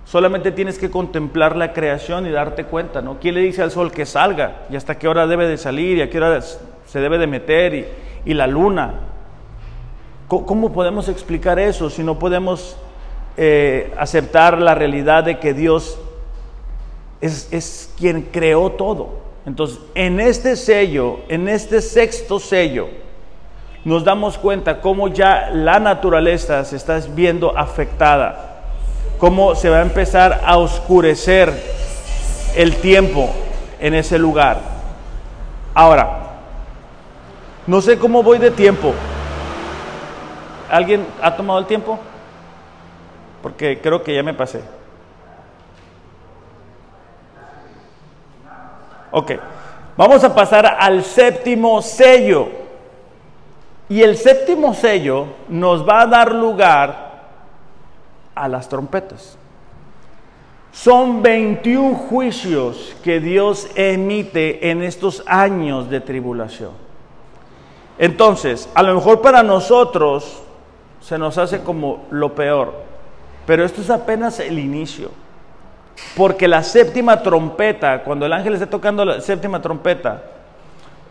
solamente 0.06 0.52
tienes 0.52 0.80
que 0.80 0.90
contemplar 0.90 1.56
la 1.56 1.72
creación 1.72 2.26
y 2.26 2.32
darte 2.32 2.66
cuenta, 2.66 3.04
¿no? 3.04 3.20
¿Quién 3.20 3.36
le 3.36 3.42
dice 3.42 3.62
al 3.62 3.70
sol 3.70 3.92
que 3.92 4.08
salga? 4.08 4.64
¿Y 4.72 4.76
hasta 4.76 4.98
qué 4.98 5.08
hora 5.08 5.28
debe 5.28 5.48
de 5.48 5.58
salir? 5.58 6.00
¿Y 6.00 6.02
a 6.02 6.10
qué 6.10 6.18
hora 6.18 6.42
se 6.42 7.00
debe 7.00 7.20
de 7.20 7.28
meter? 7.28 7.76
¿Y, 7.76 7.86
y 8.26 8.34
la 8.34 8.48
luna? 8.48 9.13
¿Cómo 10.28 10.72
podemos 10.72 11.10
explicar 11.10 11.60
eso 11.60 11.90
si 11.90 12.04
no 12.04 12.18
podemos 12.18 12.76
eh, 13.38 13.94
aceptar 13.98 14.58
la 14.60 14.74
realidad 14.74 15.24
de 15.24 15.40
que 15.40 15.54
Dios 15.54 16.00
es, 17.22 17.52
es 17.52 17.94
quien 17.98 18.24
creó 18.24 18.72
todo? 18.72 19.22
Entonces, 19.46 19.80
en 19.94 20.20
este 20.20 20.56
sello, 20.56 21.20
en 21.28 21.50
este 21.50 21.82
sexto 21.82 22.40
sello, 22.40 22.88
nos 23.84 24.06
damos 24.06 24.38
cuenta 24.38 24.80
cómo 24.80 25.10
ya 25.10 25.50
la 25.52 25.80
naturaleza 25.80 26.64
se 26.64 26.78
está 26.78 27.00
viendo 27.14 27.58
afectada, 27.58 28.64
cómo 29.18 29.56
se 29.56 29.70
va 29.70 29.80
a 29.80 29.82
empezar 29.82 30.42
a 30.46 30.58
oscurecer 30.58 31.54
el 32.56 32.76
tiempo 32.78 33.30
en 33.80 33.94
ese 33.94 34.18
lugar. 34.18 34.62
Ahora, 35.74 36.20
no 37.68 37.82
sé 37.82 37.98
cómo 37.98 38.24
voy 38.24 38.38
de 38.38 38.52
tiempo. 38.52 38.94
¿Alguien 40.70 41.06
ha 41.22 41.36
tomado 41.36 41.60
el 41.60 41.66
tiempo? 41.66 42.00
Porque 43.42 43.80
creo 43.82 44.02
que 44.04 44.16
ya 44.16 44.24
me 44.24 44.34
pasé. 44.34 44.62
Ok, 49.12 49.34
vamos 49.96 50.24
a 50.24 50.34
pasar 50.34 50.66
al 50.80 51.04
séptimo 51.04 51.82
sello. 51.82 52.48
Y 53.90 54.02
el 54.02 54.18
séptimo 54.18 54.74
sello 54.74 55.28
nos 55.50 55.88
va 55.88 56.02
a 56.02 56.08
dar 56.08 56.34
lugar 56.34 57.22
a 58.34 58.48
las 58.48 58.68
trompetas. 58.68 59.38
Son 60.72 61.22
21 61.22 61.94
juicios 61.94 62.96
que 63.04 63.20
Dios 63.20 63.70
emite 63.76 64.72
en 64.72 64.82
estos 64.82 65.24
años 65.28 65.90
de 65.92 66.02
tribulación. 66.02 66.72
Entonces, 68.00 68.68
a 68.74 68.82
lo 68.82 68.96
mejor 68.96 69.22
para 69.22 69.44
nosotros 69.44 70.42
se 71.04 71.18
nos 71.18 71.38
hace 71.38 71.60
como 71.60 72.06
lo 72.12 72.34
peor. 72.34 72.74
Pero 73.46 73.66
esto 73.66 73.82
es 73.82 73.90
apenas 73.90 74.40
el 74.40 74.58
inicio. 74.58 75.12
Porque 76.16 76.48
la 76.48 76.64
séptima 76.64 77.22
trompeta, 77.22 78.04
cuando 78.04 78.26
el 78.26 78.34
ángel 78.34 78.54
esté 78.54 78.68
tocando 78.68 79.06
la 79.06 79.22
séptima 79.22 79.62
trompeta, 79.62 80.24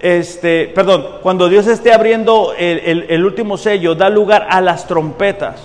este, 0.01 0.72
perdón, 0.74 1.07
cuando 1.22 1.49
Dios 1.49 1.66
esté 1.66 1.93
abriendo 1.93 2.55
el, 2.59 3.07
el 3.09 3.24
último 3.24 3.57
sello, 3.57 3.95
da 3.95 4.09
lugar 4.09 4.47
a 4.51 4.61
las 4.61 4.86
trompetas. 4.86 5.61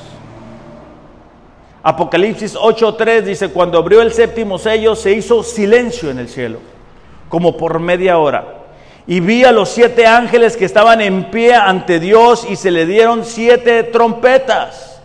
Apocalipsis 1.82 2.56
8:3 2.56 3.22
dice, 3.22 3.50
cuando 3.50 3.80
abrió 3.80 4.02
el 4.02 4.12
séptimo 4.12 4.60
sello 4.60 4.96
se 4.96 5.14
hizo 5.14 5.42
silencio 5.42 6.12
en 6.12 6.20
el 6.20 6.28
cielo, 6.28 6.60
como 7.30 7.56
por 7.56 7.80
media 7.80 8.18
hora 8.18 8.58
y 9.08 9.22
vi 9.22 9.46
a 9.46 9.54
los 9.54 9.70
siete 9.70 10.06
ángeles 10.06 10.58
que 10.58 10.66
estaban 10.66 11.00
en 11.00 11.32
pie 11.32 11.56
ante 11.56 12.00
Dios 12.00 12.46
y 12.48 12.58
se 12.58 12.72
le 12.72 12.86
dieron 12.86 13.24
siete 13.24 13.84
trompetas. 13.84 15.02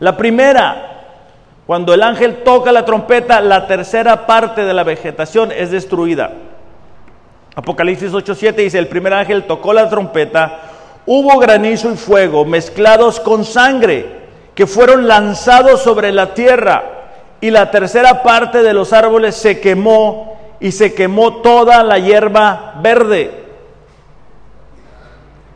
La 0.00 0.16
primera, 0.16 1.04
cuando 1.64 1.94
el 1.94 2.02
ángel 2.02 2.42
toca 2.42 2.72
la 2.72 2.84
trompeta, 2.84 3.40
la 3.40 3.68
tercera 3.68 4.26
parte 4.26 4.64
de 4.64 4.74
la 4.74 4.82
vegetación 4.82 5.52
es 5.52 5.70
destruida. 5.70 6.32
Apocalipsis 7.54 8.10
8:7 8.12 8.54
dice, 8.54 8.78
el 8.80 8.88
primer 8.88 9.14
ángel 9.14 9.44
tocó 9.44 9.72
la 9.72 9.88
trompeta, 9.88 10.58
hubo 11.06 11.38
granizo 11.38 11.92
y 11.92 11.96
fuego 11.96 12.44
mezclados 12.44 13.20
con 13.20 13.44
sangre 13.44 14.22
que 14.56 14.66
fueron 14.66 15.06
lanzados 15.06 15.80
sobre 15.80 16.10
la 16.10 16.34
tierra 16.34 16.82
y 17.40 17.50
la 17.50 17.70
tercera 17.70 18.24
parte 18.24 18.64
de 18.64 18.72
los 18.72 18.92
árboles 18.92 19.36
se 19.36 19.60
quemó 19.60 20.31
y 20.62 20.70
se 20.70 20.94
quemó 20.94 21.42
toda 21.42 21.82
la 21.82 21.98
hierba 21.98 22.74
verde. 22.80 23.32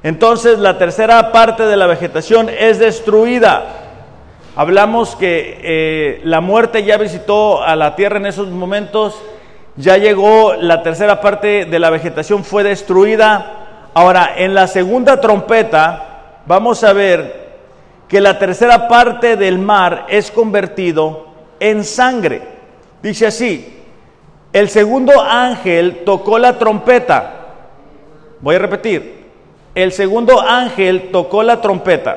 Entonces 0.03 0.59
la 0.59 0.79
tercera 0.79 1.31
parte 1.31 1.65
de 1.65 1.77
la 1.77 1.87
vegetación 1.87 2.51
es 2.51 2.81
destruida. 2.81 3.67
Hablamos 4.57 5.15
que 5.15 5.61
eh, 5.63 6.21
la 6.25 6.41
muerte 6.41 6.83
ya 6.83 6.99
visitó 6.99 7.63
a 7.63 7.77
la 7.77 7.95
tierra 7.95 8.17
en 8.17 8.27
esos 8.27 8.49
momentos, 8.49 9.17
ya 9.77 9.97
llegó, 9.97 10.55
la 10.55 10.83
tercera 10.83 11.21
parte 11.21 11.67
de 11.67 11.79
la 11.79 11.91
vegetación 11.91 12.43
fue 12.43 12.65
destruida. 12.65 13.91
Ahora, 13.95 14.33
en 14.37 14.55
la 14.55 14.67
segunda 14.67 15.21
trompeta 15.21 16.41
vamos 16.47 16.83
a 16.83 16.93
ver 16.93 17.47
que 18.09 18.21
la 18.21 18.41
tercera 18.41 18.89
parte 18.89 19.37
del 19.37 19.59
mar 19.61 20.07
es 20.09 20.33
convertido 20.33 21.27
en 21.61 21.85
sangre. 21.85 22.43
Dice 23.03 23.29
así, 23.29 23.76
el 24.57 24.71
segundo 24.71 25.21
ángel 25.21 26.03
tocó 26.07 26.39
la 26.39 26.57
trompeta. 26.57 27.31
Voy 28.41 28.55
a 28.55 28.59
repetir. 28.59 29.27
El 29.75 29.93
segundo 29.93 30.41
ángel 30.41 31.11
tocó 31.13 31.43
la 31.43 31.61
trompeta. 31.61 32.17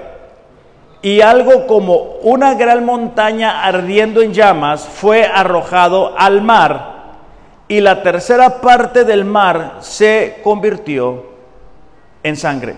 Y 1.01 1.19
algo 1.19 1.67
como 1.67 1.95
una 2.21 2.53
gran 2.53 2.85
montaña 2.85 3.65
ardiendo 3.65 4.21
en 4.21 4.33
llamas 4.33 4.87
fue 4.87 5.25
arrojado 5.25 6.13
al 6.17 6.41
mar. 6.41 7.17
Y 7.67 7.81
la 7.81 8.03
tercera 8.03 8.61
parte 8.61 9.03
del 9.03 9.25
mar 9.25 9.79
se 9.81 10.39
convirtió 10.41 11.25
en 12.23 12.37
sangre. 12.37 12.77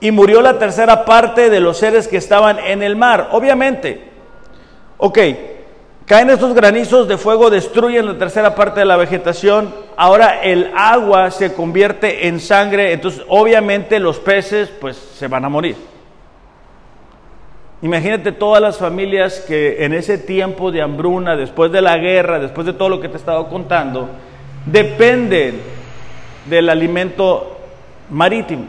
Y 0.00 0.10
murió 0.10 0.42
la 0.42 0.58
tercera 0.58 1.06
parte 1.06 1.48
de 1.48 1.60
los 1.60 1.78
seres 1.78 2.08
que 2.08 2.18
estaban 2.18 2.58
en 2.58 2.82
el 2.82 2.94
mar. 2.94 3.30
Obviamente. 3.32 4.10
Ok, 4.98 5.18
Caen 6.06 6.28
estos 6.28 6.54
granizos 6.54 7.08
de 7.08 7.16
fuego, 7.16 7.48
destruyen 7.48 8.06
la 8.06 8.18
tercera 8.18 8.54
parte 8.54 8.80
de 8.80 8.86
la 8.86 8.98
vegetación. 8.98 9.74
Ahora 9.96 10.42
el 10.42 10.70
agua 10.76 11.30
se 11.30 11.54
convierte 11.54 12.28
en 12.28 12.40
sangre, 12.40 12.92
entonces 12.92 13.24
obviamente 13.26 13.98
los 13.98 14.18
peces 14.18 14.68
pues 14.68 14.96
se 14.96 15.28
van 15.28 15.46
a 15.46 15.48
morir. 15.48 15.76
Imagínate 17.80 18.32
todas 18.32 18.60
las 18.60 18.78
familias 18.78 19.40
que 19.40 19.84
en 19.84 19.94
ese 19.94 20.18
tiempo 20.18 20.70
de 20.70 20.82
hambruna, 20.82 21.36
después 21.36 21.72
de 21.72 21.80
la 21.80 21.96
guerra, 21.96 22.38
después 22.38 22.66
de 22.66 22.74
todo 22.74 22.90
lo 22.90 23.00
que 23.00 23.08
te 23.08 23.14
he 23.14 23.18
estado 23.18 23.48
contando, 23.48 24.10
dependen 24.66 25.60
del 26.48 26.68
alimento 26.68 27.58
marítimo. 28.10 28.66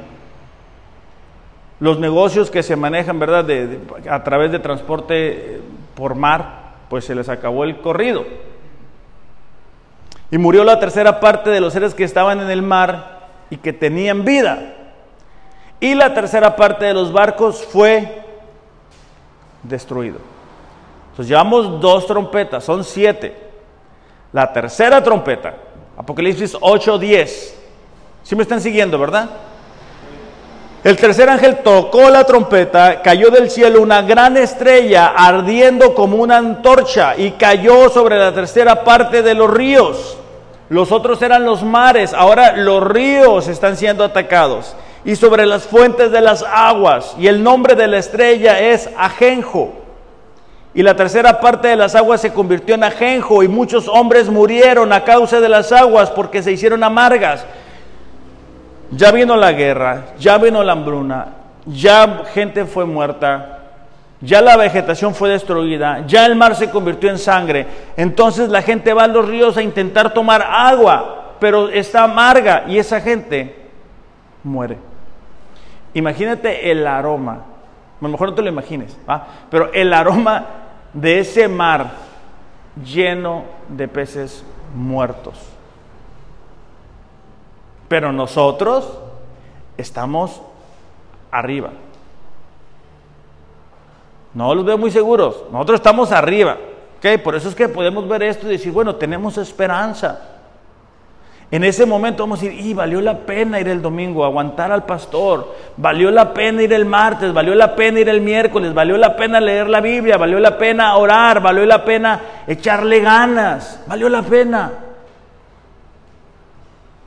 Los 1.82 2.00
negocios 2.00 2.50
que 2.50 2.64
se 2.64 2.78
manejan, 2.78 3.20
¿verdad?, 3.20 3.46
a 4.10 4.24
través 4.24 4.54
de 4.54 4.60
transporte 4.60 5.60
por 5.96 6.16
mar, 6.16 6.65
pues 6.90 7.06
se 7.06 7.16
les 7.16 7.30
acabó 7.30 7.64
el 7.64 7.80
corrido. 7.82 8.26
Y 10.32 10.38
murió 10.38 10.64
la 10.64 10.80
tercera 10.80 11.20
parte 11.20 11.50
de 11.50 11.62
los 11.62 11.74
seres 11.74 11.94
que 11.94 12.04
estaban 12.04 12.40
en 12.40 12.50
el 12.50 12.62
mar 12.62 13.28
y 13.50 13.58
que 13.58 13.74
tenían 13.74 14.26
vida. 14.26 14.74
Y 15.80 15.94
la 15.94 16.14
tercera 16.14 16.56
parte 16.56 16.86
de 16.86 16.94
los 16.94 17.12
barcos 17.12 17.64
fue 17.66 18.24
destruido. 19.64 20.18
Entonces 21.12 21.30
llevamos 21.30 21.80
dos 21.80 22.08
trompetas, 22.08 22.64
son 22.64 22.84
siete. 22.84 23.36
La 24.34 24.52
tercera 24.52 25.02
trompeta, 25.02 25.54
Apocalipsis 25.98 26.58
8, 26.60 26.98
10. 26.98 27.62
¿Sí 28.24 28.36
me 28.36 28.44
están 28.44 28.60
siguiendo, 28.60 28.98
verdad? 29.00 29.30
El 30.86 30.98
tercer 30.98 31.28
ángel 31.32 31.64
tocó 31.64 32.12
la 32.12 32.26
trompeta, 32.26 33.02
cayó 33.02 33.32
del 33.32 33.50
cielo 33.50 33.82
una 33.82 34.04
gran 34.04 34.38
estrella 34.38 35.14
ardiendo 35.18 35.96
como 35.96 36.18
una 36.18 36.38
antorcha 36.38 37.18
y 37.18 37.32
cayó 37.32 37.90
sobre 37.90 38.20
la 38.20 38.32
tercera 38.36 38.84
parte 38.84 39.24
de 39.24 39.34
los 39.34 39.50
ríos. 39.50 40.16
Los 40.70 40.92
otros 40.92 41.24
eran 41.24 41.44
los 41.44 41.64
mares, 41.64 42.14
ahora 42.14 42.56
los 42.56 42.84
ríos 42.84 43.48
están 43.48 43.78
siendo 43.78 44.04
atacados 44.04 44.76
y 45.04 45.16
sobre 45.16 45.48
las 45.48 45.64
fuentes 45.64 46.12
de 46.12 46.22
las 46.22 46.44
aguas. 46.44 47.16
Y 47.18 47.26
el 47.26 47.42
nombre 47.42 47.74
de 47.74 47.88
la 47.88 47.98
estrella 47.98 48.60
es 48.60 48.88
Ajenjo. 48.96 49.74
Y 50.76 50.84
la 50.84 50.96
tercera 50.96 51.40
parte 51.40 51.68
de 51.68 51.78
las 51.78 51.96
aguas 51.96 52.22
se 52.22 52.32
convirtió 52.32 52.76
en 52.76 52.84
ajenjo 52.84 53.42
y 53.42 53.48
muchos 53.48 53.88
hombres 53.88 54.30
murieron 54.30 54.94
a 54.94 55.04
causa 55.04 55.40
de 55.40 55.50
las 55.50 55.72
aguas 55.72 56.12
porque 56.12 56.44
se 56.44 56.52
hicieron 56.52 56.84
amargas. 56.84 57.44
Ya 58.92 59.12
vino 59.12 59.36
la 59.36 59.52
guerra, 59.52 60.08
ya 60.20 60.38
vino 60.38 60.64
la 60.64 60.74
hambruna, 60.74 61.28
ya 61.66 62.24
gente 62.34 62.66
fue 62.66 62.86
muerta, 62.86 63.60
ya 64.22 64.42
la 64.42 64.58
vegetación 64.58 65.14
fue 65.14 65.30
destruida, 65.30 66.06
ya 66.08 66.26
el 66.26 66.36
mar 66.36 66.56
se 66.56 66.70
convirtió 66.70 67.10
en 67.10 67.18
sangre. 67.18 67.68
Entonces 67.98 68.50
la 68.50 68.62
gente 68.62 68.94
va 68.94 69.04
a 69.04 69.08
los 69.08 69.28
ríos 69.28 69.58
a 69.58 69.62
intentar 69.62 70.14
tomar 70.14 70.42
agua, 70.42 71.36
pero 71.40 71.70
está 71.70 72.04
amarga 72.04 72.66
y 72.68 72.78
esa 72.78 73.02
gente 73.02 73.70
muere. 74.44 74.78
Imagínate 75.94 76.72
el 76.72 76.86
aroma. 76.86 77.34
A 77.34 78.04
lo 78.04 78.10
mejor 78.10 78.30
no 78.30 78.36
te 78.36 78.42
lo 78.42 78.50
imagines, 78.50 78.98
pero 79.50 79.72
el 79.74 79.94
aroma 79.94 80.46
de 80.94 81.20
ese 81.20 81.48
mar 81.48 81.92
lleno 82.84 83.44
de 83.70 83.88
peces 83.88 84.46
muertos. 84.76 85.55
Pero 87.88 88.12
nosotros 88.12 89.00
estamos 89.78 90.42
arriba. 91.32 91.72
No 94.34 94.54
los 94.54 94.66
veo 94.66 94.78
muy 94.78 94.92
seguros. 94.92 95.44
Nosotros 95.52 95.80
estamos 95.80 96.12
arriba. 96.12 96.58
¿okay? 96.98 97.18
Por 97.18 97.36
eso 97.36 97.50
es 97.50 97.56
que 97.56 97.70
podemos 97.70 98.08
ver 98.08 98.24
esto 98.24 98.48
y 98.48 98.52
decir, 98.52 98.72
bueno, 98.72 98.96
tenemos 98.96 99.38
esperanza. 99.38 100.36
En 101.52 101.64
ese 101.64 101.86
momento 101.86 102.24
vamos 102.24 102.40
a 102.40 102.46
decir, 102.46 102.60
y 102.60 102.74
valió 102.74 103.00
la 103.02 103.20
pena 103.20 103.60
ir 103.60 103.68
el 103.68 103.82
domingo, 103.82 104.26
aguantar 104.26 104.72
al 104.72 104.84
pastor, 104.84 105.54
valió 105.78 106.10
la 106.10 106.34
pena 106.34 106.64
ir 106.64 106.74
el 106.74 106.86
martes, 106.86 107.32
valió 107.34 107.54
la 107.54 107.76
pena 107.76 108.00
ir 108.00 108.10
el 108.10 108.20
miércoles, 108.20 108.74
valió 108.74 108.98
la 108.98 109.16
pena 109.16 109.40
leer 109.40 109.70
la 109.70 109.80
Biblia, 109.80 110.18
valió 110.18 110.40
la 110.40 110.58
pena 110.58 110.98
orar, 110.98 111.42
valió 111.42 111.66
la 111.66 111.86
pena 111.86 112.20
echarle 112.48 113.00
ganas, 113.00 113.80
valió 113.88 114.10
la 114.10 114.24
pena. 114.24 114.72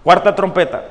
Cuarta 0.09 0.35
trompeta. 0.35 0.85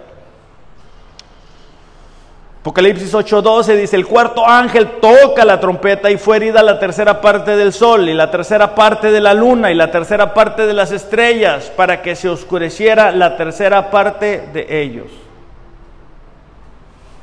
Apocalipsis 2.59 3.11
8:12 3.11 3.76
dice, 3.76 3.95
el 3.95 4.05
cuarto 4.05 4.47
ángel 4.47 4.99
toca 5.01 5.43
la 5.43 5.59
trompeta 5.59 6.11
y 6.11 6.18
fue 6.18 6.36
herida 6.36 6.61
la 6.61 6.78
tercera 6.78 7.20
parte 7.20 7.57
del 7.57 7.74
sol 7.74 8.07
y 8.09 8.13
la 8.13 8.30
tercera 8.30 8.76
parte 8.76 9.09
de 9.09 9.20
la 9.20 9.34
luna 9.34 9.72
y 9.72 9.74
la 9.74 9.89
tercera 9.89 10.36
parte 10.36 10.68
de 10.68 10.74
las 10.76 10.91
estrellas 10.91 11.72
para 11.76 12.03
que 12.03 12.15
se 12.15 12.30
oscureciera 12.30 13.11
la 13.11 13.36
tercera 13.38 13.89
parte 13.89 14.49
de 14.53 14.84
ellos. 14.84 15.07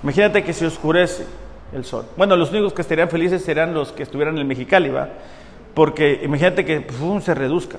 Imagínate 0.03 0.43
que 0.43 0.53
se 0.53 0.67
oscurece 0.67 1.25
el 1.73 1.85
sol. 1.85 2.07
Bueno, 2.17 2.35
los 2.35 2.51
únicos 2.51 2.73
que 2.73 2.83
estarían 2.83 3.09
felices 3.09 3.45
serían 3.45 3.73
los 3.73 3.93
que 3.93 4.03
estuvieran 4.03 4.35
en 4.35 4.41
el 4.41 4.47
Mexicali, 4.47 4.89
¿va? 4.89 5.11
Porque 5.75 6.23
imagínate 6.25 6.65
que 6.65 6.85
se 7.21 7.35
reduzca. 7.35 7.79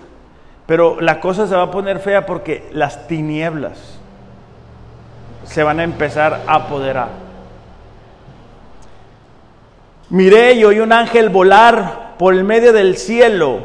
Pero 0.66 1.02
la 1.02 1.20
cosa 1.20 1.48
se 1.48 1.56
va 1.56 1.64
a 1.64 1.72
poner 1.72 2.00
fea 2.00 2.26
porque 2.26 2.70
las 2.72 3.08
tinieblas 3.08 3.95
se 5.46 5.64
van 5.64 5.80
a 5.80 5.84
empezar 5.84 6.44
a 6.48 6.56
apoderar. 6.56 7.10
Miré 10.10 10.54
y 10.54 10.66
oí 10.66 10.80
un 10.80 10.94
ángel 10.94 11.30
volar 11.30 12.16
por 12.18 12.34
el 12.34 12.44
medio 12.44 12.74
del 12.74 12.98
cielo, 12.98 13.60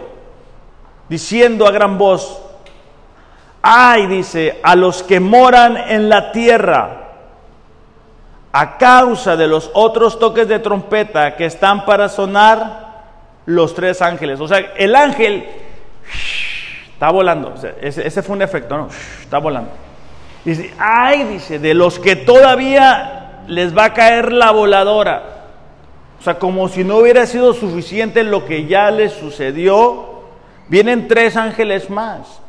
diciendo 1.09 1.67
a 1.67 1.71
gran 1.71 1.99
voz, 1.99 2.41
ay, 3.63 4.07
dice, 4.07 4.59
a 4.63 4.75
los 4.75 5.03
que 5.03 5.21
moran 5.21 5.77
en 5.77 6.09
la 6.09 6.33
tierra, 6.33 6.97
a 8.53 8.79
causa 8.79 9.37
de 9.37 9.47
los 9.47 9.71
otros 9.75 10.19
toques 10.19 10.49
de 10.49 10.59
trompeta 10.59 11.37
que 11.37 11.47
están 11.47 11.85
para 11.85 12.09
sonar 12.09 12.91
los 13.47 13.75
tres 13.75 14.03
ángeles. 14.03 14.41
O 14.41 14.49
sea, 14.49 14.59
el 14.59 14.97
ángel 14.97 15.47
está 16.93 17.11
volando. 17.11 17.55
ese, 17.81 18.23
fue 18.23 18.37
un 18.37 18.43
efecto, 18.43 18.77
¿no? 18.77 18.89
Está 19.23 19.39
volando. 19.39 19.71
Dice, 20.45 20.73
ay, 20.79 21.25
dice, 21.25 21.59
de 21.59 21.75
los 21.75 21.99
que 21.99 22.17
todavía 22.17 23.43
les 23.47 23.77
va 23.77 23.87
a 23.87 23.95
caer 23.95 24.33
la 24.33 24.51
voladora. 24.53 25.47
O 26.19 26.23
sea, 26.23 26.39
como 26.39 26.69
si 26.69 26.85
no 26.85 26.99
hubiera 26.99 27.27
sido 27.27 27.53
suficiente 27.53 28.25
lo 28.25 28.45
que 28.45 28.67
ya 28.67 28.91
les 28.91 29.13
sucedió, 29.13 30.23
vienen 30.69 31.09
tres 31.09 31.37
ángeles 31.37 31.91
más. 31.91 32.41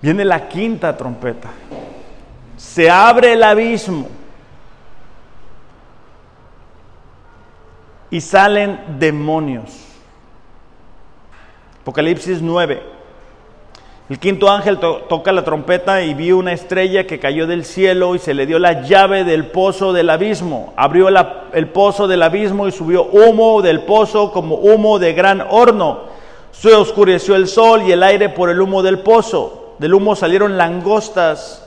Viene 0.00 0.24
la 0.24 0.48
quinta 0.48 0.96
trompeta. 0.96 1.50
Se 2.56 2.90
abre 2.90 3.34
el 3.34 3.42
abismo. 3.42 4.08
Y 8.10 8.20
salen 8.20 8.98
demonios. 8.98 9.86
Apocalipsis 11.80 12.42
9. 12.42 13.01
El 14.08 14.18
quinto 14.18 14.50
ángel 14.50 14.78
toca 14.78 15.32
la 15.32 15.44
trompeta 15.44 16.02
y 16.02 16.14
vio 16.14 16.36
una 16.36 16.52
estrella 16.52 17.06
que 17.06 17.20
cayó 17.20 17.46
del 17.46 17.64
cielo 17.64 18.14
y 18.14 18.18
se 18.18 18.34
le 18.34 18.46
dio 18.46 18.58
la 18.58 18.82
llave 18.82 19.24
del 19.24 19.46
pozo 19.46 19.92
del 19.92 20.10
abismo. 20.10 20.74
Abrió 20.76 21.08
el 21.08 21.68
pozo 21.68 22.08
del 22.08 22.22
abismo 22.22 22.66
y 22.66 22.72
subió 22.72 23.04
humo 23.04 23.62
del 23.62 23.82
pozo 23.82 24.32
como 24.32 24.56
humo 24.56 24.98
de 24.98 25.12
gran 25.14 25.40
horno. 25.48 26.00
Se 26.50 26.74
oscureció 26.74 27.36
el 27.36 27.46
sol 27.46 27.82
y 27.86 27.92
el 27.92 28.02
aire 28.02 28.28
por 28.28 28.50
el 28.50 28.60
humo 28.60 28.82
del 28.82 28.98
pozo. 28.98 29.76
Del 29.78 29.94
humo 29.94 30.16
salieron 30.16 30.58
langostas 30.58 31.66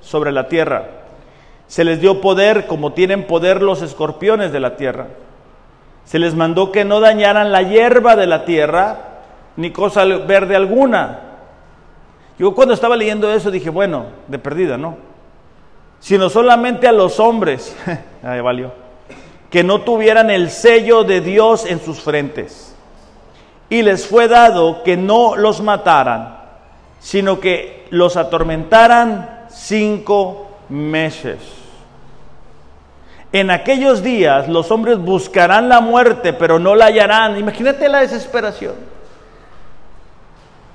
sobre 0.00 0.32
la 0.32 0.48
tierra. 0.48 0.88
Se 1.68 1.84
les 1.84 2.00
dio 2.00 2.20
poder 2.20 2.66
como 2.66 2.92
tienen 2.92 3.26
poder 3.26 3.62
los 3.62 3.80
escorpiones 3.80 4.52
de 4.52 4.60
la 4.60 4.76
tierra. 4.76 5.06
Se 6.04 6.18
les 6.18 6.34
mandó 6.34 6.72
que 6.72 6.84
no 6.84 6.98
dañaran 6.98 7.52
la 7.52 7.62
hierba 7.62 8.16
de 8.16 8.26
la 8.26 8.44
tierra 8.44 8.98
ni 9.56 9.70
cosa 9.70 10.04
verde 10.04 10.56
alguna 10.56 11.29
yo 12.40 12.54
cuando 12.54 12.72
estaba 12.72 12.96
leyendo 12.96 13.30
eso 13.30 13.50
dije, 13.50 13.68
bueno, 13.68 14.06
de 14.26 14.38
perdida, 14.38 14.78
¿no? 14.78 14.96
Sino 15.98 16.30
solamente 16.30 16.88
a 16.88 16.92
los 16.92 17.20
hombres, 17.20 17.76
ahí 18.22 18.40
valió, 18.40 18.72
que 19.50 19.62
no 19.62 19.82
tuvieran 19.82 20.30
el 20.30 20.48
sello 20.48 21.04
de 21.04 21.20
Dios 21.20 21.66
en 21.66 21.80
sus 21.80 22.00
frentes. 22.00 22.74
Y 23.68 23.82
les 23.82 24.06
fue 24.06 24.26
dado 24.26 24.82
que 24.84 24.96
no 24.96 25.36
los 25.36 25.60
mataran, 25.60 26.38
sino 26.98 27.40
que 27.40 27.86
los 27.90 28.16
atormentaran 28.16 29.44
cinco 29.50 30.48
meses. 30.70 31.40
En 33.32 33.50
aquellos 33.50 34.02
días 34.02 34.48
los 34.48 34.70
hombres 34.70 34.96
buscarán 34.96 35.68
la 35.68 35.82
muerte, 35.82 36.32
pero 36.32 36.58
no 36.58 36.74
la 36.74 36.86
hallarán. 36.86 37.36
Imagínate 37.36 37.86
la 37.90 38.00
desesperación. 38.00 38.76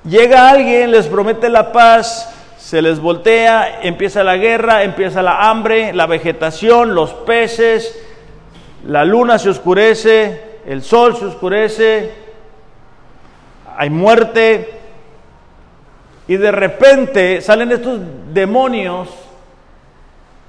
Llega 0.08 0.50
alguien, 0.50 0.92
les 0.92 1.08
promete 1.08 1.48
la 1.48 1.72
paz, 1.72 2.32
se 2.58 2.80
les 2.80 3.00
voltea, 3.00 3.80
empieza 3.82 4.22
la 4.22 4.36
guerra, 4.36 4.84
empieza 4.84 5.20
la 5.20 5.50
hambre, 5.50 5.92
la 5.92 6.06
vegetación, 6.06 6.94
los 6.94 7.12
peces, 7.12 8.00
la 8.86 9.04
luna 9.04 9.40
se 9.40 9.50
oscurece, 9.50 10.60
el 10.64 10.82
sol 10.82 11.16
se 11.16 11.24
oscurece, 11.24 12.12
hay 13.76 13.90
muerte, 13.90 14.78
y 16.28 16.36
de 16.36 16.52
repente 16.52 17.40
salen 17.40 17.72
estos 17.72 17.98
demonios 18.32 19.08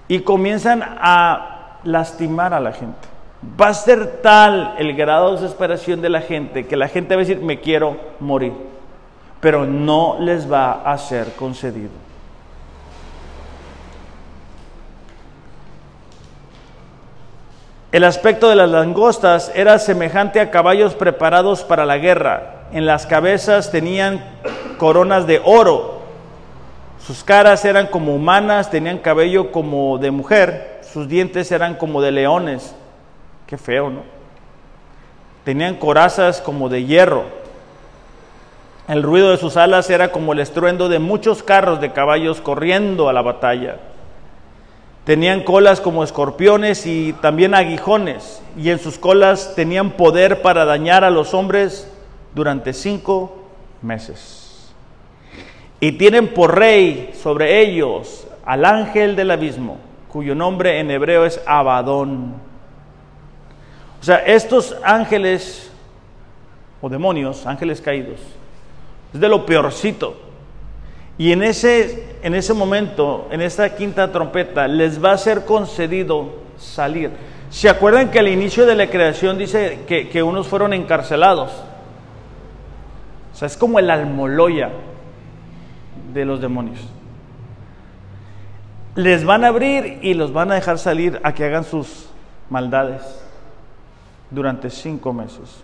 y 0.07 0.19
comienzan 0.19 0.83
a 0.83 1.79
lastimar 1.83 2.53
a 2.53 2.59
la 2.59 2.73
gente. 2.73 3.07
Va 3.59 3.69
a 3.69 3.73
ser 3.73 4.21
tal 4.21 4.75
el 4.77 4.95
grado 4.95 5.33
de 5.33 5.41
desesperación 5.41 5.99
de 6.01 6.09
la 6.09 6.21
gente 6.21 6.67
que 6.67 6.75
la 6.75 6.89
gente 6.89 7.15
va 7.15 7.21
a 7.21 7.25
decir, 7.25 7.41
me 7.41 7.59
quiero 7.59 7.97
morir 8.19 8.66
pero 9.39 9.65
no 9.65 10.17
les 10.19 10.51
va 10.51 10.83
a 10.83 10.97
ser 10.97 11.33
concedido. 11.33 11.91
El 17.91 18.03
aspecto 18.03 18.49
de 18.49 18.55
las 18.55 18.69
langostas 18.69 19.51
era 19.55 19.79
semejante 19.79 20.39
a 20.41 20.51
caballos 20.51 20.93
preparados 20.93 21.63
para 21.63 21.85
la 21.85 21.97
guerra. 21.97 22.65
En 22.73 22.85
las 22.85 23.05
cabezas 23.07 23.71
tenían 23.71 24.23
coronas 24.77 25.25
de 25.25 25.41
oro. 25.43 26.01
Sus 26.99 27.23
caras 27.23 27.63
eran 27.63 27.87
como 27.87 28.13
humanas, 28.13 28.69
tenían 28.69 28.97
cabello 28.97 29.51
como 29.51 29.97
de 29.99 30.11
mujer. 30.11 30.81
Sus 30.81 31.07
dientes 31.07 31.51
eran 31.51 31.75
como 31.75 32.01
de 32.01 32.11
leones. 32.11 32.75
Qué 33.45 33.57
feo, 33.57 33.89
¿no? 33.89 34.01
Tenían 35.45 35.75
corazas 35.75 36.41
como 36.41 36.67
de 36.67 36.83
hierro 36.83 37.36
el 38.87 39.03
ruido 39.03 39.31
de 39.31 39.37
sus 39.37 39.57
alas 39.57 39.89
era 39.89 40.11
como 40.11 40.31
el 40.31 40.39
estruendo 40.39 40.87
de 40.87 40.99
muchos 40.99 41.43
carros 41.43 41.81
de 41.81 41.91
caballos 41.91 42.39
corriendo 42.39 43.09
a 43.09 43.13
la 43.13 43.21
batalla. 43.21 43.79
Tenían 45.03 45.43
colas 45.43 45.81
como 45.81 46.03
escorpiones 46.03 46.85
y 46.85 47.13
también 47.21 47.53
aguijones, 47.53 48.41
y 48.57 48.69
en 48.69 48.79
sus 48.79 48.97
colas 48.97 49.53
tenían 49.55 49.91
poder 49.91 50.41
para 50.41 50.65
dañar 50.65 51.03
a 51.03 51.09
los 51.09 51.33
hombres 51.33 51.91
durante 52.33 52.73
cinco 52.73 53.49
meses. 53.81 54.73
Y 55.79 55.93
tienen 55.93 56.33
por 56.33 56.57
rey 56.57 57.11
sobre 57.21 57.61
ellos 57.61 58.27
al 58.45 58.65
ángel 58.65 59.15
del 59.15 59.31
abismo, 59.31 59.77
cuyo 60.07 60.33
nombre 60.33 60.79
en 60.79 60.91
hebreo 60.91 61.25
es 61.25 61.41
Abadón. 61.45 62.35
O 63.99 64.03
sea, 64.03 64.17
estos 64.17 64.75
ángeles 64.83 65.71
o 66.81 66.89
demonios, 66.89 67.45
ángeles 67.45 67.81
caídos, 67.81 68.19
es 69.17 69.21
de 69.21 69.29
lo 69.29 69.45
peorcito. 69.45 70.15
Y 71.17 71.31
en 71.31 71.41
ese, 71.43 72.17
en 72.21 72.35
ese 72.35 72.53
momento, 72.53 73.27
en 73.31 73.41
esta 73.41 73.75
quinta 73.75 74.11
trompeta, 74.11 74.67
les 74.67 75.03
va 75.03 75.13
a 75.13 75.17
ser 75.17 75.45
concedido 75.45 76.29
salir. 76.57 77.09
¿Se 77.49 77.67
acuerdan 77.69 78.11
que 78.11 78.19
al 78.19 78.27
inicio 78.27 78.65
de 78.67 78.75
la 78.75 78.87
creación 78.87 79.37
dice 79.37 79.79
que, 79.87 80.09
que 80.09 80.21
unos 80.21 80.47
fueron 80.47 80.73
encarcelados? 80.73 81.51
O 83.33 83.35
sea, 83.35 83.47
es 83.47 83.57
como 83.57 83.79
el 83.79 83.89
almoloya 83.89 84.69
de 86.13 86.25
los 86.25 86.39
demonios. 86.39 86.79
les 88.95 89.23
van 89.25 89.43
a 89.43 89.49
abrir 89.49 89.99
y 90.01 90.15
los 90.15 90.33
van 90.33 90.51
a 90.51 90.55
dejar 90.55 90.79
salir 90.79 91.19
a 91.23 91.33
que 91.33 91.45
hagan 91.45 91.63
sus 91.63 92.09
maldades 92.49 93.03
durante 94.31 94.71
cinco 94.71 95.13
meses. 95.13 95.63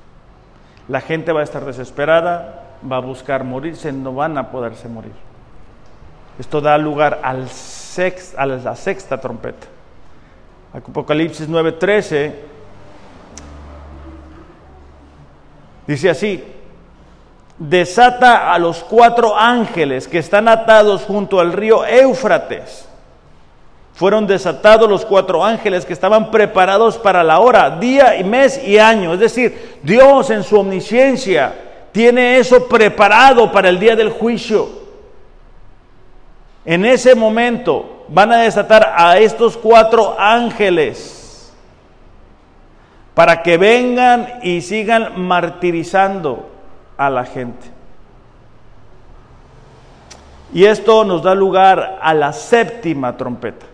La 0.87 1.01
gente 1.01 1.31
va 1.31 1.41
a 1.41 1.43
estar 1.43 1.65
desesperada, 1.65 2.62
va 2.89 2.97
a 2.97 3.01
buscar 3.01 3.43
morirse, 3.43 3.91
no 3.91 4.13
van 4.13 4.37
a 4.37 4.49
poderse 4.51 4.87
morir. 4.87 5.13
Esto 6.39 6.61
da 6.61 6.77
lugar 6.77 7.19
al 7.23 7.47
a 8.37 8.45
la 8.45 8.75
sexta 8.75 9.21
trompeta. 9.21 9.67
Apocalipsis 10.73 11.47
9:13 11.47 12.33
dice 15.85 16.09
así, 16.09 16.43
desata 17.59 18.51
a 18.51 18.57
los 18.57 18.83
cuatro 18.83 19.37
ángeles 19.37 20.07
que 20.07 20.17
están 20.17 20.47
atados 20.47 21.03
junto 21.03 21.39
al 21.39 21.53
río 21.53 21.85
Éufrates. 21.85 22.89
Fueron 23.93 24.25
desatados 24.25 24.89
los 24.89 25.05
cuatro 25.05 25.45
ángeles 25.45 25.85
que 25.85 25.93
estaban 25.93 26.31
preparados 26.31 26.97
para 26.97 27.23
la 27.23 27.39
hora, 27.39 27.69
día 27.69 28.15
y 28.15 28.23
mes 28.23 28.59
y 28.65 28.79
año. 28.79 29.13
Es 29.13 29.19
decir, 29.19 29.77
Dios 29.83 30.31
en 30.31 30.41
su 30.41 30.59
omnisciencia 30.59 31.53
tiene 31.93 32.39
eso 32.39 32.67
preparado 32.67 33.51
para 33.51 33.69
el 33.69 33.79
día 33.79 33.95
del 33.95 34.09
juicio. 34.09 34.67
En 36.65 36.85
ese 36.85 37.15
momento 37.15 38.05
van 38.09 38.31
a 38.33 38.37
desatar 38.39 38.93
a 38.97 39.17
estos 39.19 39.55
cuatro 39.55 40.15
ángeles 40.19 41.53
para 43.13 43.43
que 43.43 43.57
vengan 43.57 44.39
y 44.41 44.61
sigan 44.61 45.21
martirizando 45.21 46.49
a 46.97 47.09
la 47.09 47.25
gente. 47.25 47.67
Y 50.51 50.65
esto 50.65 51.03
nos 51.03 51.21
da 51.21 51.35
lugar 51.35 51.99
a 52.01 52.13
la 52.13 52.33
séptima 52.33 53.15
trompeta. 53.17 53.65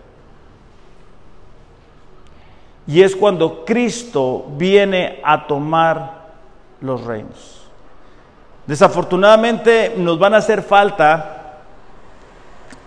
Y 2.86 3.02
es 3.02 3.16
cuando 3.16 3.64
Cristo 3.64 4.46
viene 4.56 5.20
a 5.22 5.46
tomar 5.46 6.28
los 6.80 7.02
reinos. 7.04 7.59
Desafortunadamente 8.66 9.94
nos 9.96 10.18
van 10.18 10.34
a 10.34 10.38
hacer 10.38 10.62
falta 10.62 11.58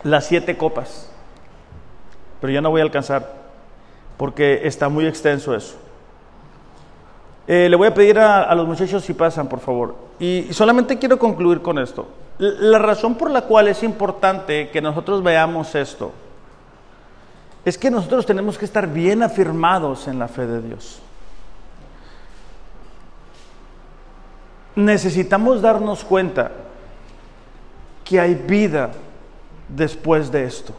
las 0.03 0.25
siete 0.25 0.57
copas, 0.57 1.09
pero 2.39 2.53
ya 2.53 2.61
no 2.61 2.69
voy 2.69 2.81
a 2.81 2.83
alcanzar 2.83 3.43
porque 4.17 4.61
está 4.63 4.89
muy 4.89 5.05
extenso 5.05 5.55
eso. 5.55 5.75
Eh, 7.45 7.67
le 7.69 7.75
voy 7.75 7.87
a 7.87 7.93
pedir 7.93 8.19
a, 8.19 8.53
los 8.55 8.65
muchachos 8.65 9.03
si 9.03 9.13
pasan, 9.13 9.47
por 9.47 9.59
favor. 9.59 9.95
Y, 10.19 10.47
solamente 10.51 10.97
quiero 10.97 11.19
concluir 11.19 11.61
con 11.61 11.77
esto. 11.77 12.07
La 12.37 12.79
razón 12.79 13.15
por 13.15 13.29
la 13.29 13.41
cual 13.41 13.67
es 13.67 13.83
importante 13.83 14.69
que 14.69 14.81
nosotros 14.81 15.21
veamos 15.21 15.75
esto 15.75 16.11
es 17.65 17.77
que 17.77 17.91
nosotros 17.91 18.25
tenemos 18.25 18.57
que 18.57 18.65
estar 18.65 18.87
bien 18.87 19.23
afirmados 19.23 20.07
en 20.07 20.19
la 20.19 20.27
fe 20.27 20.47
de 20.47 20.61
Dios. 20.61 21.01
Necesitamos 24.75 25.61
darnos 25.61 26.03
cuenta 26.03 26.51
que 28.03 28.19
hay 28.19 28.35
vida 28.35 28.91
después 29.69 30.31
de 30.31 30.45
esto. 30.45 30.73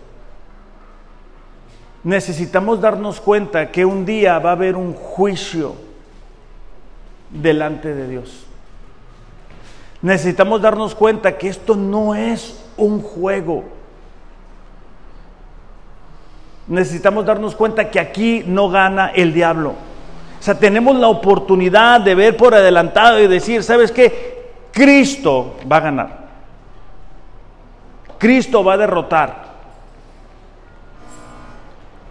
Necesitamos 2.03 2.81
darnos 2.81 3.21
cuenta 3.21 3.71
que 3.71 3.85
un 3.85 4.05
día 4.05 4.39
va 4.39 4.51
a 4.51 4.55
haber 4.55 4.77
un 4.77 4.93
juicio 4.93 5.75
delante 7.31 7.95
de 7.95 8.09
Dios. 8.09 8.47
Necesitamos 10.03 10.61
darnos 10.61 10.95
cuenta 10.95 11.39
que 11.39 11.49
esto 11.49 11.77
no 11.77 12.15
es 12.15 12.63
un 12.77 13.01
juego. 13.01 13.65
Necesitamos 16.67 17.25
darnos 17.25 17.55
cuenta 17.55 17.91
que 17.91 18.01
aquí 18.01 18.45
no 18.47 18.69
gana 18.69 19.09
el 19.09 19.33
diablo. 19.33 19.75
Sea, 20.45 20.59
tenemos 20.59 20.95
la 20.97 21.09
oportunidad 21.09 22.03
de 22.03 22.15
ver 22.15 22.37
por 22.37 22.55
adelantado 22.55 23.19
y 23.19 23.27
decir, 23.27 23.63
¿sabes 23.63 23.91
qué? 23.91 24.53
Cristo 24.73 25.57
va 25.73 25.79
a 25.79 25.81
ganar. 25.81 26.19
Cristo 28.19 28.63
va 28.63 28.75
a 28.75 28.77
derrotar. 28.77 29.43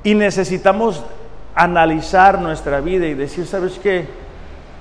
Y 0.04 0.16
necesitamos 0.16 1.04
analizar 1.54 2.42
nuestra 2.42 2.82
vida 2.82 3.06
y 3.06 3.14
decir, 3.14 3.46
¿sabes 3.46 3.78
qué? 3.78 4.08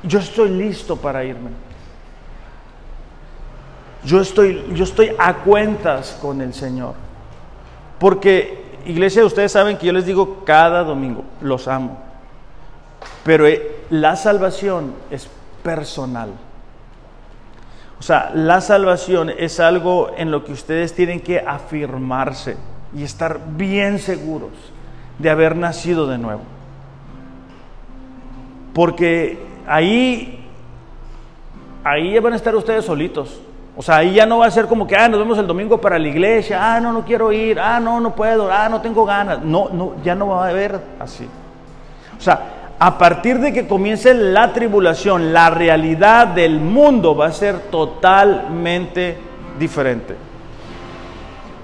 yo 0.02 0.18
estoy 0.18 0.48
listo 0.48 0.96
para 0.96 1.22
irme. 1.22 1.50
Yo 4.02 4.18
estoy, 4.18 4.64
yo 4.72 4.84
estoy 4.84 5.14
a 5.18 5.34
cuentas 5.34 6.18
con 6.22 6.40
el 6.40 6.54
Señor. 6.54 6.94
Porque, 7.98 8.78
iglesia, 8.86 9.26
ustedes 9.26 9.52
saben 9.52 9.76
que 9.76 9.88
yo 9.88 9.92
les 9.92 10.06
digo 10.06 10.42
cada 10.46 10.84
domingo, 10.84 11.22
los 11.42 11.68
amo. 11.68 12.11
Pero 13.24 13.46
eh, 13.46 13.84
la 13.90 14.16
salvación 14.16 14.94
es 15.10 15.28
personal. 15.62 16.30
O 17.98 18.02
sea, 18.02 18.32
la 18.34 18.60
salvación 18.60 19.30
es 19.30 19.60
algo 19.60 20.10
en 20.16 20.30
lo 20.30 20.44
que 20.44 20.52
ustedes 20.52 20.92
tienen 20.94 21.20
que 21.20 21.38
afirmarse 21.38 22.56
y 22.94 23.04
estar 23.04 23.38
bien 23.56 24.00
seguros 24.00 24.50
de 25.18 25.30
haber 25.30 25.54
nacido 25.54 26.08
de 26.08 26.18
nuevo. 26.18 26.42
Porque 28.74 29.38
ahí, 29.68 30.44
ahí 31.84 32.18
van 32.18 32.32
a 32.32 32.36
estar 32.36 32.56
ustedes 32.56 32.84
solitos. 32.84 33.40
O 33.76 33.82
sea, 33.82 33.98
ahí 33.98 34.14
ya 34.14 34.26
no 34.26 34.38
va 34.38 34.46
a 34.46 34.50
ser 34.50 34.66
como 34.66 34.86
que, 34.86 34.96
ah, 34.96 35.08
nos 35.08 35.20
vemos 35.20 35.38
el 35.38 35.46
domingo 35.46 35.80
para 35.80 35.98
la 35.98 36.08
iglesia, 36.08 36.74
ah, 36.74 36.80
no, 36.80 36.92
no 36.92 37.04
quiero 37.04 37.32
ir, 37.32 37.58
ah, 37.58 37.80
no, 37.80 38.00
no 38.00 38.14
puedo, 38.14 38.50
ah, 38.50 38.68
no 38.68 38.80
tengo 38.80 39.04
ganas. 39.06 39.42
No, 39.42 39.68
no, 39.70 39.94
ya 40.02 40.14
no 40.14 40.28
va 40.28 40.46
a 40.46 40.50
haber 40.50 40.78
así. 40.98 41.26
O 42.18 42.20
sea, 42.20 42.61
a 42.84 42.98
partir 42.98 43.38
de 43.38 43.52
que 43.52 43.68
comience 43.68 44.12
la 44.12 44.52
tribulación, 44.52 45.32
la 45.32 45.50
realidad 45.50 46.26
del 46.26 46.58
mundo 46.58 47.14
va 47.14 47.26
a 47.26 47.32
ser 47.32 47.70
totalmente 47.70 49.16
diferente. 49.56 50.16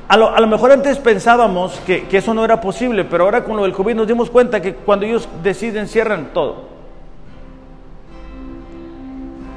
A 0.07 0.17
lo, 0.17 0.47
mejor 0.47 0.71
antes 0.71 0.97
pensábamos 0.99 1.81
que, 1.81 2.07
eso 2.09 2.33
no 2.33 2.45
era 2.45 2.61
posible, 2.61 3.05
pero 3.05 3.25
ahora 3.25 3.43
con 3.43 3.57
lo 3.57 3.65
del 3.65 3.73
COVID 3.73 3.97
nos 3.97 4.07
dimos 4.07 4.31
cuenta 4.31 4.63
que 4.63 4.75
cuando 4.75 5.07
ellos 5.07 5.29
deciden, 5.43 5.89
cierran 5.89 6.33
todo. 6.33 6.69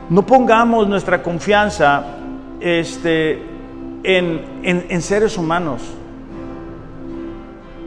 No 0.10 0.26
pongamos 0.26 0.88
nuestra 0.88 1.22
confianza 1.22 2.04
este, 2.60 3.40
en, 4.02 5.02
seres 5.04 5.38
humanos. 5.38 5.84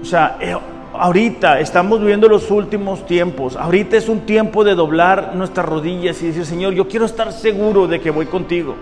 O 0.00 0.04
sea, 0.04 0.36
eh, 0.40 0.56
ahorita 0.98 1.60
estamos 1.60 2.00
viviendo 2.00 2.28
los 2.28 2.50
últimos 2.50 3.06
tiempos. 3.06 3.56
Ahorita 3.56 3.96
es 3.96 4.08
un 4.08 4.20
tiempo 4.20 4.64
de 4.64 4.74
doblar 4.74 5.34
nuestras 5.34 5.66
rodillas 5.66 6.22
y 6.22 6.28
decir, 6.28 6.46
Señor, 6.46 6.74
yo 6.74 6.88
quiero 6.88 7.04
estar 7.04 7.32
seguro 7.32 7.86
de 7.86 8.00
que 8.00 8.10
voy 8.10 8.26
contigo. 8.26 8.74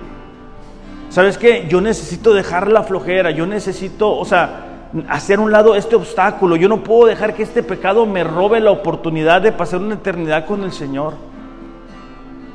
¿Sabes 1.08 1.36
qué? 1.36 1.66
Yo 1.68 1.80
necesito 1.80 2.32
dejar 2.32 2.70
la 2.70 2.82
flojera, 2.82 3.30
yo 3.30 3.46
necesito, 3.46 4.16
o 4.16 4.24
sea, 4.24 4.88
hacer 5.08 5.40
un 5.40 5.52
lado 5.52 5.74
este 5.74 5.96
obstáculo. 5.96 6.56
Yo 6.56 6.68
no 6.68 6.82
puedo 6.82 7.06
dejar 7.06 7.34
que 7.34 7.42
este 7.42 7.62
pecado 7.62 8.06
me 8.06 8.24
robe 8.24 8.60
la 8.60 8.70
oportunidad 8.70 9.42
de 9.42 9.52
pasar 9.52 9.80
una 9.80 9.94
eternidad 9.94 10.46
con 10.46 10.64
el 10.64 10.72
Señor. 10.72 11.14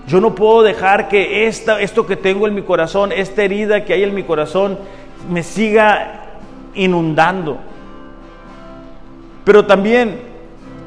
Yo 0.07 0.21
no 0.21 0.33
puedo 0.35 0.63
dejar 0.63 1.09
que 1.09 1.47
esta, 1.47 1.81
esto 1.81 2.07
que 2.07 2.15
tengo 2.15 2.47
en 2.47 2.55
mi 2.55 2.61
corazón, 2.61 3.11
esta 3.11 3.43
herida 3.43 3.83
que 3.83 3.93
hay 3.93 4.03
en 4.03 4.15
mi 4.15 4.23
corazón, 4.23 4.77
me 5.29 5.43
siga 5.43 6.39
inundando. 6.73 7.57
Pero 9.47 9.65
también 9.65 10.19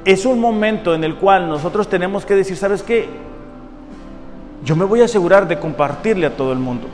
es 0.04 0.26
un 0.26 0.38
momento 0.38 0.94
en 0.94 1.02
el 1.02 1.16
cual 1.16 1.48
nosotros 1.48 1.88
tenemos 1.88 2.26
que 2.26 2.36
decir, 2.36 2.58
¿sabes 2.58 2.82
qué? 2.82 3.08
Yo 4.62 4.76
me 4.76 4.84
voy 4.84 5.00
a 5.00 5.06
asegurar 5.06 5.48
de 5.48 5.58
compartirle 5.58 6.26
a 6.26 6.36
todo 6.36 6.52
el 6.52 6.58
mundo. 6.58 6.86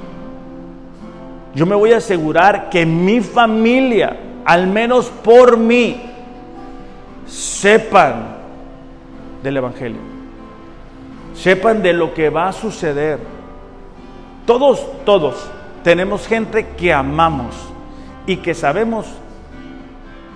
Yo 1.56 1.66
me 1.66 1.74
voy 1.74 1.92
a 1.92 1.96
asegurar 1.96 2.70
que 2.70 2.86
mi 2.86 3.20
familia, 3.20 4.16
al 4.44 4.68
menos 4.68 5.06
por 5.08 5.56
mí, 5.56 6.00
sepan 7.26 8.36
del 9.42 9.56
Evangelio 9.56 10.16
sepan 11.36 11.82
de 11.82 11.92
lo 11.92 12.14
que 12.14 12.30
va 12.30 12.48
a 12.48 12.52
suceder. 12.52 13.18
Todos, 14.46 15.04
todos 15.04 15.48
tenemos 15.82 16.26
gente 16.26 16.68
que 16.76 16.92
amamos 16.92 17.54
y 18.26 18.38
que 18.38 18.54
sabemos 18.54 19.06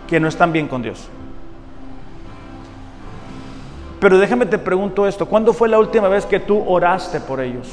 que 0.07 0.21
no 0.21 0.29
están 0.29 0.53
bien 0.53 0.69
con 0.69 0.83
Dios. 0.83 1.09
Pero 4.01 4.19
déjame 4.19 4.47
te 4.47 4.59
pregunto 4.59 5.07
esto, 5.07 5.27
¿cuándo 5.27 5.53
fue 5.53 5.69
la 5.69 5.79
última 5.79 6.09
vez 6.09 6.25
que 6.27 6.41
tú 6.41 6.65
oraste 6.67 7.21
por 7.21 7.41
ellos? 7.41 7.69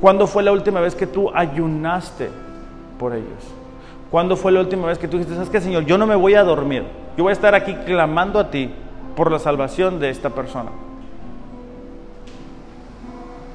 ¿Cuándo 0.00 0.26
fue 0.26 0.42
la 0.42 0.52
última 0.52 0.80
vez 0.80 0.94
que 0.94 1.06
tú 1.06 1.30
ayunaste 1.34 2.30
por 2.98 3.14
ellos? 3.14 3.54
¿Cuándo 4.10 4.36
fue 4.36 4.52
la 4.52 4.60
última 4.60 4.86
vez 4.86 4.98
que 4.98 5.06
tú 5.06 5.18
dijiste, 5.18 5.34
sabes 5.34 5.50
qué, 5.50 5.60
Señor, 5.60 5.84
yo 5.84 5.98
no 5.98 6.06
me 6.06 6.16
voy 6.16 6.34
a 6.34 6.44
dormir, 6.44 6.84
yo 7.16 7.24
voy 7.24 7.30
a 7.30 7.34
estar 7.34 7.54
aquí 7.54 7.74
clamando 7.84 8.38
a 8.38 8.50
ti 8.50 8.70
por 9.14 9.30
la 9.30 9.38
salvación 9.38 10.00
de 10.00 10.10
esta 10.10 10.30
persona? 10.30 10.70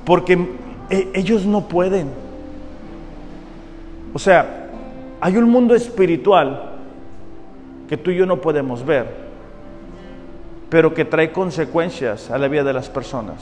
porque 0.05 0.33
e, 0.89 1.09
ellos 1.13 1.45
no 1.45 1.67
pueden. 1.67 2.09
O 4.13 4.19
sea, 4.19 4.67
hay 5.19 5.37
un 5.37 5.49
mundo 5.49 5.75
espiritual 5.75 6.71
que 7.87 7.97
tú 7.97 8.11
y 8.11 8.17
yo 8.17 8.25
no 8.25 8.41
podemos 8.41 8.85
ver, 8.85 9.20
pero 10.71 10.93
que 10.93 11.03
trae 11.03 11.33
consecuencias 11.33 12.31
a 12.31 12.37
la 12.37 12.47
vida 12.47 12.63
de 12.63 12.71
las 12.71 12.87
personas. 12.87 13.35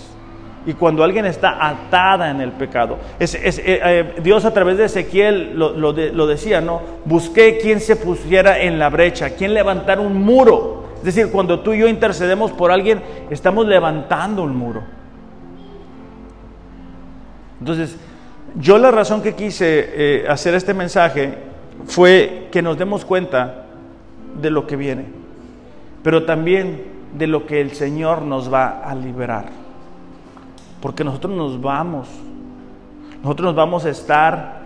Y 0.66 0.74
cuando 0.74 1.04
alguien 1.04 1.28
está 1.28 1.64
atada 1.64 2.32
en 2.32 2.42
el 2.42 2.52
pecado, 2.52 2.98
eh, 3.20 3.28
eh, 3.32 4.16
Dios 4.24 4.46
a 4.46 4.54
través 4.54 4.80
de 4.80 4.86
Ezequiel 4.86 5.54
lo, 5.54 5.74
lo, 5.78 6.28
decía, 6.28 6.60
¿no? 6.60 6.82
Busqué 7.06 7.60
quien 7.60 7.82
se 7.82 7.96
pusiera 7.96 8.60
en 8.60 8.80
la 8.80 8.90
brecha, 8.90 9.30
quien 9.36 9.54
levantara 9.54 10.02
un 10.02 10.20
muro. 10.20 10.86
Es 10.98 11.04
decir, 11.04 11.30
cuando 11.32 11.60
tú 11.60 11.74
y 11.74 11.80
yo 11.82 11.88
intercedemos 11.88 12.52
por 12.52 12.72
alguien, 12.72 13.00
estamos 13.30 13.68
levantando 13.68 14.42
un 14.42 14.56
muro. 14.56 14.82
Entonces, 17.60 17.96
yo 18.56 18.80
la 18.80 18.90
razón 18.90 19.22
que 19.22 19.36
quise 19.36 19.90
eh, 19.94 20.26
hacer 20.28 20.56
este 20.56 20.74
mensaje 20.74 21.36
fue 21.86 22.48
que 22.52 22.64
nos 22.64 22.76
demos 22.76 23.06
cuenta 23.06 23.66
de 24.42 24.50
lo 24.50 24.66
que 24.66 24.76
viene, 24.76 25.06
pero 26.02 26.24
también 26.24 26.99
de 27.18 27.28
lo 27.28 27.46
que 27.46 27.62
el 27.62 27.72
Señor 27.72 28.22
nos 28.22 28.52
va 28.52 28.82
a 28.84 28.96
liberar. 28.96 29.46
Porque 30.82 31.04
nosotros 31.04 31.36
nos 31.36 31.62
vamos, 31.62 32.08
nosotros 33.22 33.48
nos 33.48 33.56
vamos 33.56 33.86
a 33.86 33.90
estar 33.90 34.62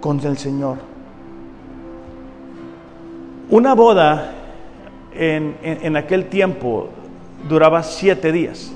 con 0.00 0.20
el 0.20 0.38
Señor. 0.38 0.78
Una 3.50 3.74
boda 3.74 4.32
en, 5.12 5.56
en 5.62 5.96
aquel 5.96 6.26
tiempo 6.26 6.88
duraba 7.48 7.82
siete 7.82 8.32
días. 8.32 8.72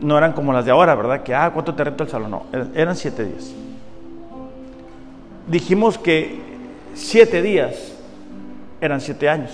no 0.00 0.16
eran 0.16 0.32
como 0.32 0.52
las 0.52 0.64
de 0.64 0.70
ahora, 0.70 0.94
¿verdad? 0.94 1.22
Que, 1.22 1.34
ah, 1.34 1.50
¿cuánto 1.52 1.74
te 1.74 1.84
rento 1.84 2.04
el 2.04 2.10
salón? 2.10 2.30
No, 2.30 2.42
eran 2.74 2.96
siete 2.96 3.24
días. 3.24 3.52
Dijimos 5.46 5.98
que 5.98 6.40
siete 6.94 7.42
días 7.42 7.94
eran 8.80 9.00
siete 9.00 9.28
años. 9.28 9.50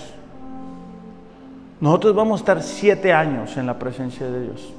Nosotros 1.79 2.15
vamos 2.15 2.39
a 2.39 2.41
estar 2.41 2.63
siete 2.63 3.13
años 3.13 3.55
en 3.57 3.65
la 3.67 3.77
presencia 3.77 4.27
de 4.27 4.43
Dios, 4.43 4.73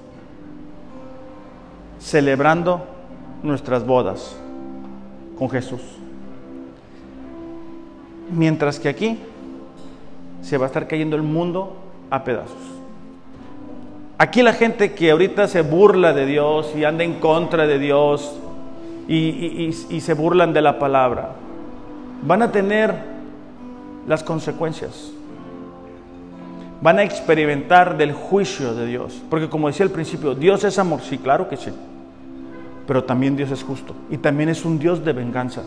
celebrando 2.00 2.84
nuestras 3.42 3.86
bodas 3.86 4.36
con 5.38 5.48
Jesús. 5.48 5.80
Mientras 8.30 8.80
que 8.80 8.88
aquí 8.88 9.18
se 10.42 10.58
va 10.58 10.66
a 10.66 10.68
estar 10.68 10.86
cayendo 10.86 11.16
el 11.16 11.22
mundo 11.22 11.76
a 12.10 12.24
pedazos. 12.24 12.78
Aquí 14.18 14.42
la 14.42 14.52
gente 14.52 14.94
que 14.94 15.12
ahorita 15.12 15.46
se 15.46 15.62
burla 15.62 16.12
de 16.12 16.26
Dios 16.26 16.74
y 16.76 16.84
anda 16.84 17.04
en 17.04 17.20
contra 17.20 17.66
de 17.66 17.78
Dios 17.78 18.34
y, 19.06 19.72
se 19.72 20.14
burlan 20.14 20.52
de 20.52 20.60
la 20.60 20.78
palabra, 20.78 21.32
van 22.22 22.42
a 22.42 22.50
tener 22.50 23.17
las 24.08 24.24
consecuencias. 24.24 25.12
Van 26.80 26.98
a 26.98 27.04
experimentar 27.04 27.96
del 27.96 28.12
juicio 28.12 28.74
de 28.74 28.86
Dios. 28.86 29.22
Porque 29.30 29.48
como 29.48 29.68
decía 29.68 29.86
al 29.86 29.92
principio, 29.92 30.34
Dios 30.34 30.64
es 30.64 30.78
amor, 30.78 31.00
sí, 31.02 31.18
claro 31.18 31.48
que 31.48 31.56
sí. 31.56 31.70
Pero 32.86 33.04
también 33.04 33.36
Dios 33.36 33.50
es 33.50 33.62
justo. 33.62 33.94
Y 34.10 34.16
también 34.18 34.48
es 34.48 34.64
un 34.64 34.78
Dios 34.78 35.04
de 35.04 35.12
venganza. 35.12 35.62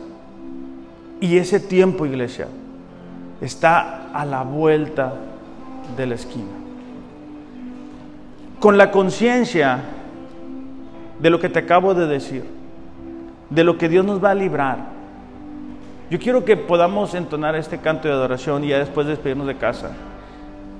Y 1.19 1.37
ese 1.37 1.59
tiempo, 1.59 2.05
iglesia, 2.05 2.47
está 3.39 4.09
a 4.11 4.25
la 4.25 4.43
vuelta 4.43 5.13
de 5.95 6.07
la 6.07 6.15
esquina 6.15 6.61
con 8.61 8.77
la 8.77 8.91
conciencia 8.91 9.79
de 11.19 11.29
lo 11.31 11.39
que 11.39 11.49
te 11.49 11.57
acabo 11.57 11.95
de 11.95 12.05
decir, 12.05 12.45
de 13.49 13.63
lo 13.63 13.77
que 13.79 13.89
Dios 13.89 14.05
nos 14.05 14.23
va 14.23 14.29
a 14.29 14.35
librar. 14.35 14.90
Yo 16.11 16.19
quiero 16.19 16.43
que 16.43 16.57
podamos 16.57 17.13
entonar 17.15 17.55
este 17.55 17.77
canto 17.77 18.09
de 18.09 18.13
adoración 18.13 18.65
y 18.65 18.67
ya 18.67 18.79
después 18.79 19.07
despedirnos 19.07 19.47
de 19.47 19.55
casa. 19.55 19.91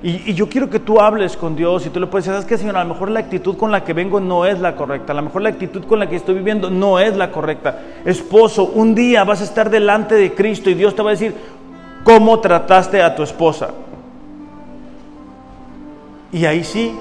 Y, 0.04 0.34
yo 0.34 0.50
quiero 0.50 0.70
que 0.70 0.78
tú 0.78 1.00
hables 1.00 1.38
con 1.38 1.56
Dios 1.56 1.86
y 1.86 1.90
tú 1.90 2.02
le 2.02 2.08
puedes 2.08 2.26
decir, 2.26 2.36
¿sabes 2.36 2.50
qué, 2.50 2.58
Señor? 2.58 2.76
A 2.76 2.84
lo 2.84 2.94
mejor 2.94 3.10
la 3.10 3.22
actitud 3.22 3.56
con 3.56 3.72
la 3.72 3.82
que 3.86 3.94
vengo 3.94 4.20
no 4.20 4.46
es 4.46 4.60
la 4.60 4.76
correcta. 4.76 5.14
A 5.14 5.16
lo 5.16 5.22
mejor 5.22 5.42
la 5.44 5.48
actitud 5.48 5.86
con 5.86 6.00
la 6.00 6.10
que 6.10 6.18
estoy 6.18 6.36
viviendo 6.36 6.70
no 6.70 7.00
es 7.00 7.16
la 7.16 7.32
correcta. 7.32 7.80
Esposo, 8.04 8.74
un 8.76 8.94
día 8.94 9.24
vas 9.24 9.40
a 9.40 9.46
estar 9.46 9.70
delante 9.70 10.16
de 10.16 10.34
Cristo 10.34 10.70
y 10.70 10.74
Dios 10.74 10.94
te 10.96 11.02
va 11.02 11.12
a 11.12 11.14
decir, 11.14 11.34
¿cómo 12.04 12.38
trataste 12.42 13.02
a 13.02 13.16
tu 13.16 13.24
esposa? 13.24 13.70
Y 16.34 16.44
ahí 16.44 16.66
sí, 16.66 16.94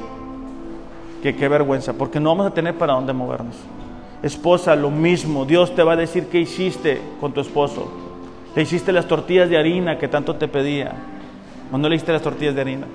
que 1.21 1.35
qué 1.35 1.49
vergüenza, 1.49 1.95
porque 1.95 2.21
no 2.21 2.29
vamos 2.29 2.47
a 2.47 2.55
tener 2.55 2.79
para 2.79 2.93
dónde 2.93 3.13
movernos. 3.13 3.57
Esposa, 4.23 4.77
lo 4.77 4.93
mismo, 4.93 5.45
Dios 5.45 5.75
te 5.75 5.83
va 5.83 5.95
a 5.95 5.97
decir 5.97 6.27
qué 6.27 6.39
hiciste 6.39 7.01
con 7.21 7.33
tu 7.33 7.41
esposo. 7.41 8.10
Le 8.55 8.63
hiciste 8.63 8.93
las 8.93 9.07
tortillas 9.07 9.49
de 9.49 9.57
harina 9.57 9.99
que 9.99 10.09
tanto 10.09 10.37
te 10.37 10.49
pedía, 10.49 10.93
o 11.71 11.79
no 11.79 11.89
le 11.89 11.97
hiciste 11.97 12.13
las 12.13 12.23
tortillas 12.23 12.55
de 12.55 12.61
harina. 12.61 12.87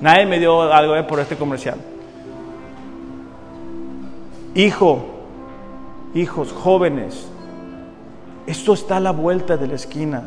Nadie 0.00 0.26
me 0.26 0.38
dio 0.38 0.72
algo 0.72 0.96
eh, 0.96 1.04
por 1.04 1.20
este 1.20 1.36
comercial. 1.36 1.76
Hijo, 4.54 5.04
hijos, 6.14 6.52
jóvenes, 6.52 7.28
esto 8.46 8.74
está 8.74 8.98
a 8.98 9.00
la 9.00 9.12
vuelta 9.12 9.56
de 9.56 9.66
la 9.66 9.74
esquina. 9.74 10.22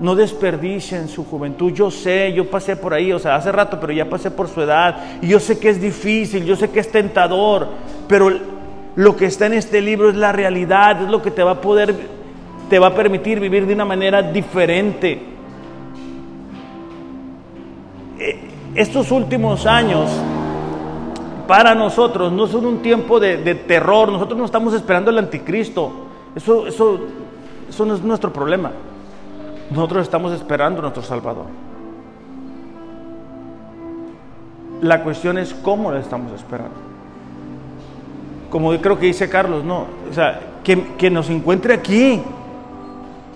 No 0.00 0.16
desperdicien 0.16 1.08
su 1.08 1.24
juventud. 1.24 1.72
Yo 1.72 1.90
sé, 1.90 2.32
yo 2.32 2.48
pasé 2.48 2.76
por 2.76 2.94
ahí, 2.94 3.12
o 3.12 3.18
sea, 3.18 3.36
hace 3.36 3.52
rato, 3.52 3.78
pero 3.78 3.92
ya 3.92 4.08
pasé 4.08 4.30
por 4.30 4.48
su 4.48 4.62
edad. 4.62 5.20
Y 5.20 5.28
yo 5.28 5.38
sé 5.38 5.58
que 5.58 5.68
es 5.68 5.80
difícil, 5.80 6.44
yo 6.44 6.56
sé 6.56 6.70
que 6.70 6.80
es 6.80 6.90
tentador, 6.90 7.68
pero 8.08 8.30
lo 8.96 9.16
que 9.16 9.26
está 9.26 9.46
en 9.46 9.54
este 9.54 9.80
libro 9.80 10.10
es 10.10 10.16
la 10.16 10.32
realidad, 10.32 11.02
es 11.02 11.08
lo 11.08 11.22
que 11.22 11.30
te 11.30 11.42
va 11.42 11.52
a 11.52 11.60
poder, 11.60 11.94
te 12.72 12.78
va 12.78 12.86
a 12.86 12.94
permitir 12.94 13.38
vivir 13.38 13.66
de 13.66 13.74
una 13.74 13.84
manera 13.84 14.22
diferente. 14.22 15.20
Eh, 18.18 18.40
estos 18.74 19.10
últimos 19.10 19.66
años 19.66 20.10
para 21.46 21.74
nosotros 21.74 22.32
no 22.32 22.46
son 22.46 22.64
un 22.64 22.78
tiempo 22.78 23.20
de, 23.20 23.36
de 23.36 23.56
terror, 23.56 24.10
nosotros 24.10 24.38
no 24.38 24.46
estamos 24.46 24.72
esperando 24.72 25.10
el 25.10 25.18
anticristo, 25.18 25.92
eso, 26.34 26.66
eso, 26.66 27.00
eso 27.68 27.84
no 27.84 27.94
es 27.94 28.02
nuestro 28.02 28.32
problema. 28.32 28.72
Nosotros 29.70 30.04
estamos 30.04 30.32
esperando 30.32 30.78
a 30.78 30.82
nuestro 30.84 31.02
Salvador. 31.02 31.48
La 34.80 35.02
cuestión 35.02 35.36
es 35.36 35.52
cómo 35.52 35.90
lo 35.90 35.98
estamos 35.98 36.32
esperando. 36.32 36.76
Como 38.48 38.74
creo 38.78 38.98
que 38.98 39.04
dice 39.04 39.28
Carlos, 39.28 39.62
no, 39.62 39.84
o 40.10 40.14
sea, 40.14 40.40
que, 40.64 40.94
que 40.96 41.10
nos 41.10 41.28
encuentre 41.28 41.74
aquí, 41.74 42.22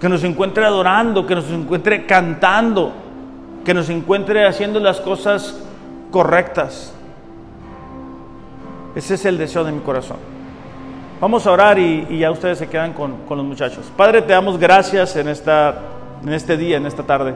que 0.01 0.09
nos 0.09 0.25
encuentre 0.25 0.65
adorando, 0.65 1.27
que 1.27 1.35
nos 1.35 1.51
encuentre 1.51 2.07
cantando, 2.07 2.93
que 3.65 3.75
nos 3.75 3.89
encuentre 3.89 4.47
haciendo 4.47 4.81
las 4.81 5.01
cosas 5.01 5.63
correctas. 6.11 6.93
Ese 8.95 9.15
es 9.15 9.25
el 9.25 9.39
deseo 9.39 9.65
de 9.65 9.73
mi 9.73 9.81
corazón. 9.81 10.19
Vamos 11.21 11.47
a 11.47 11.53
orar 11.53 11.79
y, 11.79 12.19
ya 12.19 12.31
ustedes 12.31 12.59
se 12.59 12.69
quedan 12.69 12.93
con, 12.93 13.17
con 13.27 13.39
los 13.39 13.47
muchachos. 13.47 13.91
Padre, 13.97 14.23
te 14.23 14.33
damos 14.33 14.59
gracias 14.59 15.17
en 15.17 15.29
esta 15.29 15.75
en 16.23 16.33
este 16.33 16.57
día, 16.57 16.77
en 16.77 16.87
esta 16.87 17.03
tarde. 17.03 17.35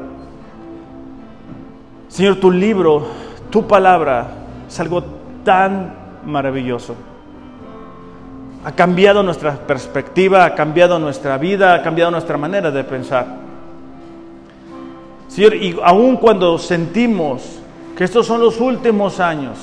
Señor, 2.08 2.36
tu 2.36 2.50
libro, 2.50 3.06
tu 3.50 3.66
palabra 3.66 4.28
es 4.68 4.80
algo 4.80 5.02
tan 5.44 5.94
maravilloso. 6.24 6.96
Ha 8.64 8.72
cambiado 8.72 9.22
nuestra 9.22 9.52
perspectiva, 9.54 10.44
ha 10.44 10.54
cambiado 10.54 10.98
nuestra 10.98 11.38
vida, 11.38 11.74
ha 11.74 11.82
cambiado 11.82 12.10
nuestra 12.10 12.36
manera 12.36 12.70
de 12.70 12.84
pensar. 12.84 13.26
Señor, 15.28 15.54
y 15.54 15.78
aun 15.82 16.16
cuando 16.16 16.58
sentimos 16.58 17.60
que 17.96 18.04
estos 18.04 18.26
son 18.26 18.40
los 18.40 18.60
últimos 18.60 19.20
años, 19.20 19.58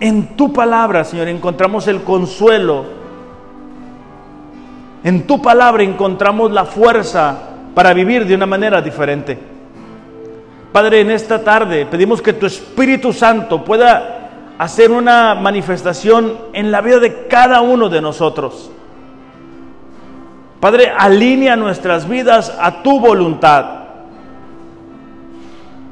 en 0.00 0.36
tu 0.36 0.52
palabra, 0.52 1.04
Señor, 1.04 1.28
encontramos 1.28 1.86
el 1.88 2.02
consuelo. 2.02 2.84
En 5.02 5.26
tu 5.26 5.40
palabra 5.40 5.82
encontramos 5.82 6.50
la 6.50 6.64
fuerza 6.64 7.38
para 7.74 7.94
vivir 7.94 8.26
de 8.26 8.34
una 8.34 8.46
manera 8.46 8.82
diferente. 8.82 9.38
Padre, 10.72 11.00
en 11.00 11.10
esta 11.12 11.42
tarde 11.42 11.86
pedimos 11.86 12.20
que 12.20 12.32
tu 12.32 12.46
Espíritu 12.46 13.12
Santo 13.12 13.64
pueda 13.64 14.23
hacer 14.58 14.90
una 14.90 15.34
manifestación 15.34 16.38
en 16.52 16.70
la 16.70 16.80
vida 16.80 16.98
de 16.98 17.26
cada 17.26 17.60
uno 17.60 17.88
de 17.88 18.00
nosotros. 18.00 18.70
Padre, 20.60 20.92
alinea 20.96 21.56
nuestras 21.56 22.08
vidas 22.08 22.56
a 22.58 22.82
tu 22.82 22.98
voluntad. 23.00 23.66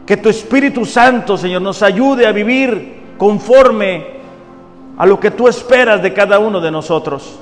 Que 0.06 0.16
tu 0.16 0.28
Espíritu 0.28 0.84
Santo, 0.84 1.36
Señor, 1.36 1.62
nos 1.62 1.82
ayude 1.82 2.26
a 2.26 2.32
vivir 2.32 3.02
conforme 3.18 4.12
a 4.96 5.06
lo 5.06 5.20
que 5.20 5.30
tú 5.30 5.48
esperas 5.48 6.02
de 6.02 6.12
cada 6.12 6.38
uno 6.38 6.60
de 6.60 6.70
nosotros. 6.70 7.38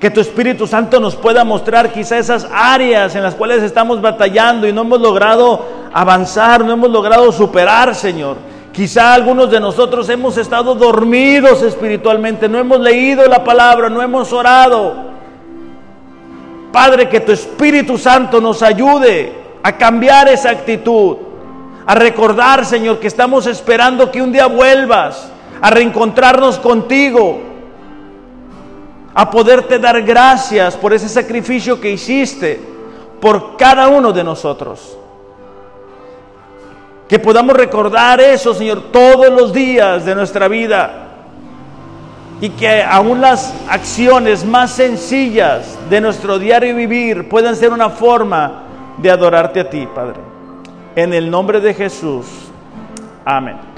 Que 0.00 0.10
tu 0.10 0.20
Espíritu 0.20 0.66
Santo 0.66 1.00
nos 1.00 1.16
pueda 1.16 1.44
mostrar 1.44 1.92
quizá 1.92 2.18
esas 2.18 2.48
áreas 2.52 3.14
en 3.14 3.22
las 3.22 3.34
cuales 3.34 3.62
estamos 3.62 4.00
batallando 4.00 4.66
y 4.66 4.72
no 4.72 4.82
hemos 4.82 5.00
logrado 5.00 5.64
avanzar, 5.92 6.64
no 6.64 6.72
hemos 6.72 6.90
logrado 6.90 7.30
superar, 7.32 7.94
Señor. 7.94 8.36
Quizá 8.78 9.12
algunos 9.12 9.50
de 9.50 9.58
nosotros 9.58 10.08
hemos 10.08 10.36
estado 10.36 10.72
dormidos 10.72 11.62
espiritualmente, 11.62 12.48
no 12.48 12.58
hemos 12.58 12.78
leído 12.78 13.26
la 13.26 13.42
palabra, 13.42 13.90
no 13.90 14.00
hemos 14.00 14.32
orado. 14.32 14.94
Padre, 16.70 17.08
que 17.08 17.18
tu 17.18 17.32
Espíritu 17.32 17.98
Santo 17.98 18.40
nos 18.40 18.62
ayude 18.62 19.32
a 19.64 19.76
cambiar 19.76 20.28
esa 20.28 20.50
actitud, 20.50 21.16
a 21.86 21.94
recordar, 21.96 22.64
Señor, 22.64 23.00
que 23.00 23.08
estamos 23.08 23.48
esperando 23.48 24.12
que 24.12 24.22
un 24.22 24.30
día 24.30 24.46
vuelvas 24.46 25.28
a 25.60 25.70
reencontrarnos 25.70 26.60
contigo, 26.60 27.40
a 29.12 29.28
poderte 29.28 29.80
dar 29.80 30.02
gracias 30.02 30.76
por 30.76 30.92
ese 30.92 31.08
sacrificio 31.08 31.80
que 31.80 31.90
hiciste 31.90 32.60
por 33.20 33.56
cada 33.56 33.88
uno 33.88 34.12
de 34.12 34.22
nosotros. 34.22 34.97
Que 37.08 37.18
podamos 37.18 37.56
recordar 37.56 38.20
eso, 38.20 38.52
Señor, 38.52 38.92
todos 38.92 39.30
los 39.30 39.52
días 39.52 40.04
de 40.04 40.14
nuestra 40.14 40.46
vida. 40.46 41.06
Y 42.40 42.50
que 42.50 42.82
aún 42.82 43.20
las 43.20 43.52
acciones 43.68 44.44
más 44.44 44.72
sencillas 44.72 45.76
de 45.88 46.00
nuestro 46.00 46.38
diario 46.38 46.76
vivir 46.76 47.28
puedan 47.28 47.56
ser 47.56 47.72
una 47.72 47.90
forma 47.90 48.62
de 48.98 49.10
adorarte 49.10 49.60
a 49.60 49.70
ti, 49.70 49.88
Padre. 49.92 50.20
En 50.94 51.14
el 51.14 51.30
nombre 51.30 51.60
de 51.60 51.74
Jesús. 51.74 52.26
Amén. 53.24 53.77